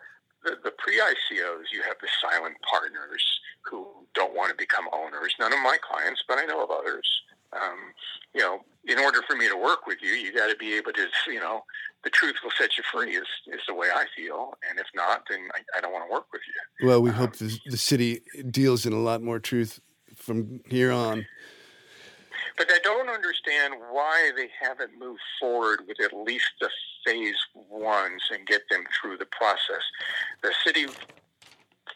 the, 0.43 0.55
the 0.63 0.71
pre-ICOs, 0.71 1.67
you 1.71 1.83
have 1.83 1.97
the 2.01 2.07
silent 2.21 2.55
partners 2.69 3.23
who 3.63 3.87
don't 4.15 4.33
want 4.33 4.49
to 4.49 4.55
become 4.55 4.85
owners. 4.93 5.35
None 5.39 5.51
of 5.51 5.59
my 5.59 5.77
clients, 5.81 6.23
but 6.27 6.37
I 6.37 6.45
know 6.45 6.63
of 6.63 6.71
others. 6.71 7.07
Um, 7.53 7.93
you 8.33 8.41
know, 8.41 8.59
in 8.87 8.99
order 8.99 9.21
for 9.27 9.35
me 9.35 9.47
to 9.49 9.57
work 9.57 9.87
with 9.87 9.97
you, 10.01 10.11
you 10.11 10.33
got 10.33 10.47
to 10.47 10.55
be 10.55 10.75
able 10.75 10.91
to, 10.93 11.07
you 11.27 11.39
know, 11.39 11.63
the 12.03 12.09
truth 12.09 12.35
will 12.43 12.51
set 12.57 12.77
you 12.77 12.83
free 12.91 13.15
is, 13.15 13.27
is 13.47 13.61
the 13.67 13.73
way 13.73 13.87
I 13.93 14.05
feel. 14.15 14.53
And 14.69 14.79
if 14.79 14.85
not, 14.95 15.23
then 15.29 15.47
I, 15.53 15.77
I 15.77 15.81
don't 15.81 15.91
want 15.91 16.07
to 16.07 16.13
work 16.13 16.27
with 16.31 16.41
you. 16.47 16.87
Well, 16.87 17.01
we 17.01 17.09
um, 17.09 17.15
hope 17.15 17.35
the, 17.37 17.57
the 17.65 17.77
city 17.77 18.21
deals 18.49 18.85
in 18.85 18.93
a 18.93 18.99
lot 18.99 19.21
more 19.21 19.39
truth 19.39 19.79
from 20.15 20.61
here 20.69 20.91
on. 20.91 21.25
But 22.57 22.67
I 22.71 22.79
don't 22.83 23.09
understand 23.09 23.75
why 23.91 24.31
they 24.35 24.49
haven't 24.61 24.91
moved 24.99 25.21
forward 25.39 25.81
with 25.87 25.99
at 26.01 26.13
least 26.13 26.51
the 26.59 26.69
phase 27.05 27.37
ones 27.53 28.21
and 28.31 28.45
get 28.45 28.61
them 28.69 28.83
through 28.99 29.17
the 29.17 29.27
process. 29.27 29.81
The 30.43 30.53
city 30.65 30.87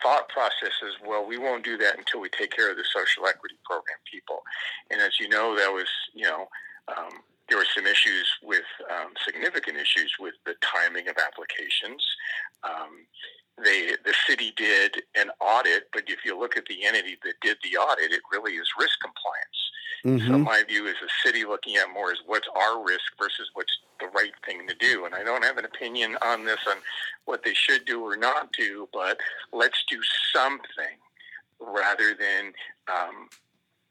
thought 0.04 0.30
process 0.30 0.76
is, 0.86 0.94
well, 1.08 1.26
we 1.26 1.38
won't 1.38 1.64
do 1.64 1.78
that 1.78 1.98
until 1.98 2.20
we 2.20 2.30
take 2.30 2.52
care 2.52 2.70
of 2.70 2.78
the 2.78 2.84
social 2.84 3.26
equity 3.26 3.56
program 3.64 3.98
people. 4.12 4.44
And 4.92 5.02
as 5.02 5.20
you 5.20 5.30
know, 5.30 5.56
that 5.56 5.72
was, 5.72 5.88
you 6.14 6.26
know, 6.26 6.48
um, 6.90 7.24
there 7.50 7.58
were 7.58 7.68
some 7.76 7.88
issues 7.88 8.28
with 8.44 8.66
um, 8.92 9.14
significant 9.24 9.78
issues 9.78 10.14
with 10.20 10.36
the 10.46 10.56
timing 10.62 11.08
of 11.08 11.16
applications. 11.18 12.04
Um, 12.64 13.08
they 13.64 13.94
the 14.04 14.14
city 14.28 14.54
did 14.58 15.04
an 15.16 15.30
audit, 15.40 15.90
but 15.94 16.04
if 16.08 16.26
you 16.26 16.40
look 16.40 16.58
at 16.58 16.66
the 16.66 16.84
entity 16.84 17.18
that 17.24 17.36
did 17.42 17.58
the 17.64 17.78
audit, 17.78 18.12
it 18.12 18.22
really 18.32 18.54
is 18.54 18.68
risk 18.80 19.00
compliance. 19.00 19.60
Mm-hmm. 20.06 20.28
So 20.28 20.38
my 20.38 20.64
view 20.68 20.86
is 20.88 20.96
the 21.02 21.10
city 21.24 21.46
looking 21.46 21.78
at 21.78 21.92
more 21.94 22.12
is 22.12 22.20
what's 22.26 22.48
our 22.56 22.84
risk 22.84 23.04
versus 23.18 23.50
what's 23.54 23.72
the 24.00 24.08
right 24.08 24.34
thing 24.46 24.68
to 24.68 24.76
do. 24.76 25.06
And 25.06 25.16
I 25.16 25.24
don't 25.24 25.44
have 25.44 25.58
an 25.58 25.66
opinion 25.66 26.18
on 26.22 26.46
this 26.46 26.60
on 26.70 26.78
what 27.26 27.44
they 27.44 27.54
should 27.54 27.86
do 27.86 28.02
or 28.02 28.18
not 28.18 28.52
do, 28.52 28.90
but 28.92 29.18
let's 29.54 29.84
do 29.90 30.00
something 30.34 30.98
rather 31.60 32.14
than 32.14 32.54
um, 32.90 33.30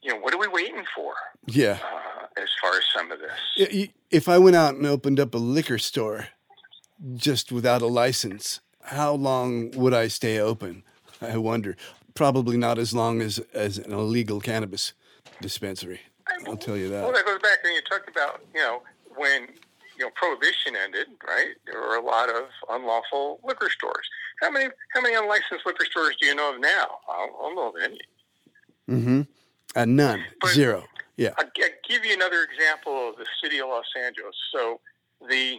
you 0.02 0.12
know 0.12 0.18
what 0.18 0.34
are 0.34 0.38
we 0.38 0.48
waiting 0.48 0.84
for? 0.94 1.14
Yeah. 1.46 1.78
Uh, 1.82 2.40
as 2.42 2.48
far 2.60 2.76
as 2.76 2.84
some 2.94 3.10
of 3.10 3.18
this, 3.20 3.88
if 4.10 4.28
I 4.28 4.38
went 4.38 4.56
out 4.56 4.74
and 4.74 4.86
opened 4.86 5.20
up 5.20 5.34
a 5.34 5.38
liquor 5.38 5.78
store 5.78 6.28
just 7.14 7.52
without 7.52 7.82
a 7.82 7.86
license 7.86 8.60
how 8.84 9.12
long 9.12 9.70
would 9.72 9.94
I 9.94 10.08
stay 10.08 10.38
open? 10.38 10.82
I 11.20 11.36
wonder. 11.36 11.76
Probably 12.14 12.56
not 12.56 12.78
as 12.78 12.94
long 12.94 13.22
as, 13.22 13.38
as 13.54 13.78
an 13.78 13.92
illegal 13.92 14.40
cannabis 14.40 14.92
dispensary. 15.42 16.00
I'll 16.46 16.56
tell 16.56 16.76
you 16.76 16.88
that. 16.88 17.02
Well, 17.02 17.12
that 17.12 17.26
goes 17.26 17.40
back 17.40 17.62
when 17.62 17.74
you 17.74 17.82
talked 17.82 18.08
about, 18.08 18.40
you 18.54 18.60
know, 18.60 18.82
when 19.14 19.48
you 19.98 20.04
know 20.04 20.10
prohibition 20.14 20.74
ended, 20.82 21.08
right? 21.26 21.54
There 21.66 21.80
were 21.80 21.96
a 21.96 22.02
lot 22.02 22.30
of 22.30 22.44
unlawful 22.70 23.40
liquor 23.44 23.68
stores. 23.70 24.08
How 24.40 24.50
many 24.50 24.70
how 24.94 25.00
many 25.02 25.14
unlicensed 25.14 25.66
liquor 25.66 25.84
stores 25.84 26.16
do 26.20 26.26
you 26.26 26.34
know 26.34 26.54
of 26.54 26.60
now? 26.60 27.00
I 27.10 27.26
don't, 27.26 27.34
I 27.34 27.42
don't 27.42 27.54
know 27.54 27.68
of 27.68 27.74
any. 27.82 28.00
Mm-hmm. 28.88 29.20
Uh, 29.76 29.84
none. 29.84 30.24
But 30.40 30.50
Zero. 30.50 30.84
Yeah. 31.16 31.34
I'll, 31.38 31.44
I'll 31.44 31.70
give 31.88 32.04
you 32.04 32.14
another 32.14 32.42
example 32.42 33.10
of 33.10 33.16
the 33.16 33.26
city 33.42 33.58
of 33.60 33.68
Los 33.68 33.84
Angeles. 34.02 34.34
So 34.52 34.80
the 35.28 35.58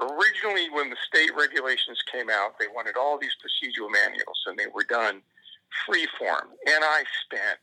originally 0.00 0.70
when 0.70 0.90
the 0.90 0.96
state 1.06 1.30
regulations 1.36 1.98
came 2.10 2.30
out, 2.30 2.58
they 2.58 2.66
wanted 2.74 2.96
all 2.96 3.18
these 3.18 3.36
procedural 3.38 3.90
manuals, 3.92 4.42
and 4.46 4.58
they 4.58 4.66
were 4.74 4.84
done 4.84 5.22
free 5.86 6.06
form. 6.18 6.48
And 6.66 6.84
I 6.84 7.04
spent 7.24 7.58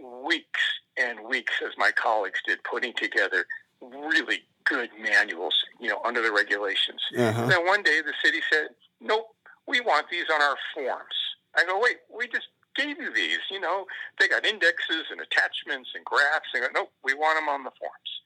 weeks 0.00 0.60
and 0.96 1.20
weeks, 1.24 1.54
as 1.64 1.72
my 1.76 1.90
colleagues 1.92 2.40
did, 2.46 2.62
putting 2.64 2.92
together 2.94 3.46
really 3.80 4.40
good 4.64 4.90
manuals, 5.00 5.54
you 5.80 5.88
know, 5.88 6.00
under 6.04 6.22
the 6.22 6.32
regulations. 6.32 7.00
Uh-huh. 7.16 7.46
then 7.46 7.66
one 7.66 7.82
day 7.82 8.00
the 8.02 8.14
city 8.22 8.40
said, 8.50 8.68
"Nope, 9.00 9.34
we 9.66 9.80
want 9.80 10.08
these 10.10 10.26
on 10.32 10.40
our 10.42 10.56
forms." 10.74 11.14
I 11.56 11.64
go, 11.64 11.78
"Wait, 11.78 11.98
we 12.08 12.28
just 12.28 12.48
gave 12.76 12.98
you 12.98 13.12
these. 13.12 13.40
You 13.50 13.60
know, 13.60 13.86
they 14.18 14.28
got 14.28 14.46
indexes 14.46 15.06
and 15.10 15.20
attachments 15.20 15.90
and 15.94 16.04
graphs." 16.04 16.48
They 16.52 16.60
go, 16.60 16.68
"Nope, 16.72 16.92
we 17.02 17.14
want 17.14 17.38
them 17.38 17.48
on 17.48 17.64
the 17.64 17.72
forms." 17.78 18.20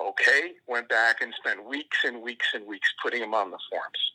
Okay, 0.00 0.52
went 0.66 0.88
back 0.88 1.20
and 1.20 1.32
spent 1.34 1.64
weeks 1.64 1.98
and 2.04 2.22
weeks 2.22 2.48
and 2.54 2.66
weeks 2.66 2.92
putting 3.02 3.20
them 3.20 3.34
on 3.34 3.50
the 3.50 3.58
forms. 3.70 4.12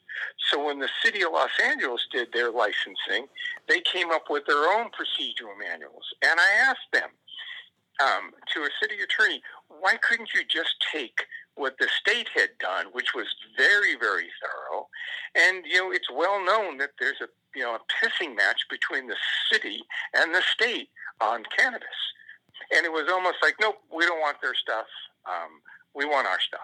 So 0.52 0.66
when 0.66 0.80
the 0.80 0.90
city 1.04 1.24
of 1.24 1.32
Los 1.32 1.52
Angeles 1.64 2.06
did 2.12 2.34
their 2.34 2.52
licensing, 2.52 3.28
they 3.68 3.82
came 3.82 4.12
up 4.12 4.26
with 4.30 4.46
their 4.46 4.74
own 4.74 4.88
procedural 4.88 5.58
manuals. 5.58 6.04
And 6.22 6.40
I 6.40 6.70
asked 6.70 6.92
them, 6.92 7.10
um, 8.00 8.32
to 8.54 8.62
a 8.62 8.70
city 8.82 9.02
attorney, 9.02 9.42
why 9.68 9.98
couldn't 9.98 10.34
you 10.34 10.42
just 10.50 10.76
take 10.92 11.26
what 11.56 11.76
the 11.80 11.88
state 12.00 12.30
had 12.34 12.50
done, 12.60 12.88
which 12.94 13.14
was 13.14 13.28
very, 13.58 13.96
very 13.96 14.28
thorough? 14.42 14.88
And 15.36 15.66
you 15.66 15.78
know, 15.78 15.92
it's 15.92 16.10
well 16.12 16.44
known 16.44 16.78
that 16.78 16.92
there's 17.00 17.22
a 17.22 17.28
you 17.56 17.64
know 17.64 17.76
a 17.76 17.80
pissing 17.92 18.36
match 18.36 18.66
between 18.70 19.08
the 19.08 19.18
city 19.52 19.84
and 20.14 20.34
the 20.34 20.42
state 20.42 20.90
on 21.22 21.44
cannabis. 21.56 21.88
And 22.76 22.86
it 22.86 22.92
was 22.92 23.10
almost 23.12 23.38
like, 23.42 23.56
nope, 23.60 23.80
we 23.96 24.06
don't 24.06 24.20
want 24.20 24.38
their 24.42 24.56
stuff. 24.56 24.86
Um, 25.26 25.62
we 25.94 26.06
want 26.06 26.28
our 26.28 26.40
stuff. 26.40 26.62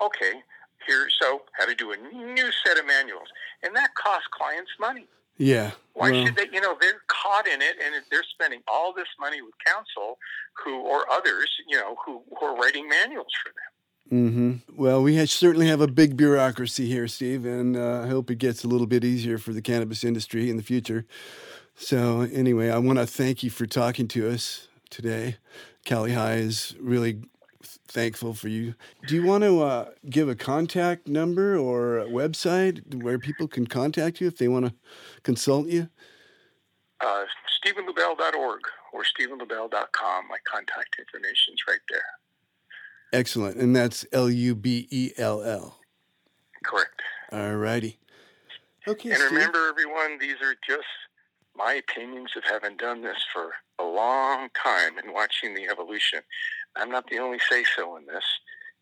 Okay, 0.00 0.42
here, 0.86 1.06
so 1.20 1.42
had 1.52 1.66
to 1.66 1.74
do 1.74 1.92
a 1.92 1.96
new 1.96 2.50
set 2.64 2.78
of 2.78 2.86
manuals, 2.86 3.28
and 3.62 3.74
that 3.76 3.94
costs 3.94 4.28
clients 4.32 4.70
money. 4.78 5.06
Yeah. 5.36 5.72
Why 5.94 6.10
well, 6.10 6.26
should 6.26 6.36
they? 6.36 6.46
You 6.52 6.60
know, 6.60 6.76
they're 6.80 7.02
caught 7.08 7.46
in 7.48 7.60
it, 7.60 7.76
and 7.84 7.94
they're 8.10 8.22
spending 8.30 8.60
all 8.68 8.92
this 8.92 9.08
money 9.18 9.42
with 9.42 9.54
counsel, 9.64 10.18
who 10.64 10.80
or 10.80 11.10
others, 11.10 11.50
you 11.68 11.76
know, 11.76 11.96
who, 12.04 12.22
who 12.38 12.46
are 12.46 12.56
writing 12.56 12.88
manuals 12.88 13.32
for 13.42 13.50
them. 13.50 13.74
Mm-hmm. 14.12 14.80
Well, 14.80 15.02
we 15.02 15.16
have, 15.16 15.30
certainly 15.30 15.66
have 15.68 15.80
a 15.80 15.86
big 15.86 16.16
bureaucracy 16.16 16.86
here, 16.86 17.08
Steve, 17.08 17.46
and 17.46 17.76
uh, 17.76 18.02
I 18.04 18.08
hope 18.08 18.30
it 18.30 18.38
gets 18.38 18.62
a 18.62 18.68
little 18.68 18.86
bit 18.86 19.02
easier 19.02 19.38
for 19.38 19.52
the 19.52 19.62
cannabis 19.62 20.04
industry 20.04 20.50
in 20.50 20.56
the 20.56 20.62
future. 20.62 21.06
So, 21.74 22.20
anyway, 22.20 22.70
I 22.70 22.78
want 22.78 22.98
to 22.98 23.06
thank 23.06 23.42
you 23.42 23.50
for 23.50 23.66
talking 23.66 24.06
to 24.08 24.30
us 24.30 24.68
today. 24.90 25.38
Cali 25.84 26.12
High 26.12 26.36
is 26.36 26.76
really 26.78 27.22
thankful 27.88 28.34
for 28.34 28.48
you. 28.48 28.74
Do 29.06 29.14
you 29.14 29.24
want 29.24 29.44
to 29.44 29.62
uh, 29.62 29.90
give 30.08 30.28
a 30.28 30.34
contact 30.34 31.08
number 31.08 31.56
or 31.56 31.98
a 31.98 32.06
website 32.06 33.02
where 33.02 33.18
people 33.18 33.48
can 33.48 33.66
contact 33.66 34.20
you 34.20 34.26
if 34.26 34.38
they 34.38 34.48
want 34.48 34.66
to 34.66 34.74
consult 35.22 35.66
you? 35.68 35.88
Uh, 37.00 37.24
StephenLubell.org 37.64 38.60
or 38.92 39.02
StephenLubell.com. 39.02 40.28
My 40.28 40.38
contact 40.44 40.96
information 40.98 41.54
is 41.54 41.60
right 41.68 41.78
there. 41.90 42.04
Excellent. 43.12 43.56
And 43.56 43.74
that's 43.74 44.04
L 44.12 44.30
U 44.30 44.54
B 44.54 44.88
E 44.90 45.12
L 45.16 45.42
L. 45.42 45.78
Correct. 46.64 47.02
All 47.30 47.56
righty. 47.56 47.98
Okay. 48.86 49.10
And 49.10 49.18
Steve. 49.18 49.30
remember, 49.30 49.68
everyone, 49.68 50.18
these 50.18 50.36
are 50.42 50.54
just 50.66 50.86
my 51.56 51.74
opinions 51.74 52.32
of 52.36 52.44
having 52.44 52.76
done 52.76 53.02
this 53.02 53.24
for 53.32 53.52
a 53.78 53.84
long 53.84 54.48
time 54.54 54.98
and 54.98 55.12
watching 55.12 55.54
the 55.54 55.68
evolution. 55.68 56.20
I'm 56.76 56.90
not 56.90 57.08
the 57.10 57.18
only 57.18 57.38
say 57.50 57.64
so 57.76 57.96
in 57.96 58.06
this. 58.06 58.24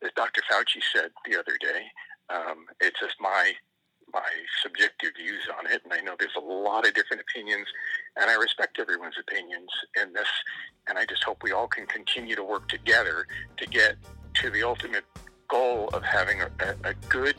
As 0.02 0.10
Dr. 0.16 0.42
Fauci 0.50 0.82
said 0.92 1.10
the 1.24 1.38
other 1.38 1.56
day, 1.60 1.86
um, 2.30 2.66
it's 2.80 2.98
just 3.00 3.16
my 3.20 3.52
my 4.12 4.20
subjective 4.62 5.12
views 5.16 5.48
on 5.58 5.70
it, 5.72 5.80
and 5.84 5.92
I 5.92 6.00
know 6.00 6.14
there's 6.18 6.36
a 6.36 6.40
lot 6.40 6.86
of 6.86 6.92
different 6.92 7.22
opinions, 7.22 7.66
and 8.16 8.28
I 8.28 8.34
respect 8.34 8.78
everyone's 8.78 9.14
opinions 9.18 9.70
in 10.02 10.12
this, 10.12 10.28
and 10.86 10.98
I 10.98 11.06
just 11.06 11.24
hope 11.24 11.42
we 11.42 11.52
all 11.52 11.66
can 11.66 11.86
continue 11.86 12.36
to 12.36 12.44
work 12.44 12.68
together 12.68 13.26
to 13.56 13.66
get 13.66 13.96
to 14.34 14.50
the 14.50 14.62
ultimate 14.64 15.04
goal 15.48 15.88
of 15.94 16.02
having 16.02 16.42
a, 16.42 16.50
a, 16.60 16.90
a 16.90 16.94
good, 17.08 17.36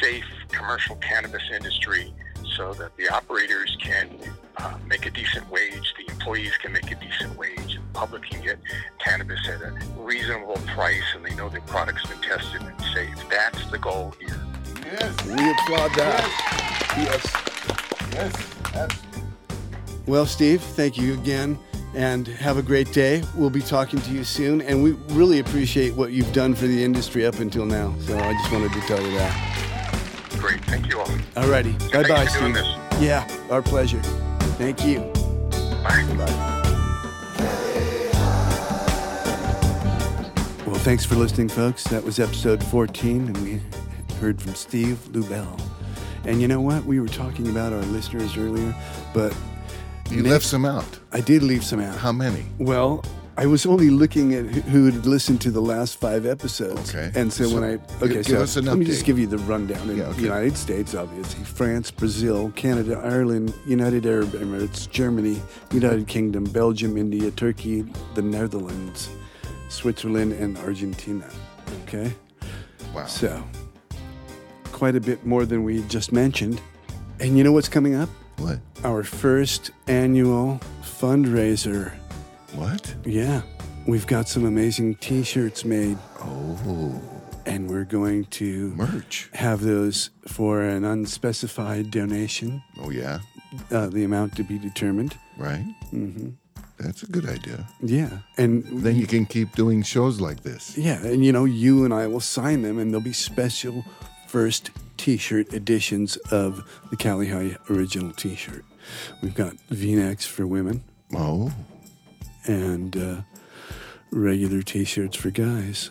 safe 0.00 0.24
commercial 0.48 0.96
cannabis 0.96 1.42
industry 1.52 2.12
so 2.60 2.74
that 2.74 2.94
the 2.98 3.08
operators 3.08 3.74
can 3.80 4.06
uh, 4.58 4.76
make 4.86 5.06
a 5.06 5.10
decent 5.10 5.50
wage, 5.50 5.94
the 5.96 6.12
employees 6.12 6.54
can 6.58 6.70
make 6.74 6.90
a 6.90 6.94
decent 6.96 7.34
wage, 7.38 7.74
and 7.74 7.82
the 7.88 7.94
public 7.94 8.22
can 8.24 8.42
get 8.42 8.58
cannabis 9.02 9.40
at 9.48 9.62
a 9.62 9.72
reasonable 9.96 10.58
price 10.66 11.02
and 11.14 11.24
they 11.24 11.34
know 11.36 11.48
their 11.48 11.62
product's 11.62 12.04
been 12.06 12.18
tested 12.18 12.60
and 12.60 12.78
safe. 12.92 13.16
That's 13.30 13.70
the 13.70 13.78
goal 13.78 14.14
here. 14.20 14.38
Yes. 14.84 15.24
We 15.24 15.32
applaud 15.32 15.90
that. 15.96 16.94
Yes. 16.98 18.12
Yes. 18.12 18.74
Absolutely. 18.74 19.22
Well, 20.06 20.26
Steve, 20.26 20.60
thank 20.60 20.98
you 20.98 21.14
again 21.14 21.58
and 21.94 22.28
have 22.28 22.58
a 22.58 22.62
great 22.62 22.92
day. 22.92 23.22
We'll 23.36 23.48
be 23.48 23.62
talking 23.62 24.02
to 24.02 24.10
you 24.10 24.22
soon, 24.22 24.60
and 24.60 24.82
we 24.82 24.92
really 25.14 25.38
appreciate 25.38 25.94
what 25.94 26.12
you've 26.12 26.32
done 26.34 26.54
for 26.54 26.66
the 26.66 26.84
industry 26.84 27.24
up 27.24 27.38
until 27.38 27.64
now. 27.64 27.94
So 28.00 28.18
I 28.18 28.34
just 28.34 28.52
wanted 28.52 28.72
to 28.74 28.80
tell 28.82 29.00
you 29.00 29.12
that. 29.12 29.59
Great. 30.40 30.64
Thank 30.64 30.86
you 30.88 30.98
all. 31.00 31.10
All 31.36 31.48
righty. 31.48 31.72
Bye 31.92 32.02
bye, 32.08 32.26
for 32.26 32.38
doing 32.40 32.54
Steve. 32.54 32.54
this. 32.54 33.00
Yeah, 33.02 33.26
our 33.50 33.62
pleasure. 33.62 34.00
Thank 34.58 34.84
you. 34.84 35.00
Bye. 35.82 36.56
Well, 40.66 40.78
thanks 40.78 41.04
for 41.04 41.16
listening, 41.16 41.48
folks. 41.48 41.84
That 41.84 42.04
was 42.04 42.20
episode 42.20 42.62
14, 42.64 43.26
and 43.28 43.36
we 43.38 43.60
heard 44.20 44.40
from 44.40 44.54
Steve 44.54 44.98
Lubell. 45.12 45.60
And 46.24 46.40
you 46.40 46.46
know 46.48 46.60
what? 46.60 46.84
We 46.84 47.00
were 47.00 47.08
talking 47.08 47.48
about 47.48 47.72
our 47.72 47.82
listeners 47.82 48.36
earlier, 48.36 48.74
but 49.12 49.34
You 50.10 50.22
Nick- 50.22 50.30
left 50.32 50.44
some 50.44 50.64
out. 50.64 50.98
I 51.12 51.20
did 51.20 51.42
leave 51.42 51.64
some 51.64 51.80
out. 51.80 51.96
How 51.96 52.12
many? 52.12 52.44
Well, 52.58 53.04
I 53.36 53.46
was 53.46 53.64
only 53.64 53.88
looking 53.90 54.34
at 54.34 54.44
who- 54.46 54.86
had 54.86 55.06
listened 55.06 55.40
to 55.42 55.50
the 55.50 55.62
last 55.62 55.98
five 55.98 56.26
episodes. 56.26 56.90
Okay. 56.94 57.10
And 57.14 57.32
so, 57.32 57.48
So, 57.48 57.54
when 57.54 57.64
I 57.64 57.74
okay, 58.04 58.22
give 58.22 58.48
so 58.48 58.60
let 58.60 58.76
me 58.76 58.84
just 58.84 59.04
give 59.04 59.18
you 59.18 59.26
the 59.26 59.38
rundown. 59.38 59.88
In 59.88 59.96
Yeah, 59.98 60.04
okay. 60.04 60.16
the 60.16 60.22
United 60.22 60.56
States, 60.56 60.94
obviously, 60.94 61.44
France, 61.44 61.90
Brazil, 61.90 62.52
Canada, 62.54 63.00
Ireland, 63.02 63.54
United 63.66 64.04
Arab 64.06 64.32
Emirates, 64.32 64.90
Germany, 64.90 65.40
United 65.72 66.06
Kingdom, 66.06 66.44
Belgium, 66.44 66.96
India, 66.98 67.30
Turkey, 67.30 67.84
the 68.14 68.22
Netherlands, 68.22 69.08
Switzerland, 69.68 70.32
and 70.34 70.58
Argentina. 70.58 71.24
Okay. 71.84 72.12
Wow. 72.94 73.06
So, 73.06 73.42
quite 74.72 74.96
a 74.96 75.00
bit 75.00 75.24
more 75.24 75.46
than 75.46 75.64
we 75.64 75.82
just 75.88 76.12
mentioned. 76.12 76.60
And 77.20 77.38
you 77.38 77.44
know 77.44 77.52
what's 77.52 77.68
coming 77.68 77.94
up? 77.94 78.08
What? 78.38 78.58
Our 78.84 79.02
first 79.02 79.70
annual 79.86 80.60
fundraiser. 80.82 81.92
What? 82.54 82.94
Yeah, 83.04 83.42
we've 83.86 84.06
got 84.06 84.28
some 84.28 84.44
amazing 84.44 84.96
t 84.96 85.22
shirts 85.22 85.64
made, 85.64 85.98
Oh, 86.20 87.00
and 87.46 87.70
we're 87.70 87.84
going 87.84 88.24
to 88.26 88.72
merch. 88.76 89.30
have 89.34 89.60
those 89.62 90.10
for 90.26 90.62
an 90.62 90.84
unspecified 90.84 91.90
donation, 91.90 92.62
Oh, 92.80 92.90
yeah. 92.90 93.20
uh, 93.70 93.86
the 93.88 94.04
amount 94.04 94.36
to 94.36 94.42
be 94.44 94.58
determined. 94.58 95.16
Right? 95.38 95.64
Mm-hmm. 95.92 96.30
That's 96.78 97.02
a 97.02 97.06
good 97.06 97.28
idea. 97.28 97.66
Yeah, 97.82 98.18
and 98.38 98.64
Then 98.82 98.96
you 98.96 99.06
can 99.06 99.26
keep 99.26 99.54
doing 99.54 99.82
shows 99.82 100.20
like 100.20 100.42
this. 100.42 100.76
yeah, 100.78 101.04
and 101.04 101.24
you 101.24 101.30
know, 101.32 101.44
you 101.44 101.84
and 101.84 101.92
I 101.94 102.06
will 102.06 102.20
sign 102.20 102.62
them, 102.62 102.78
and 102.78 102.90
there'll 102.90 103.04
be 103.04 103.12
special 103.12 103.84
first 104.26 104.70
t 104.96 105.16
shirt 105.16 105.52
editions 105.52 106.16
of 106.30 106.64
the 106.90 106.96
Cali 106.96 107.28
High 107.28 107.56
original 107.68 108.12
t 108.12 108.34
shirt. 108.34 108.64
We've 109.22 109.34
got 109.34 109.54
v 109.70 109.94
necks 109.94 110.26
for 110.26 110.46
women 110.46 110.82
Oh, 111.14 111.52
and 112.46 112.96
uh, 112.96 113.20
regular 114.10 114.62
t 114.62 114.84
shirts 114.84 115.16
for 115.16 115.30
guys. 115.30 115.90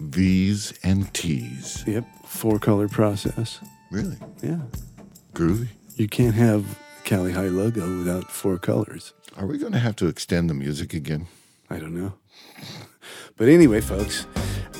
V's 0.00 0.72
and 0.82 1.12
T's. 1.12 1.84
Yep, 1.86 2.04
four 2.24 2.58
color 2.58 2.88
process. 2.88 3.60
Really? 3.90 4.16
Yeah. 4.42 4.60
Groovy. 5.34 5.68
You 5.96 6.08
can't 6.08 6.34
have 6.34 6.78
Cali 7.04 7.32
High 7.32 7.48
logo 7.48 7.98
without 7.98 8.30
four 8.30 8.58
colors. 8.58 9.12
Are 9.36 9.46
we 9.46 9.58
going 9.58 9.72
to 9.72 9.78
have 9.78 9.96
to 9.96 10.06
extend 10.06 10.50
the 10.50 10.54
music 10.54 10.94
again? 10.94 11.26
I 11.70 11.78
don't 11.78 11.94
know. 11.94 12.14
But 13.36 13.48
anyway, 13.48 13.80
folks, 13.80 14.26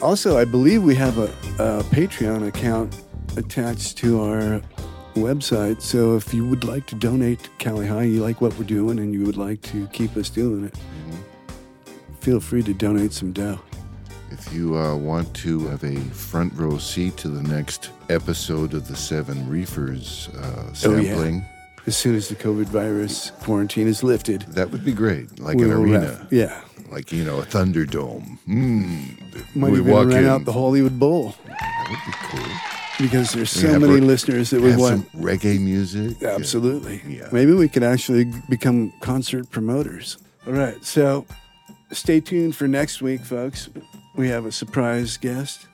also, 0.03 0.37
I 0.39 0.45
believe 0.45 0.83
we 0.83 0.95
have 0.97 1.19
a, 1.19 1.25
a 1.59 1.83
Patreon 1.85 2.47
account 2.47 3.03
attached 3.37 3.97
to 3.99 4.21
our 4.21 4.61
website. 5.15 5.81
So 5.81 6.17
if 6.17 6.33
you 6.35 6.47
would 6.49 6.65
like 6.65 6.87
to 6.89 6.95
donate 6.95 7.45
to 7.45 7.51
Cali 7.59 7.87
High, 7.87 8.05
you 8.05 8.21
like 8.21 8.41
what 8.41 8.57
we're 8.59 8.65
doing, 8.65 8.99
and 8.99 9.13
you 9.13 9.25
would 9.25 9.37
like 9.37 9.63
to 9.63 9.87
keep 9.89 10.17
us 10.17 10.29
doing 10.29 10.65
it, 10.65 10.79
feel 12.29 12.41
free 12.41 12.63
to 12.63 12.75
donate 12.75 13.11
some 13.15 13.33
dough. 13.33 13.59
If 14.31 14.53
you 14.53 14.77
uh, 14.77 14.95
want 14.97 15.33
to 15.37 15.67
have 15.69 15.83
a 15.83 15.97
front 16.13 16.53
row 16.53 16.77
seat 16.77 17.17
to 17.19 17.29
the 17.29 17.43
next 17.49 17.89
episode 18.11 18.75
of 18.75 18.87
the 18.87 18.95
Seven 18.97 19.49
Reefers 19.49 20.29
uh, 20.37 20.41
Oh, 20.85 20.97
yeah. 20.99 21.15
sampling, 21.15 21.45
As 21.87 21.97
soon 21.97 22.15
as 22.15 22.29
the 22.29 22.35
COVID 22.35 22.67
virus 22.67 23.31
quarantine 23.41 23.89
is 23.89 24.03
lifted, 24.03 24.43
that 24.51 24.71
would 24.71 24.85
be 24.85 24.93
great. 24.93 25.39
Like 25.41 25.57
an 25.57 25.71
arena. 25.73 26.19
wrap- 26.21 26.31
yeah. 26.33 26.61
Like, 26.91 27.13
you 27.13 27.25
know, 27.25 27.39
a 27.41 27.45
Thunderdome. 27.47 28.37
Mm. 28.47 29.57
Might 29.57 29.73
we 29.73 29.79
even 29.79 29.91
walk 29.91 30.09
rent 30.09 30.27
in. 30.27 30.27
out 30.27 30.45
the 30.45 30.53
Hollywood 30.53 30.99
Bowl 30.99 31.35
that 31.47 31.87
would 31.89 32.05
be 32.05 32.13
cool. 32.29 32.55
because 33.07 33.33
there's 33.33 33.51
so 33.51 33.79
many 33.79 33.95
re- 33.95 34.01
listeners 34.03 34.51
that 34.51 34.61
would 34.61 34.73
Have 34.73 34.81
want. 34.81 35.11
some 35.11 35.23
reggae 35.23 35.59
music. 35.59 36.23
Absolutely. 36.23 37.01
Yeah. 37.09 37.29
Maybe 37.33 37.53
we 37.55 37.69
could 37.71 37.83
actually 37.85 38.31
become 38.51 38.93
concert 39.01 39.49
promoters. 39.51 40.19
All 40.47 40.53
right. 40.53 40.83
So 40.85 41.25
stay 41.93 42.21
tuned 42.21 42.55
for 42.57 42.69
next 42.69 43.03
week, 43.03 43.23
folks. 43.23 43.69
We 44.15 44.29
have 44.29 44.47
a 44.47 44.53
surprise 44.53 45.17
guest. 45.17 45.67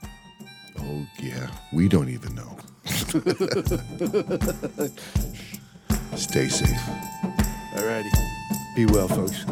Oh, 0.79 1.07
yeah. 1.19 1.49
We 1.73 1.89
don't 1.89 2.09
even 2.09 2.35
know. 2.35 2.59
Stay 6.17 6.49
safe. 6.49 6.89
All 7.77 7.87
righty. 7.87 8.11
Be 8.77 8.87
well, 8.87 9.09
folks. 9.09 9.45